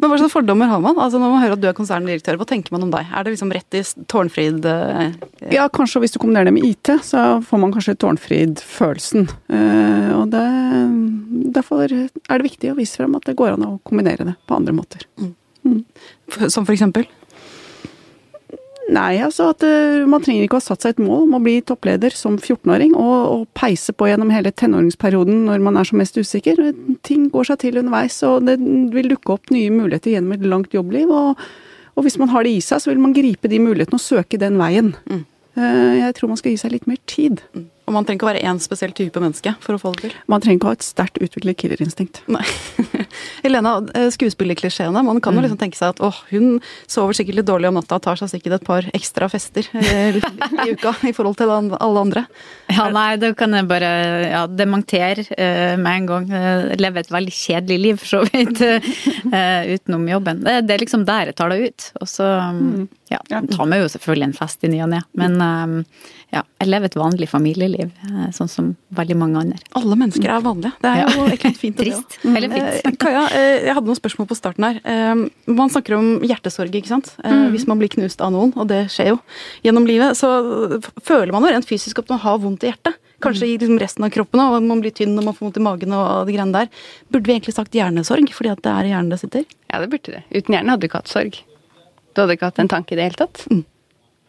Men 0.00 0.08
hva 0.08 0.16
slags 0.16 0.32
fordommer 0.32 0.70
har 0.70 0.80
man? 0.80 0.96
Altså 0.96 1.20
Når 1.20 1.34
man 1.34 1.42
hører 1.42 1.56
at 1.58 1.60
du 1.60 1.66
er 1.68 1.76
konserndirektør, 1.76 2.38
hva 2.40 2.46
tenker 2.48 2.72
man 2.72 2.86
om 2.86 2.92
deg? 2.94 3.10
Er 3.12 3.26
det 3.26 3.34
liksom 3.34 3.52
rett 3.52 3.76
i 3.76 3.82
Tårnfrid 4.08 4.64
eh, 4.70 5.02
Ja, 5.52 5.66
kanskje 5.72 6.00
hvis 6.00 6.16
du 6.16 6.20
kombinerer 6.22 6.48
det 6.48 6.54
med 6.56 6.64
IT, 6.70 6.94
så 7.04 7.42
får 7.44 7.60
man 7.60 7.74
kanskje 7.76 7.98
Tårnfrid-følelsen. 8.00 9.28
Eh, 9.52 10.08
Og 10.16 10.32
det, 10.32 10.46
derfor 11.58 11.84
er 11.84 12.08
det 12.08 12.48
viktig 12.48 12.72
å 12.72 12.78
vise 12.78 13.02
frem 13.02 13.20
at 13.20 13.28
det 13.28 13.36
går 13.36 13.58
an 13.58 13.68
å 13.68 13.74
kombinere 13.84 14.30
det 14.32 14.38
på 14.48 14.56
andre 14.56 14.76
måter. 14.76 15.04
Mm. 15.20 15.84
som 16.48 16.64
for 16.64 16.72
eksempel? 16.72 17.04
Nei, 18.90 19.20
altså 19.22 19.50
at 19.52 19.62
eh, 19.62 20.02
man 20.10 20.24
trenger 20.24 20.44
ikke 20.46 20.58
å 20.58 20.60
ha 20.60 20.64
satt 20.64 20.82
seg 20.84 20.96
et 20.96 21.02
mål 21.04 21.28
om 21.28 21.36
å 21.38 21.40
bli 21.44 21.60
toppleder 21.64 22.14
som 22.18 22.34
14-åring, 22.34 22.96
og, 22.98 23.18
og 23.30 23.44
peise 23.56 23.94
på 23.94 24.08
gjennom 24.10 24.32
hele 24.34 24.50
tenåringsperioden 24.50 25.44
når 25.46 25.62
man 25.62 25.78
er 25.78 25.86
som 25.88 26.00
mest 26.02 26.18
usikker. 26.18 26.58
Ting 27.06 27.28
går 27.32 27.46
seg 27.52 27.60
til 27.62 27.78
underveis, 27.78 28.18
og 28.26 28.48
det 28.48 28.58
vil 28.94 29.12
dukke 29.14 29.36
opp 29.36 29.52
nye 29.54 29.70
muligheter 29.72 30.16
gjennom 30.16 30.34
et 30.34 30.48
langt 30.50 30.74
jobbliv. 30.74 31.12
Og, 31.14 31.44
og 31.94 32.06
hvis 32.08 32.18
man 32.20 32.32
har 32.34 32.42
det 32.44 32.56
i 32.56 32.64
seg, 32.64 32.82
så 32.82 32.90
vil 32.90 33.00
man 33.04 33.14
gripe 33.16 33.48
de 33.52 33.62
mulighetene 33.62 34.00
og 34.00 34.04
søke 34.04 34.40
den 34.42 34.58
veien. 34.60 34.92
Mm. 35.06 35.22
Eh, 35.54 35.94
Jeg 36.02 36.18
tror 36.18 36.34
man 36.34 36.42
skal 36.42 36.56
gi 36.56 36.60
seg 36.64 36.74
litt 36.74 36.90
mer 36.90 37.00
tid. 37.06 37.44
Og 37.82 37.94
man 37.96 38.06
trenger 38.06 38.20
ikke 38.20 38.26
å 38.28 38.30
være 38.30 38.42
én 38.46 38.60
spesiell 38.62 38.92
type 38.94 39.20
menneske 39.20 39.52
for 39.62 39.74
å 39.74 39.80
få 39.80 39.90
det 39.96 40.04
til. 40.04 40.12
Man 40.30 40.42
trenger 40.42 40.60
ikke 40.60 40.68
å 40.68 40.72
ha 40.72 40.78
et 40.78 40.86
sterkt 40.86 41.18
utviklet 41.22 41.58
killerinstinkt. 41.58 42.20
Nei. 42.30 42.44
Helena, 43.44 43.74
eh, 43.98 44.06
skuespillerklisjeene. 44.14 45.02
Man 45.02 45.18
kan 45.24 45.34
jo 45.34 45.42
liksom 45.42 45.58
tenke 45.58 45.78
seg 45.78 45.96
at 45.96 46.02
åh, 46.04 46.20
hun 46.30 46.60
sover 46.90 47.18
sikkert 47.18 47.40
litt 47.40 47.48
dårlig 47.50 47.72
om 47.72 47.80
natta 47.80 47.98
og 47.98 48.04
tar 48.06 48.20
seg 48.20 48.30
sikkert 48.30 48.60
et 48.60 48.68
par 48.68 48.86
ekstra 48.94 49.26
fester 49.32 49.66
eh, 49.80 50.20
i 50.20 50.68
uka 50.76 50.94
i 51.10 51.14
forhold 51.16 51.40
til 51.40 51.50
alle 51.52 52.04
andre. 52.06 52.24
Ja, 52.70 52.86
nei, 52.94 53.16
det 53.20 53.34
kan 53.40 53.58
jeg 53.58 53.66
bare 53.70 53.90
ja, 54.28 54.44
dementere 54.46 55.26
eh, 55.34 55.74
med 55.74 56.04
en 56.04 56.10
gang. 56.12 56.30
Leve 56.78 57.02
et 57.02 57.12
veldig 57.12 57.34
kjedelig 57.34 57.80
liv, 57.82 58.00
for 58.02 58.14
så 58.14 58.22
vidt, 58.30 58.62
utenom 59.74 60.06
jobben. 60.08 60.46
Det, 60.46 60.70
er 60.70 60.82
liksom 60.86 61.06
der 61.08 61.32
jeg 61.32 61.38
tar 61.40 61.50
det 61.50 61.66
ut. 61.66 61.90
Og 61.98 62.10
så 62.10 62.30
um, 62.46 62.86
ja, 63.30 63.40
tar 63.50 63.66
meg 63.68 63.82
jo 63.82 63.88
selvfølgelig 63.92 64.26
en 64.30 64.32
fest 64.36 64.64
i 64.64 64.68
ny 64.72 64.80
og 64.84 64.88
ne. 64.92 65.00
Men 65.18 65.34
um, 65.42 65.74
ja, 66.32 66.42
jeg 66.62 66.68
lever 66.70 66.88
et 66.90 66.96
vanlig 66.96 67.28
familieliv, 67.28 67.90
eh, 68.08 68.30
sånn 68.32 68.48
som 68.48 68.70
veldig 68.96 69.16
mange 69.20 69.40
andre. 69.42 69.58
Alle 69.76 69.98
mennesker 70.00 70.30
er 70.32 70.40
vanlige. 70.44 70.72
Det 70.80 70.90
er 70.92 71.00
Ja. 71.02 71.08
jo 71.16 71.26
egentlig 71.28 71.56
fint 71.60 71.76
det 71.76 71.84
Trist. 71.90 72.16
også. 72.22 72.34
Eller 72.36 72.48
fint. 72.54 72.86
Eh, 72.86 72.96
Kaja, 73.02 73.24
eh, 73.36 73.66
jeg 73.66 73.74
hadde 73.76 73.86
noen 73.90 74.00
spørsmål 74.00 74.28
på 74.30 74.38
starten 74.38 74.64
her. 74.68 74.80
Man 75.46 75.70
snakker 75.74 75.98
om 75.98 76.10
hjertesorg, 76.24 76.72
ikke 76.80 76.88
sant. 76.94 77.12
Eh, 77.24 77.48
Hvis 77.52 77.66
man 77.68 77.78
blir 77.78 77.88
knust 77.92 78.20
av 78.24 78.32
noen, 78.32 78.52
og 78.56 78.68
det 78.68 78.86
skjer 78.94 79.12
jo 79.12 79.18
gjennom 79.64 79.86
livet, 79.86 80.16
så 80.16 80.80
føler 81.04 81.32
man 81.32 81.42
jo 81.44 81.52
rent 81.52 81.68
fysisk 81.68 81.98
at 82.00 82.08
man 82.08 82.18
har 82.24 82.38
vondt 82.38 82.64
i 82.64 82.70
hjertet. 82.72 82.96
Kanskje 83.22 83.46
i 83.46 83.58
liksom 83.58 83.78
resten 83.78 84.02
av 84.02 84.10
kroppen, 84.10 84.40
og 84.42 84.62
man 84.66 84.80
blir 84.82 84.90
tynn 84.90 85.12
og 85.14 85.22
man 85.28 85.34
får 85.36 85.46
vondt 85.46 85.60
i 85.60 85.62
magen 85.62 85.92
og 85.94 86.26
de 86.26 86.32
greiene 86.34 86.56
der. 86.56 86.70
Burde 87.12 87.28
vi 87.30 87.36
egentlig 87.36 87.54
sagt 87.54 87.70
hjernesorg, 87.76 88.32
fordi 88.34 88.50
at 88.50 88.62
det 88.64 88.72
er 88.72 88.88
i 88.88 88.90
hjernen 88.90 89.12
det 89.14 89.20
sitter? 89.20 89.44
Ja, 89.70 89.78
det 89.78 89.90
burde 89.92 90.16
det. 90.16 90.24
Uten 90.34 90.56
hjernen 90.56 90.72
hadde 90.72 90.80
du 90.82 90.88
ikke 90.88 90.98
hatt 91.04 91.12
sorg. 91.12 91.38
Du 92.12 92.22
hadde 92.22 92.36
ikke 92.36 92.50
hatt 92.50 92.60
en 92.62 92.70
tanke 92.72 92.94
i 92.94 92.98
det 92.98 93.08
hele 93.08 93.20
tatt. 93.20 93.44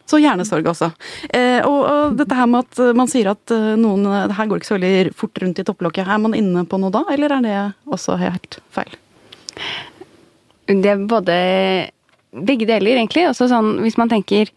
Så 0.04 0.20
hjernesorg 0.20 0.66
også. 0.68 0.90
Eh, 1.32 1.64
og, 1.64 1.78
og 1.88 2.16
dette 2.18 2.36
her 2.36 2.48
med 2.50 2.66
at 2.66 2.80
eh, 2.82 2.92
man 2.96 3.08
sier 3.08 3.30
at 3.32 3.54
eh, 3.54 3.72
noen 3.80 4.04
eh, 4.10 4.34
her 4.36 4.50
går 4.50 4.60
ikke 4.60 4.68
så 4.68 4.76
veldig 4.76 5.14
fort 5.16 5.40
rundt 5.40 5.62
i 5.62 5.64
topplokket. 5.64 6.04
Er 6.04 6.20
man 6.20 6.36
inne 6.36 6.66
på 6.68 6.80
noe 6.80 6.92
da, 6.92 7.06
eller 7.14 7.38
er 7.38 7.46
det 7.46 7.56
også 7.88 8.18
helt 8.20 8.58
feil? 8.74 8.92
Det 10.68 10.90
er 10.92 11.06
både 11.08 11.36
begge 12.34 12.68
deler, 12.68 12.98
egentlig. 12.98 13.28
Også 13.30 13.48
sånn, 13.48 13.78
hvis 13.84 13.96
man 14.00 14.12
tenker 14.12 14.52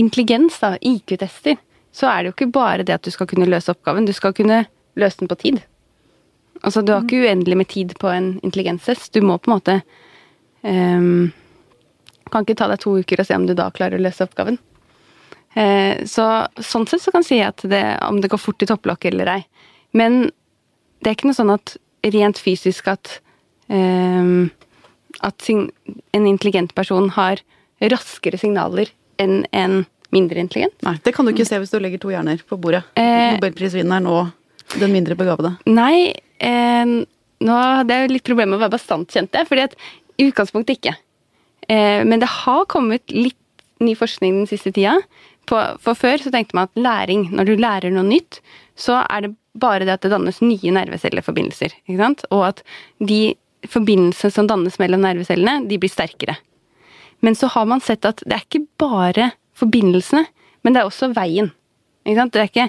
intelligens, 0.00 0.56
da, 0.62 0.78
IQ-tester, 0.80 1.58
så 1.92 2.08
er 2.08 2.22
det 2.22 2.30
jo 2.30 2.36
ikke 2.38 2.52
bare 2.54 2.86
det 2.88 2.96
at 2.96 3.04
du 3.04 3.12
skal 3.12 3.28
kunne 3.28 3.48
løse 3.50 3.72
oppgaven, 3.72 4.08
du 4.08 4.14
skal 4.16 4.32
kunne 4.36 4.62
løse 4.96 5.20
den 5.20 5.28
på 5.28 5.40
tid. 5.42 5.60
Altså, 6.62 6.80
du 6.80 6.94
har 6.94 7.04
ikke 7.04 7.26
uendelig 7.26 7.58
med 7.58 7.68
tid 7.68 7.92
på 8.00 8.08
en 8.08 8.36
intelligenstest. 8.40 9.12
Du 9.12 9.24
må 9.26 9.36
på 9.42 9.50
en 9.50 9.56
måte 9.56 9.78
ehm, 10.62 11.32
Kan 12.30 12.46
ikke 12.46 12.58
ta 12.60 12.68
deg 12.70 12.82
to 12.82 12.94
uker 13.00 13.22
og 13.22 13.28
se 13.28 13.38
om 13.38 13.48
du 13.48 13.54
da 13.58 13.70
klarer 13.74 13.98
å 13.98 14.04
løse 14.04 14.26
oppgaven. 14.26 14.58
Eh, 15.54 16.04
så 16.08 16.26
sånn 16.56 16.86
sett 16.88 17.02
så 17.04 17.12
kan 17.12 17.24
jeg 17.24 17.30
si 17.30 17.40
at 17.44 17.64
det, 17.68 17.82
om 18.06 18.20
det 18.22 18.30
går 18.32 18.40
fort 18.40 18.62
i 18.64 18.68
topplokket 18.68 19.12
eller 19.12 19.34
ei. 19.34 19.40
Men 19.96 20.30
det 21.02 21.10
er 21.10 21.16
ikke 21.18 21.28
noe 21.28 21.36
sånn 21.36 21.52
at 21.52 21.76
rent 22.14 22.40
fysisk 22.40 22.88
at 22.90 23.18
ehm, 23.72 24.50
at 25.20 25.48
en 25.50 26.26
intelligent 26.26 26.74
person 26.74 27.10
har 27.14 27.42
raskere 27.92 28.38
signaler 28.40 28.90
enn 29.20 29.42
en 29.52 29.82
mindre 30.12 30.42
intelligent. 30.42 30.74
Nei, 30.84 30.96
det 31.04 31.14
kan 31.16 31.26
du 31.26 31.32
ikke 31.32 31.46
se 31.48 31.58
hvis 31.60 31.72
du 31.72 31.78
legger 31.80 32.00
to 32.02 32.12
hjerner 32.12 32.42
på 32.48 32.58
bordet. 32.60 32.82
Eh. 33.00 33.34
Nobelprisvinneren 33.36 34.08
og 34.10 34.78
den 34.80 34.92
mindre 34.94 35.16
begavede. 35.18 35.54
Nei, 35.68 36.12
eh, 36.42 36.96
nå 37.42 37.60
hadde 37.60 37.96
jeg 37.96 38.12
litt 38.12 38.26
problemer 38.26 38.54
med 38.54 38.60
å 38.60 38.64
være 38.66 38.76
bastant, 38.76 39.08
kjente 39.12 39.40
jeg. 39.40 39.48
fordi 39.48 39.66
at 39.68 39.76
i 40.20 40.28
utgangspunktet 40.28 40.78
ikke. 40.78 40.94
Eh, 41.68 42.02
men 42.04 42.22
det 42.22 42.30
har 42.30 42.66
kommet 42.72 43.12
litt 43.14 43.38
ny 43.82 43.94
forskning 43.98 44.42
den 44.42 44.50
siste 44.50 44.72
tida. 44.74 44.98
For 45.50 45.98
før 45.98 46.22
så 46.22 46.30
tenkte 46.30 46.56
man 46.56 46.70
at 46.70 46.82
læring, 46.84 47.26
når 47.34 47.48
du 47.48 47.54
lærer 47.58 47.92
noe 47.92 48.06
nytt, 48.06 48.40
så 48.78 49.00
er 49.02 49.26
det 49.26 49.34
bare 49.58 49.84
det 49.84 49.96
at 49.96 50.04
det 50.06 50.12
dannes 50.14 50.40
nye 50.42 50.72
nervecelleforbindelser. 50.74 51.74
Ikke 51.84 52.00
sant? 52.00 52.24
Og 52.32 52.46
at 52.52 52.62
de 53.02 53.34
forbindelsene 53.68 54.34
som 54.34 54.48
dannes 54.50 54.78
mellom 54.80 55.02
nervecellene, 55.04 55.66
de 55.68 55.78
blir 55.78 55.92
sterkere. 55.92 56.38
Men 57.22 57.36
så 57.38 57.50
har 57.54 57.66
man 57.70 57.82
sett 57.84 58.06
at 58.08 58.22
det 58.26 58.36
er 58.36 58.46
ikke 58.46 58.64
bare 58.80 59.30
forbindelsene, 59.58 60.24
men 60.62 60.74
det 60.74 60.82
er 60.82 60.88
også 60.88 61.12
veien. 61.14 61.52
Ikke 62.06 62.18
sant? 62.18 62.34
Det, 62.34 62.40
er 62.40 62.50
ikke, 62.50 62.68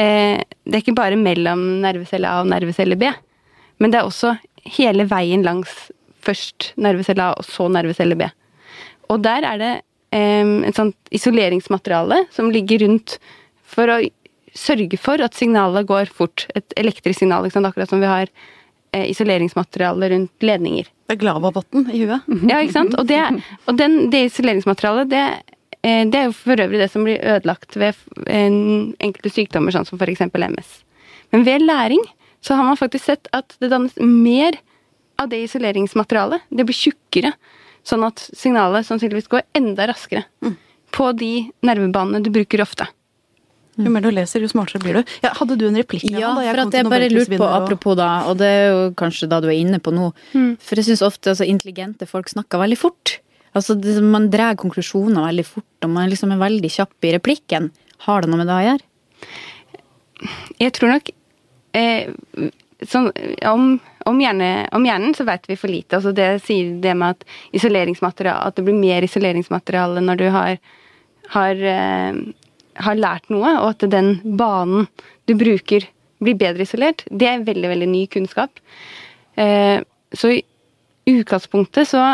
eh, 0.00 0.40
det 0.64 0.78
er 0.78 0.82
ikke 0.82 0.96
bare 0.98 1.18
mellom 1.20 1.62
nervecelle 1.84 2.30
A 2.30 2.42
og 2.42 2.50
nervecelle 2.50 2.98
B, 2.98 3.10
men 3.78 3.92
det 3.92 4.00
er 4.00 4.08
også 4.08 4.34
hele 4.78 5.06
veien 5.10 5.44
langs 5.46 5.70
først 6.24 6.72
nervecelle 6.80 7.30
A 7.30 7.36
og 7.38 7.46
så 7.46 7.68
nervecelle 7.72 8.18
B. 8.18 8.28
Og 9.12 9.22
der 9.24 9.46
er 9.46 9.60
det 9.60 9.72
eh, 10.14 10.52
et 10.68 10.78
sånt 10.78 11.14
isoleringsmateriale 11.14 12.24
som 12.34 12.52
ligger 12.54 12.86
rundt 12.86 13.18
for 13.74 13.90
å 13.90 14.00
sørge 14.54 14.98
for 15.00 15.22
at 15.24 15.34
signalet 15.36 15.86
går 15.88 16.12
fort. 16.14 16.46
Et 16.54 16.76
elektrisk 16.80 17.22
signal, 17.22 17.46
akkurat 17.46 17.90
som 17.90 18.02
vi 18.02 18.10
har 18.10 18.30
eh, 18.94 19.08
isoleringsmateriale 19.10 20.12
rundt 20.14 20.46
ledninger. 20.46 20.90
Det 21.04 21.16
er 21.16 21.20
Glavabotn 21.20 21.88
i 21.90 22.04
huet. 22.04 22.30
Ja, 22.48 22.62
ikke 22.62 22.78
sant? 22.78 22.94
Og, 22.98 23.08
det, 23.10 23.20
og 23.68 23.78
den, 23.80 24.06
det 24.14 24.28
isoleringsmaterialet, 24.30 25.10
det 25.12 25.24
eh, 25.82 26.04
Det 26.08 26.20
er 26.20 26.28
jo 26.30 26.36
for 26.38 26.60
øvrig 26.60 26.80
det 26.80 26.90
som 26.92 27.06
blir 27.06 27.20
ødelagt 27.20 27.76
ved 27.76 27.98
enkelte 28.24 29.32
sykdommer, 29.32 29.74
sånn 29.74 29.88
som 29.88 30.00
f.eks. 30.00 30.24
MS. 30.32 30.78
Men 31.34 31.44
ved 31.44 31.66
læring 31.66 32.04
så 32.44 32.54
har 32.54 32.66
man 32.66 32.78
faktisk 32.78 33.08
sett 33.08 33.28
at 33.32 33.56
det 33.60 33.72
dannes 33.72 33.96
mer 33.98 34.56
av 35.20 35.28
det 35.30 35.42
isoleringsmaterialet. 35.46 36.42
Det 36.50 36.66
blir 36.66 36.76
tjukkere, 36.76 37.32
sånn 37.86 38.04
at 38.06 38.22
signalet 38.36 38.86
sannsynligvis 38.88 39.28
går 39.32 39.42
enda 39.58 39.86
raskere 39.90 40.24
på 40.94 41.08
de 41.18 41.32
nervebanene 41.66 42.22
du 42.24 42.30
bruker 42.34 42.62
ofte. 42.64 42.86
Jo 43.74 43.90
mer 43.90 44.04
du 44.04 44.10
leser, 44.14 44.38
jo 44.44 44.46
smartere 44.46 44.78
blir 44.84 45.00
du. 45.00 45.14
Ja, 45.24 45.32
hadde 45.34 45.56
du 45.58 45.64
en 45.66 45.74
replikk? 45.74 46.04
Ja, 46.06 46.28
da 46.36 46.44
for 46.46 46.60
at 46.62 46.76
jeg 46.78 46.86
bare 46.86 47.08
lurte 47.10 47.38
på, 47.40 47.48
apropos 47.50 47.96
da, 47.98 48.10
og 48.30 48.38
det 48.38 48.46
er 48.46 48.68
jo 48.70 48.82
kanskje 48.94 49.26
da 49.32 49.40
du 49.42 49.48
er 49.50 49.56
inne 49.58 49.80
på 49.82 49.90
nå, 49.90 50.12
Mm. 50.32 50.52
for 50.62 50.78
jeg 50.78 50.86
syns 50.86 51.02
ofte 51.02 51.32
altså, 51.32 51.42
intelligente 51.48 52.06
folk 52.06 52.30
snakker 52.30 52.62
veldig 52.62 52.78
fort. 52.78 53.18
Altså, 53.54 53.74
det, 53.74 53.96
man 54.02 54.30
drar 54.30 54.54
konklusjoner 54.54 55.26
veldig 55.26 55.46
fort, 55.46 55.66
og 55.82 55.90
man 55.90 56.08
liksom 56.10 56.30
er 56.34 56.38
veldig 56.44 56.70
kjapp 56.70 57.06
i 57.08 57.12
replikken. 57.18 57.72
Har 58.06 58.22
det 58.22 58.30
noe 58.30 58.38
med 58.38 58.46
det 58.46 58.54
å 58.54 58.64
gjøre? 58.68 58.86
Jeg 60.62 60.72
tror 60.76 60.94
nok 60.94 61.10
eh, 61.74 62.14
sånn, 62.86 63.10
om, 63.50 63.66
om, 64.10 64.20
hjerne, 64.20 64.68
om 64.76 64.84
hjernen 64.86 65.14
så 65.16 65.26
vet 65.28 65.48
vi 65.48 65.56
for 65.58 65.72
lite. 65.72 65.98
Altså 65.98 66.12
det 66.16 66.28
sier 66.44 66.76
det 66.82 66.94
med 66.98 67.16
at, 67.16 67.26
isoleringsmateriale, 67.56 68.50
at 68.50 68.58
det 68.58 68.66
blir 68.66 68.78
mer 68.78 69.06
isoleringsmateriale 69.06 70.02
når 70.04 70.20
du 70.20 70.26
har, 70.34 70.58
har, 71.34 71.64
eh, 71.72 72.20
har 72.86 73.00
lært 73.00 73.30
noe, 73.32 73.56
og 73.62 73.74
at 73.74 73.86
den 73.92 74.16
banen 74.38 74.88
du 75.28 75.36
bruker 75.40 75.88
blir 76.24 76.38
bedre 76.40 76.64
isolert. 76.64 77.04
Det 77.10 77.28
er 77.28 77.46
veldig, 77.46 77.70
veldig 77.74 77.90
ny 77.90 78.04
kunnskap. 78.12 78.60
Eh, 79.36 79.80
så 80.14 80.32
i 80.36 80.42
utgangspunktet 81.10 81.90
så, 81.90 82.04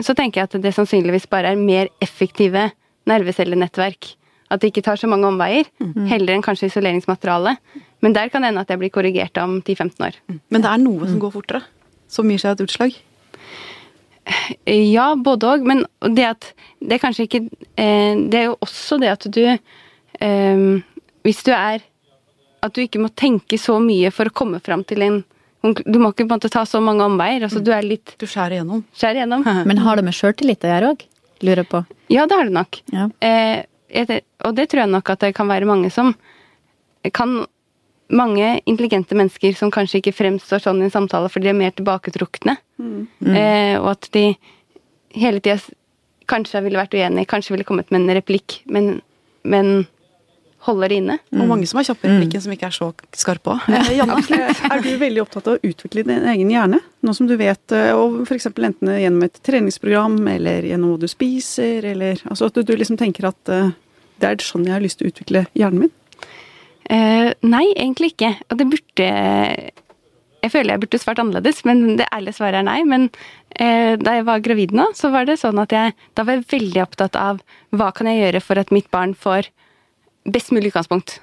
så 0.00 0.16
tenker 0.16 0.42
jeg 0.42 0.50
at 0.50 0.60
det 0.64 0.74
sannsynligvis 0.76 1.28
bare 1.32 1.52
er 1.52 1.60
mer 1.60 1.90
effektive 2.04 2.70
nervecellenettverk. 3.10 4.14
At 4.52 4.60
det 4.62 4.72
ikke 4.72 4.84
tar 4.84 5.00
så 5.00 5.08
mange 5.08 5.26
omveier, 5.26 5.68
heller 6.10 6.36
enn 6.36 6.44
kanskje 6.44 6.68
isoleringsmateriale. 6.68 7.56
Men 8.02 8.16
der 8.16 8.30
kan 8.32 8.42
det 8.42 8.50
hende 8.50 8.64
at 8.64 8.70
jeg 8.72 8.80
blir 8.80 8.90
korrigert 8.92 9.38
om 9.38 9.60
10-15 9.62 10.02
år. 10.08 10.18
Men 10.50 10.64
det 10.64 10.70
er 10.70 10.82
noe 10.82 11.08
som 11.08 11.20
går 11.22 11.34
fortere, 11.34 11.62
som 12.10 12.28
gir 12.30 12.42
seg 12.42 12.56
et 12.56 12.64
utslag. 12.66 12.98
Ja, 14.66 15.12
både 15.18 15.48
òg, 15.50 15.64
men 15.66 15.82
det 16.14 16.26
at 16.28 16.52
Det 16.78 16.94
er 16.94 17.00
kanskje 17.02 17.24
ikke 17.26 17.40
eh, 17.74 18.14
Det 18.30 18.38
er 18.38 18.44
jo 18.44 18.52
også 18.62 19.00
det 19.02 19.08
at 19.10 19.24
du 19.34 19.40
eh, 19.50 20.60
Hvis 21.26 21.40
du 21.42 21.50
er 21.50 21.82
At 22.62 22.76
du 22.76 22.84
ikke 22.84 23.02
må 23.02 23.10
tenke 23.18 23.58
så 23.58 23.80
mye 23.82 24.12
for 24.14 24.30
å 24.30 24.34
komme 24.34 24.60
fram 24.62 24.84
til 24.86 25.02
en 25.02 25.16
Du 25.62 25.98
må 25.98 26.12
ikke 26.12 26.22
på 26.22 26.28
en 26.28 26.36
måte 26.36 26.52
ta 26.54 26.62
så 26.66 26.78
mange 26.82 27.02
omveier. 27.02 27.42
Altså, 27.42 27.58
du 27.58 27.72
er 27.74 27.82
litt 27.82 28.14
Du 28.18 28.28
skjærer 28.30 28.60
igjennom. 28.60 28.84
Skjærer 28.94 29.20
igjennom. 29.20 29.42
Men 29.68 29.82
har 29.82 29.98
det 29.98 30.06
med 30.06 30.14
sjøltillit 30.14 30.66
å 30.66 30.70
gjøre 30.70 30.92
òg? 30.94 31.04
Lurer 31.42 31.66
på. 31.66 31.82
Ja, 32.14 32.28
det 32.30 32.38
har 32.38 32.46
det 32.46 32.54
nok. 32.54 32.78
Ja. 32.94 33.08
Eh, 33.22 34.14
og 34.46 34.54
det 34.54 34.68
tror 34.70 34.84
jeg 34.84 34.90
nok 34.94 35.10
at 35.10 35.22
det 35.26 35.34
kan 35.34 35.50
være 35.50 35.66
mange 35.66 35.90
som 35.94 36.14
kan 37.14 37.42
Mange 38.12 38.48
intelligente 38.68 39.16
mennesker 39.16 39.54
som 39.56 39.72
kanskje 39.72 40.02
ikke 40.02 40.16
fremstår 40.16 40.60
sånn 40.64 40.82
i 40.82 40.88
en 40.88 40.94
samtale 40.94 41.30
fordi 41.32 41.48
de 41.48 41.54
er 41.54 41.60
mer 41.62 41.72
tilbaketrukne. 41.76 42.58
Eh, 43.32 43.76
og 43.78 43.94
at 43.94 44.10
de 44.12 44.26
hele 45.16 45.40
tida 45.40 45.58
kanskje 46.30 46.62
ville 46.64 46.80
vært 46.80 46.94
uenige, 46.96 47.28
kanskje 47.30 47.56
ville 47.56 47.66
kommet 47.68 47.90
med 47.92 48.04
en 48.04 48.16
replikk, 48.16 48.60
men, 48.72 48.94
men 49.44 49.84
holder 50.66 50.92
det 50.92 50.98
inne. 51.00 51.16
Og 51.34 51.48
mange 51.50 51.66
som 51.66 51.80
har 51.80 51.88
kjappe 51.88 52.06
i 52.06 52.12
mm. 52.20 52.34
som 52.44 52.52
ikke 52.54 52.68
er 52.68 52.76
så 52.76 52.88
skarpe 53.18 53.56
òg. 53.56 53.64
Janne? 53.98 54.18
Er 54.68 54.84
du 54.84 54.90
veldig 55.00 55.24
opptatt 55.24 55.48
av 55.50 55.56
å 55.56 55.70
utvikle 55.72 56.04
din 56.06 56.28
egen 56.34 56.52
hjerne? 56.52 56.78
Nå 57.02 57.14
som 57.18 57.28
du 57.30 57.34
vet, 57.40 57.64
eh, 57.74 57.90
og 57.96 58.22
f.eks. 58.26 58.50
enten 58.52 58.92
gjennom 58.94 59.26
et 59.26 59.40
treningsprogram, 59.42 60.20
eller 60.36 60.68
gjennom 60.70 60.94
hva 60.94 61.02
du 61.02 61.08
spiser, 61.10 61.88
eller 61.94 62.22
altså 62.28 62.50
at 62.50 62.60
du, 62.60 62.62
du 62.68 62.76
liksom 62.78 63.00
tenker 63.00 63.26
at 63.32 63.52
eh, 63.52 63.72
det 64.22 64.30
er 64.30 64.46
sånn 64.46 64.68
jeg 64.68 64.76
har 64.76 64.84
lyst 64.84 65.00
til 65.00 65.08
å 65.08 65.14
utvikle 65.14 65.46
hjernen 65.58 65.86
min? 65.86 65.94
Eh, 66.90 67.30
nei, 67.46 67.66
egentlig 67.76 68.14
ikke. 68.14 68.34
Og 68.50 68.58
det 68.58 68.68
burde 68.72 69.08
Jeg 70.42 70.50
føler 70.50 70.74
jeg 70.74 70.82
burde 70.82 70.98
svart 70.98 71.20
annerledes, 71.22 71.60
men 71.64 71.96
det 72.00 72.08
ærlige 72.10 72.34
svaret 72.34 72.58
er 72.58 72.66
nei. 72.66 72.80
Men 72.82 73.04
uh, 73.60 73.94
da 73.94 74.16
jeg 74.16 74.26
var 74.26 74.42
gravid 74.42 74.72
nå, 74.74 74.88
så 74.98 75.12
var 75.14 75.28
det 75.28 75.38
sånn 75.38 75.60
at 75.62 75.70
jeg 75.70 75.94
Da 76.18 76.24
var 76.26 76.40
jeg 76.40 76.48
veldig 76.50 76.82
opptatt 76.82 77.14
av 77.14 77.38
hva 77.70 77.92
kan 77.94 78.10
jeg 78.10 78.24
gjøre 78.24 78.40
for 78.42 78.58
at 78.58 78.72
mitt 78.74 78.90
barn 78.90 79.14
får 79.14 79.52
best 80.26 80.50
mulig 80.50 80.72
utgangspunkt. 80.72 81.20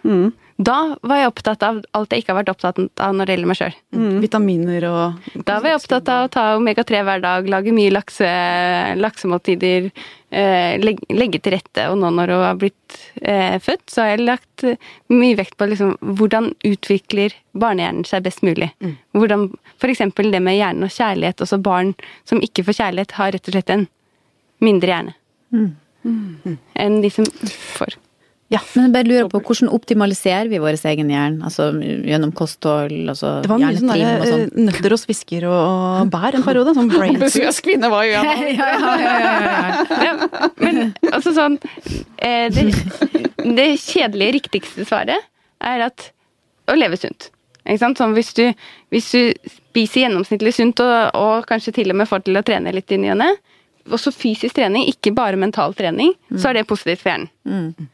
Da 0.60 0.76
var 1.08 1.22
jeg 1.22 1.30
opptatt 1.30 1.62
av 1.63 1.78
alt 1.95 2.12
jeg 2.12 2.24
ikke 2.24 2.34
har 2.34 2.41
vært 2.41 2.50
opptatt 2.52 2.80
av 3.00 3.13
når 3.15 3.30
det 3.30 3.36
gjelder 3.36 3.48
meg 3.48 3.58
sjøl. 3.62 3.76
Vitaminer 4.19 4.86
og 4.89 5.30
Da 5.48 5.60
var 5.63 5.72
jeg 5.72 5.80
opptatt 5.80 6.10
av 6.12 6.26
å 6.26 6.32
ta 6.34 6.43
omega-3 6.58 7.04
hver 7.08 7.22
dag, 7.24 7.48
lage 7.48 7.72
mye 7.76 7.93
lakse, 7.93 8.28
laksemåltider, 9.00 9.88
eh, 10.36 10.74
legge, 10.84 11.08
legge 11.15 11.39
til 11.39 11.56
rette. 11.56 11.86
Og 11.93 11.95
nå 12.02 12.12
når 12.12 12.34
hun 12.36 12.43
har 12.43 12.60
blitt 12.60 12.98
eh, 13.22 13.56
født, 13.63 13.86
så 13.88 14.04
har 14.04 14.12
jeg 14.12 14.26
lagt 14.28 14.65
mye 15.15 15.39
vekt 15.39 15.56
på 15.56 15.69
liksom, 15.72 15.95
hvordan 16.19 16.52
utvikler 16.67 17.38
barnehjernen 17.56 18.04
seg 18.10 18.28
best 18.28 18.43
mulig. 18.43 18.74
Hvordan, 19.15 19.48
for 19.80 19.95
eksempel 19.95 20.28
det 20.36 20.43
med 20.43 20.60
hjernen 20.60 20.89
og 20.89 20.91
kjærlighet. 20.91 21.45
Også 21.48 21.62
barn 21.63 21.95
som 22.28 22.43
ikke 22.43 22.67
får 22.67 22.82
kjærlighet, 22.82 23.15
har 23.22 23.32
rett 23.32 23.48
og 23.48 23.56
slett 23.56 23.74
en 23.78 23.88
mindre 24.60 24.91
hjerne. 24.91 25.17
Enn 26.76 27.02
de 27.04 27.15
som 27.15 27.32
får. 27.48 27.95
Men 28.50 28.88
jeg 28.88 28.94
bare 28.96 29.06
lurer 29.06 29.28
på, 29.30 29.40
hvordan 29.46 29.70
optimaliserer 29.78 30.48
vi 30.50 30.58
vår 30.62 30.78
egen 30.90 31.12
hjerne? 31.14 31.44
Altså 31.46 31.68
gjennom 31.78 32.32
kosthold, 32.34 32.96
altså 33.12 33.36
Det 33.44 33.52
var 33.52 33.60
mye 33.62 33.78
sånn 33.78 33.92
hjernetrim 33.94 34.10
og 34.10 34.24
der, 34.24 34.32
sånn? 34.32 34.46
eh, 34.48 34.64
nøtter 34.70 34.96
og 34.96 35.02
svisker 35.04 35.46
og, 35.46 36.10
bær 36.16 36.38
en 36.40 36.46
periode. 36.48 36.74
Sånn 36.78 36.90
brain 36.96 37.20
Ambisiøs 37.20 37.60
kvinne 37.66 37.92
var 37.94 38.08
jo 38.08 38.16
gjennom. 38.16 38.46
Ja, 38.60 38.70
ja, 38.74 38.94
ja, 38.98 39.04
ja, 39.06 39.34
ja. 39.46 40.08
Ja, 40.08 40.48
men 40.64 40.80
altså 41.12 41.36
sånn 41.38 41.60
eh, 42.26 42.48
det, 42.56 42.66
det 43.46 43.68
kjedelige, 43.84 44.40
riktigste 44.40 44.88
svaret 44.90 45.30
er 45.62 45.86
at 45.86 46.10
å 46.70 46.78
leve 46.78 46.98
sunt. 46.98 47.30
Ikke 47.68 47.84
sant? 47.84 48.02
Sånn 48.02 48.16
hvis, 48.18 48.34
du, 48.38 48.48
hvis 48.90 49.12
du 49.14 49.54
spiser 49.70 50.08
gjennomsnittlig 50.08 50.56
sunt 50.58 50.82
og, 50.82 51.14
og 51.18 51.46
kanskje 51.50 51.76
til 51.78 51.94
og 51.94 52.02
med 52.02 52.10
får 52.10 52.26
til 52.26 52.40
å 52.42 52.46
trene 52.50 52.74
litt 52.74 52.90
i 52.96 52.98
ny 52.98 53.14
og 53.14 53.22
ne, 53.22 53.30
også 53.94 54.14
fysisk 54.14 54.58
trening, 54.58 54.90
ikke 54.90 55.14
bare 55.18 55.38
mental 55.40 55.78
trening, 55.78 56.16
så 56.38 56.50
er 56.50 56.60
det 56.60 56.68
positivt 56.70 57.02
for 57.06 57.14
hjernen. 57.14 57.90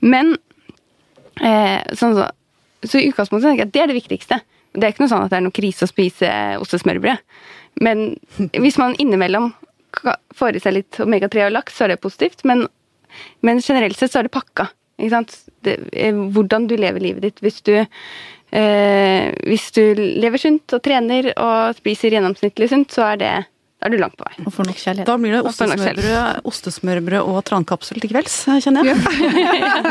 Men 0.00 0.34
eh, 1.40 1.80
sånn 1.96 2.16
så, 2.16 2.28
så 2.84 3.00
i 3.00 3.08
utgangspunktet 3.10 3.48
tenker 3.48 3.64
jeg 3.64 3.70
at 3.70 3.74
det 3.76 3.84
er 3.84 3.92
det 3.92 3.98
viktigste. 4.00 4.40
Det 4.72 4.86
er 4.86 4.94
ikke 4.94 5.04
noe 5.04 5.12
sånn 5.12 5.24
at 5.26 5.32
det 5.32 5.40
er 5.40 5.46
noe 5.46 5.56
krise 5.56 5.86
å 5.86 5.90
spise 5.90 6.30
ostesmørbrød. 6.62 7.22
Men 7.84 8.04
hvis 8.62 8.78
man 8.80 8.96
innimellom 8.98 9.52
får 10.38 10.56
i 10.56 10.62
seg 10.62 10.76
litt 10.76 11.00
omega-3 11.02 11.48
og 11.48 11.56
laks, 11.56 11.76
så 11.76 11.86
er 11.86 11.94
det 11.94 12.02
positivt. 12.04 12.44
Men, 12.48 12.66
men 13.46 13.62
generelt 13.64 13.98
sett 13.98 14.14
så 14.14 14.22
er 14.22 14.28
det 14.28 14.34
pakka. 14.36 14.70
Ikke 15.00 15.14
sant? 15.14 15.38
Det, 15.64 15.78
eh, 15.96 16.16
hvordan 16.34 16.68
du 16.70 16.76
lever 16.78 17.02
livet 17.02 17.26
ditt. 17.26 17.40
Hvis 17.44 17.60
du, 17.66 17.74
eh, 17.80 19.26
hvis 19.48 19.70
du 19.76 19.82
lever 19.96 20.40
sunt 20.40 20.76
og 20.76 20.84
trener 20.84 21.32
og 21.36 21.80
spiser 21.80 22.16
gjennomsnittlig 22.16 22.70
sunt, 22.70 22.92
så 22.94 23.10
er 23.12 23.20
det 23.20 23.34
da 23.80 23.88
er 23.88 23.94
du 23.94 23.96
langt 23.96 24.16
på 24.20 24.26
vei. 24.28 24.34
Og 24.44 24.52
får 24.52 24.66
nok 24.68 24.76
kjærlighet. 24.76 25.06
Da 25.08 25.14
blir 25.16 25.32
det 25.32 25.40
ostesmørbrød, 25.48 26.40
ostesmørbrød 26.50 27.28
og 27.32 27.38
trankapsel 27.48 28.00
til 28.02 28.10
kvelds, 28.12 28.34
kjenner 28.60 28.90
jeg. 28.90 28.98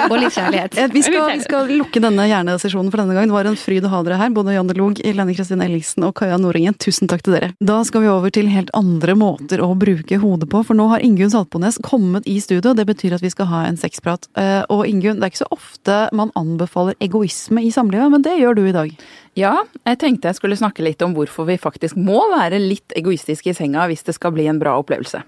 Og 0.10 0.16
litt 0.22 0.36
kjærlighet. 0.36 0.78
Eh, 0.78 0.90
Vi 0.94 1.02
skal, 1.06 1.32
vi 1.34 1.42
skal 1.46 1.72
lukke 1.80 2.02
denne 2.04 2.26
hjernesesjonen 2.30 2.92
for 2.94 3.02
denne 3.02 3.16
gang. 3.18 3.30
Det 3.30 3.36
var 3.36 3.50
en 3.50 3.58
fryd 3.60 3.88
å 3.88 3.92
ha 3.94 4.02
dere 4.06 4.20
her, 4.22 4.30
både 4.36 4.54
Janne 4.54 4.76
Log, 4.78 5.02
Lene 5.02 5.34
Kristin 5.38 5.64
Ellingsen 5.66 6.06
og 6.08 6.14
Kaja 6.20 6.38
Noringen. 6.42 6.78
Tusen 6.78 7.10
takk 7.10 7.24
til 7.26 7.34
dere. 7.38 7.52
Da 7.60 7.80
skal 7.88 8.06
vi 8.06 8.12
over 8.14 8.34
til 8.36 8.50
helt 8.54 8.70
andre 8.78 9.16
måter 9.18 9.64
å 9.66 9.72
bruke 9.80 10.20
hodet 10.22 10.50
på, 10.54 10.62
for 10.68 10.78
nå 10.78 10.86
har 10.94 11.06
Ingunn 11.06 11.34
Saltbones 11.34 11.80
kommet 11.86 12.28
i 12.30 12.38
studio. 12.44 12.76
Det 12.78 12.86
betyr 12.90 13.18
at 13.18 13.26
vi 13.26 13.32
skal 13.34 13.50
ha 13.50 13.64
en 13.70 13.80
sexprat. 13.82 14.30
Eh, 14.38 14.62
Og 14.70 14.86
Ingunn, 14.86 15.18
det 15.20 15.26
er 15.30 15.34
ikke 15.34 15.46
så 15.46 15.50
ofte 15.56 15.98
man 16.14 16.30
anbefaler 16.38 16.94
egoisme 17.02 17.64
i 17.66 17.72
samlivet, 17.74 18.12
men 18.14 18.22
det 18.26 18.38
gjør 18.40 18.56
du 18.60 18.64
i 18.70 18.76
dag. 18.76 18.94
Ja, 19.40 19.54
jeg 19.88 20.00
tenkte 20.02 20.28
jeg 20.28 20.36
skulle 20.40 20.58
snakke 20.60 20.84
litt 20.84 21.02
om 21.06 21.14
hvorfor 21.16 21.46
vi 21.48 21.56
faktisk 21.62 21.96
må 21.96 22.18
være 22.34 22.58
litt 22.60 22.92
egoistiske 22.98 23.54
i 23.54 23.56
senga 23.56 23.79
hvis 23.88 24.04
det 24.04 24.18
skal 24.18 24.36
bli 24.36 24.50
en 24.52 24.60
bra 24.60 24.76
opplevelse. 24.82 25.24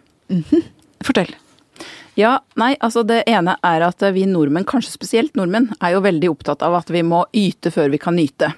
Fortell. 1.06 1.32
Ja, 2.20 2.42
nei, 2.60 2.74
altså 2.84 3.06
det 3.08 3.24
ene 3.32 3.56
er 3.64 3.86
at 3.88 4.04
vi 4.14 4.26
nordmenn, 4.28 4.68
kanskje 4.68 4.92
spesielt 4.98 5.38
nordmenn, 5.40 5.70
er 5.80 5.96
jo 5.96 6.04
veldig 6.04 6.34
opptatt 6.34 6.66
av 6.66 6.76
at 6.82 6.92
vi 6.92 7.06
må 7.08 7.24
yte 7.32 7.72
før 7.72 7.94
vi 7.94 8.02
kan 8.02 8.18
nyte. 8.20 8.52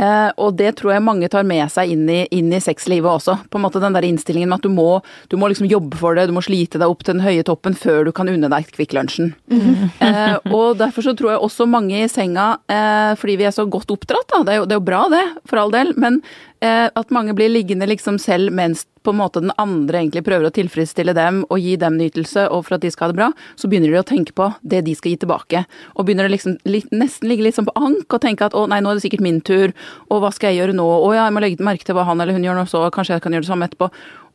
Eh, 0.00 0.30
og 0.40 0.54
det 0.56 0.70
tror 0.78 0.94
jeg 0.94 1.04
mange 1.04 1.28
tar 1.28 1.44
med 1.44 1.66
seg 1.72 1.90
inn 1.92 2.06
i, 2.08 2.20
inn 2.32 2.52
i 2.54 2.60
sexlivet 2.62 3.10
også. 3.10 3.34
På 3.50 3.58
en 3.58 3.64
måte 3.66 3.82
Den 3.82 3.96
der 3.96 4.06
innstillingen 4.06 4.48
med 4.48 4.60
at 4.60 4.64
du 4.64 4.72
må, 4.72 5.00
du 5.28 5.36
må 5.40 5.50
liksom 5.50 5.68
jobbe 5.68 5.98
for 6.00 6.16
det, 6.16 6.28
du 6.30 6.36
må 6.36 6.44
slite 6.44 6.80
deg 6.80 6.88
opp 6.88 7.02
til 7.04 7.18
den 7.18 7.24
høye 7.24 7.44
toppen 7.44 7.76
før 7.76 8.06
du 8.06 8.12
kan 8.16 8.30
unne 8.30 8.48
deg 8.52 8.70
Kvikk 8.70 8.94
Lunsjen. 8.96 9.34
eh, 9.50 10.36
og 10.54 10.78
derfor 10.80 11.04
så 11.04 11.16
tror 11.18 11.34
jeg 11.34 11.42
også 11.44 11.66
mange 11.68 12.04
i 12.04 12.08
senga, 12.08 12.52
eh, 12.70 13.12
fordi 13.20 13.36
vi 13.42 13.48
er 13.50 13.56
så 13.56 13.66
godt 13.68 13.92
oppdratt, 13.92 14.30
da, 14.30 14.44
det 14.46 14.54
er 14.54 14.62
jo, 14.62 14.68
det 14.70 14.76
er 14.76 14.80
jo 14.80 14.88
bra 14.88 15.02
det, 15.12 15.24
for 15.50 15.60
all 15.60 15.74
del, 15.74 15.92
men 16.00 16.20
eh, 16.62 16.86
at 16.88 17.12
mange 17.12 17.34
blir 17.36 17.52
liggende 17.52 17.88
liksom 17.90 18.20
selv 18.22 18.54
mens 18.56 18.86
på 19.02 19.12
en 19.14 19.20
måte 19.20 19.40
den 19.40 19.52
andre 19.60 20.02
egentlig 20.02 20.22
prøver 20.26 20.48
å 20.48 20.52
tilfredsstille 20.54 21.14
dem 21.16 21.42
og 21.48 21.60
gi 21.62 21.76
dem 21.80 21.96
nytelse, 22.00 22.46
og 22.52 22.66
for 22.66 22.76
at 22.76 22.84
de 22.84 22.90
skal 22.92 23.08
ha 23.08 23.12
det 23.12 23.18
bra, 23.20 23.28
så 23.56 23.70
begynner 23.70 23.92
de 23.92 24.00
å 24.00 24.06
tenke 24.06 24.34
på 24.36 24.50
det 24.60 24.82
de 24.86 24.94
skal 24.96 25.14
gi 25.14 25.20
tilbake. 25.24 25.64
Og 25.96 26.06
begynner 26.06 26.28
å 26.28 26.32
liksom, 26.32 26.58
nesten 26.66 27.30
ligge 27.30 27.46
litt 27.46 27.56
sånn 27.56 27.68
på 27.68 27.76
ank 27.80 28.12
og 28.12 28.22
tenke 28.22 28.48
at 28.48 28.56
å 28.56 28.66
nei, 28.70 28.82
nå 28.84 28.92
er 28.92 29.00
det 29.00 29.06
sikkert 29.06 29.24
min 29.24 29.40
tur, 29.44 29.72
og 30.10 30.24
hva 30.24 30.32
skal 30.36 30.52
jeg 30.52 30.62
gjøre 30.62 30.76
nå, 30.76 30.84
å 30.84 31.14
ja, 31.16 31.24
jeg 31.28 31.36
må 31.36 31.44
legge 31.44 31.70
merke 31.70 31.88
til 31.88 31.96
hva 31.96 32.04
han 32.08 32.20
eller 32.20 32.36
hun 32.36 32.44
gjør 32.44 32.60
nå, 32.60 32.66
så 32.68 32.84
kanskje 32.92 33.16
jeg 33.16 33.24
kan 33.24 33.36
gjøre 33.36 33.46
det 33.46 33.52
samme 33.52 33.70
etterpå. 33.70 33.90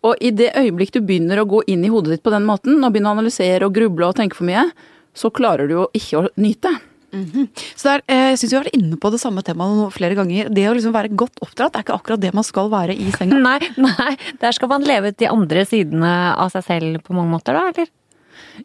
Og 0.06 0.22
i 0.22 0.34
det 0.34 0.52
øyeblikk 0.58 0.94
du 0.96 1.02
begynner 1.06 1.42
å 1.42 1.48
gå 1.50 1.64
inn 1.72 1.86
i 1.86 1.94
hodet 1.94 2.18
ditt 2.18 2.26
på 2.26 2.34
den 2.34 2.46
måten, 2.50 2.82
og 2.82 2.92
begynner 2.92 3.14
å 3.14 3.20
analysere 3.20 3.70
og 3.70 3.78
gruble 3.78 4.10
og 4.10 4.18
tenke 4.18 4.38
for 4.38 4.50
mye, 4.50 4.68
så 5.16 5.32
klarer 5.34 5.70
du 5.70 5.78
jo 5.80 5.88
ikke 5.96 6.20
å 6.20 6.30
nyte. 6.42 6.74
Så 7.12 7.90
der, 7.90 8.02
eh, 8.08 8.32
Jeg 8.32 8.40
syns 8.40 8.52
vi 8.52 8.58
har 8.58 8.66
vært 8.66 8.78
inne 8.78 8.98
på 9.00 9.12
det 9.14 9.20
samme 9.22 9.44
temaet 9.46 9.94
flere 9.96 10.18
ganger. 10.18 10.50
Det 10.54 10.66
å 10.70 10.74
liksom 10.76 10.96
være 10.96 11.14
godt 11.16 11.40
oppdratt 11.46 11.76
er 11.76 11.86
ikke 11.86 11.96
akkurat 11.96 12.24
det 12.24 12.34
man 12.34 12.44
skal 12.48 12.70
være 12.74 12.96
i 12.96 13.12
senga. 13.16 13.40
Nei, 13.50 13.60
nei, 13.78 14.16
der 14.42 14.52
skal 14.56 14.72
man 14.72 14.84
leve 14.88 15.14
ut 15.14 15.22
de 15.22 15.30
andre 15.30 15.66
sidene 15.66 16.12
av 16.36 16.52
seg 16.56 16.66
selv 16.66 17.06
på 17.06 17.16
mange 17.16 17.32
måter, 17.32 17.56
da, 17.58 17.70
eller? 17.72 17.92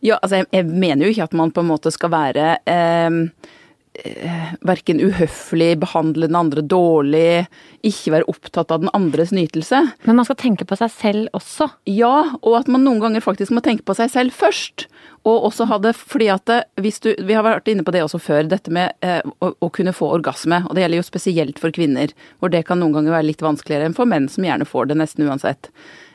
Ja, 0.03 0.19
altså 0.19 0.41
jeg, 0.41 0.51
jeg 0.55 0.67
mener 0.67 1.07
jo 1.07 1.15
ikke 1.15 1.29
at 1.29 1.37
man 1.37 1.53
på 1.55 1.63
en 1.63 1.71
måte 1.71 1.93
skal 1.95 2.13
være 2.13 2.53
eh, 2.67 3.19
eh, 3.95 4.53
verken 4.67 5.01
uhøflig, 5.03 5.79
behandle 5.83 6.29
den 6.29 6.39
andre 6.39 6.63
dårlig, 6.63 7.47
ikke 7.87 8.15
være 8.15 8.29
opptatt 8.31 8.73
av 8.75 8.83
den 8.83 8.93
andres 8.97 9.33
nytelse. 9.35 9.83
Men 10.07 10.19
man 10.19 10.29
skal 10.29 10.39
tenke 10.41 10.67
på 10.69 10.79
seg 10.79 10.93
selv 10.95 11.37
også. 11.37 11.71
Ja, 11.91 12.37
og 12.41 12.59
at 12.61 12.71
man 12.71 12.85
noen 12.87 13.01
ganger 13.03 13.25
faktisk 13.25 13.55
må 13.57 13.65
tenke 13.65 13.87
på 13.89 13.97
seg 13.99 14.13
selv 14.13 14.37
først. 14.37 14.87
Og 15.29 15.49
også 15.51 15.67
ha 15.69 15.77
det 15.85 15.93
fordi 15.99 16.31
at 16.33 16.49
hvis 16.81 17.03
du 17.05 17.11
Vi 17.13 17.35
har 17.37 17.45
vært 17.45 17.69
inne 17.69 17.85
på 17.85 17.93
det 17.93 18.01
også 18.07 18.19
før, 18.23 18.47
dette 18.49 18.73
med 18.73 18.95
eh, 19.05 19.21
å, 19.41 19.53
å, 19.53 19.69
kunne 19.69 19.95
få 19.97 20.09
orgasme. 20.17 20.63
Og 20.69 20.77
det 20.77 20.87
gjelder 20.87 21.03
jo 21.03 21.09
spesielt 21.09 21.61
for 21.61 21.75
kvinner, 21.75 22.15
hvor 22.41 22.53
det 22.53 22.65
kan 22.69 22.81
noen 22.81 22.97
ganger 22.97 23.19
være 23.19 23.29
litt 23.33 23.45
vanskeligere 23.45 23.91
enn 23.91 23.97
for 23.97 24.09
menn 24.09 24.31
som 24.33 24.47
gjerne 24.47 24.69
får 24.69 24.91
det 24.91 25.01
nesten 25.03 25.29
uansett. 25.29 25.73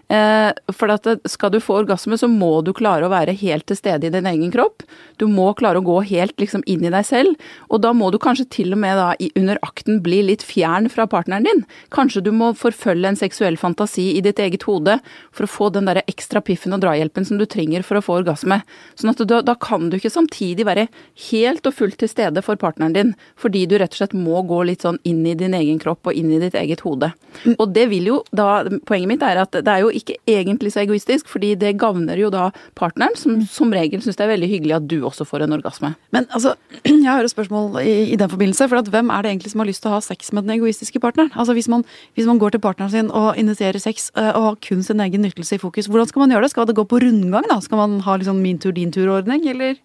Eh, 0.08 0.52
for 0.76 0.92
at 0.94 1.08
skal 1.26 1.52
du 1.54 1.58
få 1.64 1.80
orgasme, 1.82 2.18
så 2.18 2.28
må 2.30 2.60
du 2.66 2.72
klare 2.78 3.08
å 3.08 3.12
være 3.14 3.34
helt 3.40 3.66
til 3.70 3.78
stede 3.80 4.06
i 4.06 4.14
din 4.14 4.28
egen 4.30 4.52
kropp. 4.54 4.84
Du 5.18 5.26
må 5.32 5.48
klare 5.58 5.82
å 5.82 5.86
gå 5.86 5.98
helt 6.12 6.36
liksom 6.42 6.62
inn 6.70 6.86
i 6.86 6.92
deg 6.94 7.08
selv, 7.08 7.48
og 7.74 7.82
da 7.82 7.94
må 7.96 8.12
du 8.14 8.20
kanskje 8.22 8.46
til 8.54 8.76
og 8.76 8.82
med 8.84 9.00
da 9.00 9.14
under 9.40 9.60
akten 9.66 10.02
bli 10.06 10.22
litt 10.28 10.46
fjern 10.46 10.90
fra 10.94 11.08
partneren 11.10 11.48
din. 11.48 11.64
Kanskje 11.96 12.22
du 12.26 12.32
må 12.36 12.52
forfølge 12.58 13.10
en 13.10 13.20
seksuell 13.20 13.58
fantasi 13.58 14.12
i 14.16 14.22
ditt 14.26 14.40
eget 14.42 14.68
hode 14.70 15.00
for 15.34 15.48
å 15.48 15.52
få 15.52 15.72
den 15.74 15.90
der 15.90 16.04
ekstra 16.06 16.44
piffen 16.46 16.76
og 16.78 16.84
drahjelpen 16.86 17.26
som 17.26 17.42
du 17.42 17.48
trenger 17.50 17.86
for 17.86 17.98
å 17.98 18.04
få 18.06 18.20
orgasme. 18.22 18.62
Sånn 19.00 19.14
at 19.14 19.26
da, 19.26 19.42
da 19.46 19.58
kan 19.58 19.90
du 19.90 19.98
ikke 19.98 20.14
samtidig 20.14 20.68
være 20.68 20.88
helt 21.32 21.66
og 21.66 21.78
fullt 21.80 22.00
til 22.04 22.12
stede 22.12 22.46
for 22.46 22.62
partneren 22.62 22.94
din, 22.94 23.16
fordi 23.42 23.66
du 23.66 23.80
rett 23.80 23.96
og 23.96 24.04
slett 24.04 24.18
må 24.18 24.46
gå 24.46 24.62
litt 24.70 24.86
sånn 24.86 25.02
inn 25.08 25.26
i 25.26 25.34
din 25.40 25.58
egen 25.58 25.82
kropp 25.82 26.12
og 26.12 26.18
inn 26.18 26.30
i 26.36 26.42
ditt 26.44 26.58
eget 26.60 26.86
hode. 26.86 27.10
Og 27.58 27.68
det 27.74 27.90
vil 27.92 28.14
jo 28.14 28.22
da 28.36 28.46
Poenget 28.86 29.10
mitt 29.10 29.24
er 29.26 29.40
at 29.42 29.56
det 29.56 29.72
er 29.72 29.82
jo 29.82 29.92
ikke 29.98 30.18
egentlig 30.30 30.74
så 30.74 30.84
egoistisk, 30.84 31.30
fordi 31.32 31.54
det 31.60 31.76
gagner 31.82 32.20
jo 32.20 32.32
da 32.34 32.50
partneren, 32.78 33.16
som 33.20 33.40
som 33.50 33.74
regel 33.74 34.02
syns 34.04 34.18
det 34.20 34.26
er 34.26 34.34
veldig 34.34 34.50
hyggelig 34.52 34.76
at 34.78 34.88
du 34.90 34.98
også 35.08 35.26
får 35.28 35.46
en 35.46 35.56
orgasme. 35.58 35.94
Men 36.16 36.28
altså, 36.36 36.56
jeg 36.86 37.08
har 37.08 37.24
et 37.24 37.34
spørsmål 37.34 37.80
i, 37.82 37.96
i 38.14 38.20
den 38.20 38.32
forbindelse. 38.32 38.68
For 38.72 38.92
hvem 38.94 39.12
er 39.14 39.26
det 39.26 39.34
egentlig 39.34 39.54
som 39.54 39.64
har 39.64 39.70
lyst 39.70 39.84
til 39.86 39.92
å 39.92 39.98
ha 39.98 40.04
sex 40.04 40.32
med 40.36 40.48
den 40.48 40.56
egoistiske 40.58 41.02
partneren? 41.04 41.32
Altså 41.36 41.56
hvis 41.58 41.70
man, 41.72 41.86
hvis 42.18 42.30
man 42.30 42.42
går 42.42 42.56
til 42.56 42.64
partneren 42.64 42.94
sin 42.94 43.12
og 43.12 43.40
initierer 43.40 43.82
sex 43.82 44.12
øh, 44.18 44.32
og 44.32 44.48
har 44.50 44.62
kun 44.68 44.84
sin 44.86 45.04
egen 45.04 45.26
nyttelse 45.26 45.58
i 45.58 45.62
fokus, 45.62 45.90
hvordan 45.92 46.12
skal 46.12 46.26
man 46.26 46.36
gjøre 46.36 46.48
det? 46.48 46.54
Skal 46.56 46.70
det 46.70 46.78
gå 46.78 46.88
på 46.90 47.02
rundgang, 47.04 47.50
da? 47.52 47.60
Skal 47.64 47.82
man 47.82 48.00
ha 48.06 48.18
liksom 48.20 48.42
min 48.44 48.62
tur, 48.62 48.76
din 48.76 48.94
tur-ordning, 48.96 49.48
eller? 49.52 49.80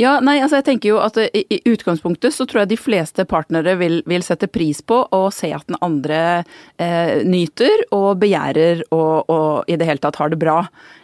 Ja, 0.00 0.16
nei, 0.24 0.38
altså 0.42 0.60
jeg 0.60 0.66
tenker 0.66 0.92
jo 0.92 1.00
at 1.02 1.18
i, 1.22 1.44
i 1.52 1.60
utgangspunktet 1.68 2.34
så 2.34 2.46
tror 2.48 2.62
jeg 2.62 2.72
de 2.72 2.80
fleste 2.80 3.26
partnere 3.28 3.76
vil, 3.80 4.00
vil 4.08 4.24
sette 4.26 4.48
pris 4.50 4.80
på 4.82 5.02
å 5.12 5.22
se 5.34 5.52
at 5.54 5.68
den 5.68 5.78
andre 5.84 6.42
eh, 6.80 7.22
nyter 7.28 7.86
og 7.94 8.22
begjærer 8.22 8.84
og, 8.90 9.30
og, 9.30 9.70
i 9.70 9.78
det 9.78 9.88
hele 9.88 10.02
tatt 10.02 10.18
har 10.20 10.32
det 10.32 10.40
bra. 10.42 10.58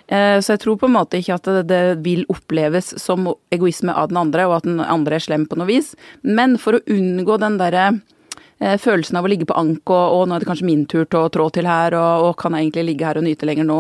Eh, 0.09 0.39
så 0.41 0.55
jeg 0.55 0.65
tror 0.65 0.79
på 0.81 0.89
en 0.89 0.97
måte 0.97 1.21
ikke 1.21 1.37
at 1.37 1.49
det, 1.49 1.65
det, 1.71 1.83
vil 2.05 2.25
oppleves 2.33 2.95
som 3.01 3.29
egoisme 3.55 3.93
av 3.93 4.11
den 4.11 4.21
andre, 4.21 4.49
og 4.49 4.61
at 4.61 4.69
den 4.69 4.81
andre 4.81 5.19
er 5.19 5.25
slem 5.25 5.45
på 5.49 5.59
noe 5.61 5.69
vis. 5.69 5.93
Men 6.25 6.57
for 6.61 6.79
å 6.79 6.85
unngå 6.89 7.37
den 7.43 7.61
derre 7.61 7.91
eh, 7.93 8.05
følelsen 8.59 9.19
av 9.19 9.27
å 9.27 9.31
ligge 9.31 9.47
på 9.47 9.57
ank 9.59 9.93
og, 9.95 10.25
nå 10.27 10.35
er 10.35 10.43
det 10.43 10.49
kanskje 10.49 10.67
min 10.67 10.83
tur 10.91 11.05
til 11.05 11.21
å 11.21 11.31
trå 11.31 11.47
til 11.55 11.69
her, 11.69 11.95
og, 11.95 12.25
og 12.27 12.33
kan 12.41 12.57
jeg 12.57 12.67
egentlig 12.67 12.89
ligge 12.89 13.07
her 13.07 13.21
og 13.21 13.27
nyte 13.27 13.47
lenger 13.47 13.69
nå? 13.69 13.79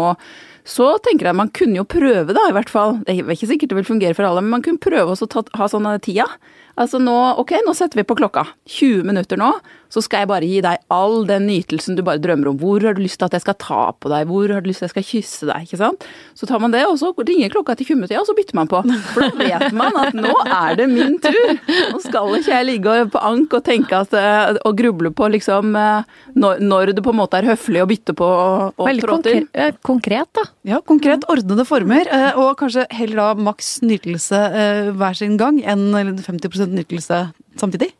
Så 0.68 0.86
tenker 1.04 1.30
jeg 1.30 1.38
man 1.38 1.50
kunne 1.54 1.80
jo 1.80 1.86
prøve, 1.88 2.34
da, 2.36 2.44
i 2.48 2.54
hvert 2.54 2.70
fall. 2.70 2.98
Det 3.06 3.14
er 3.16 3.32
ikke 3.32 3.48
sikkert 3.50 3.72
det 3.72 3.78
vil 3.80 3.88
fungere 3.88 4.16
for 4.16 4.28
alle, 4.28 4.42
men 4.44 4.58
man 4.58 4.64
kunne 4.66 4.82
prøve 4.82 5.16
å 5.16 5.44
ha 5.58 5.68
sånn 5.72 5.88
tida. 6.04 6.28
Altså 6.78 7.00
nå, 7.02 7.16
ok, 7.42 7.56
nå 7.66 7.74
setter 7.74 7.98
vi 8.00 8.06
på 8.06 8.16
klokka. 8.18 8.46
20 8.70 9.02
minutter 9.08 9.40
nå, 9.40 9.50
så 9.88 10.02
skal 10.04 10.22
jeg 10.22 10.28
bare 10.30 10.48
gi 10.48 10.58
deg 10.64 10.82
all 10.92 11.22
den 11.28 11.46
nytelsen 11.48 11.96
du 11.96 12.02
bare 12.04 12.20
drømmer 12.20 12.50
om. 12.50 12.58
Hvor 12.60 12.84
har 12.84 12.94
du 12.94 13.00
lyst 13.02 13.18
til 13.20 13.26
at 13.28 13.34
jeg 13.34 13.44
skal 13.44 13.56
ta 13.58 13.80
på 13.96 14.10
deg? 14.12 14.28
Hvor 14.28 14.52
har 14.52 14.62
du 14.62 14.68
lyst 14.68 14.82
til 14.82 14.86
at 14.86 14.92
jeg 14.92 14.94
skal 14.94 15.06
kysse 15.08 15.48
deg? 15.48 15.64
ikke 15.64 15.80
sant? 15.80 16.04
Så 16.38 16.48
tar 16.48 16.60
man 16.62 16.74
det, 16.74 16.84
og 16.86 16.98
så 17.00 17.10
ringer 17.16 17.50
klokka 17.52 17.74
til 17.78 17.88
20-tida, 17.94 18.20
og 18.20 18.28
så 18.28 18.36
bytter 18.36 18.58
man 18.58 18.70
på. 18.70 18.82
For 19.14 19.24
da 19.24 19.48
vet 19.48 19.74
man 19.76 19.96
at 19.98 20.16
nå 20.16 20.34
er 20.44 20.76
det 20.78 20.88
min 20.92 21.16
tur. 21.24 21.38
Nå 21.94 22.02
skal 22.04 22.36
ikke 22.38 22.52
jeg 22.52 22.68
ligge 22.68 22.98
på 23.14 23.22
ank 23.30 23.56
og 23.58 23.64
tenke 23.66 24.02
at, 24.04 24.14
eh, 24.14 24.60
og 24.68 24.76
gruble 24.78 25.12
på 25.16 25.30
liksom 25.34 25.74
eh, 25.78 26.14
når, 26.36 26.62
når 26.62 26.94
det 26.98 27.04
på 27.06 27.14
en 27.14 27.20
måte 27.22 27.40
er 27.40 27.48
høflig 27.48 27.82
å 27.82 27.88
bytte 27.88 28.14
på 28.18 28.28
og, 28.28 28.76
og 28.76 28.90
Veldig 28.90 29.06
trå 29.06 29.18
til. 29.24 29.40
konkret, 29.48 29.80
konkret, 29.88 30.30
da. 30.36 30.46
Ja, 30.68 30.82
konkret 30.84 31.24
ordnede 31.32 31.64
former, 31.68 32.06
øh, 32.12 32.42
og 32.44 32.52
kanskje 32.60 32.84
heller 32.94 33.22
da 33.22 33.48
maks 33.48 33.78
nytelse 33.82 34.44
hver 34.98 35.16
sin 35.16 35.38
gang 35.40 35.58
enn 35.64 35.88
50 35.96 36.67
nytelse 36.74 37.28
samtidig? 37.60 37.92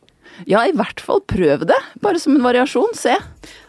Ja, 0.47 0.61
i 0.69 0.75
hvert 0.77 1.01
fall 1.03 1.23
prøv 1.27 1.65
det. 1.67 1.79
Bare 2.03 2.21
som 2.23 2.37
en 2.37 2.45
variasjon. 2.45 2.93
Se. 2.95 3.17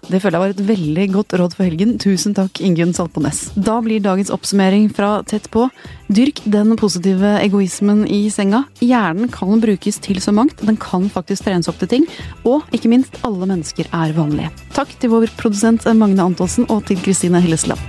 Det 0.09 0.19
føler 0.21 0.37
jeg 0.37 0.43
var 0.43 0.53
et 0.53 0.65
veldig 0.67 1.05
godt 1.15 1.35
råd 1.41 1.55
for 1.57 1.65
helgen. 1.65 1.95
Tusen 2.01 2.35
takk, 2.37 2.61
Ingunn 2.61 2.93
Salpones. 2.93 3.47
Da 3.55 3.79
blir 3.85 4.03
dagens 4.03 4.29
oppsummering 4.33 4.89
fra 4.93 5.23
Tett 5.29 5.49
på. 5.53 5.65
Dyrk 6.13 6.43
den 6.49 6.75
positive 6.79 7.37
egoismen 7.41 8.05
i 8.09 8.21
senga. 8.33 8.65
Hjernen 8.83 9.31
kan 9.33 9.63
brukes 9.63 9.97
til 10.03 10.21
så 10.21 10.33
mangt. 10.35 10.61
Den 10.65 10.77
kan 10.81 11.09
faktisk 11.09 11.47
trenes 11.47 11.71
opp 11.71 11.81
til 11.81 11.93
ting. 11.95 12.07
Og 12.45 12.65
ikke 12.75 12.91
minst, 12.91 13.17
alle 13.25 13.49
mennesker 13.49 13.89
er 13.89 14.13
vanlige. 14.17 14.53
Takk 14.77 14.93
til 15.01 15.15
vår 15.15 15.29
produsent 15.39 15.89
Magne 15.97 16.29
Antonsen 16.29 16.69
og 16.69 16.85
til 16.89 17.01
Kristine 17.01 17.41
Hillesland. 17.41 17.81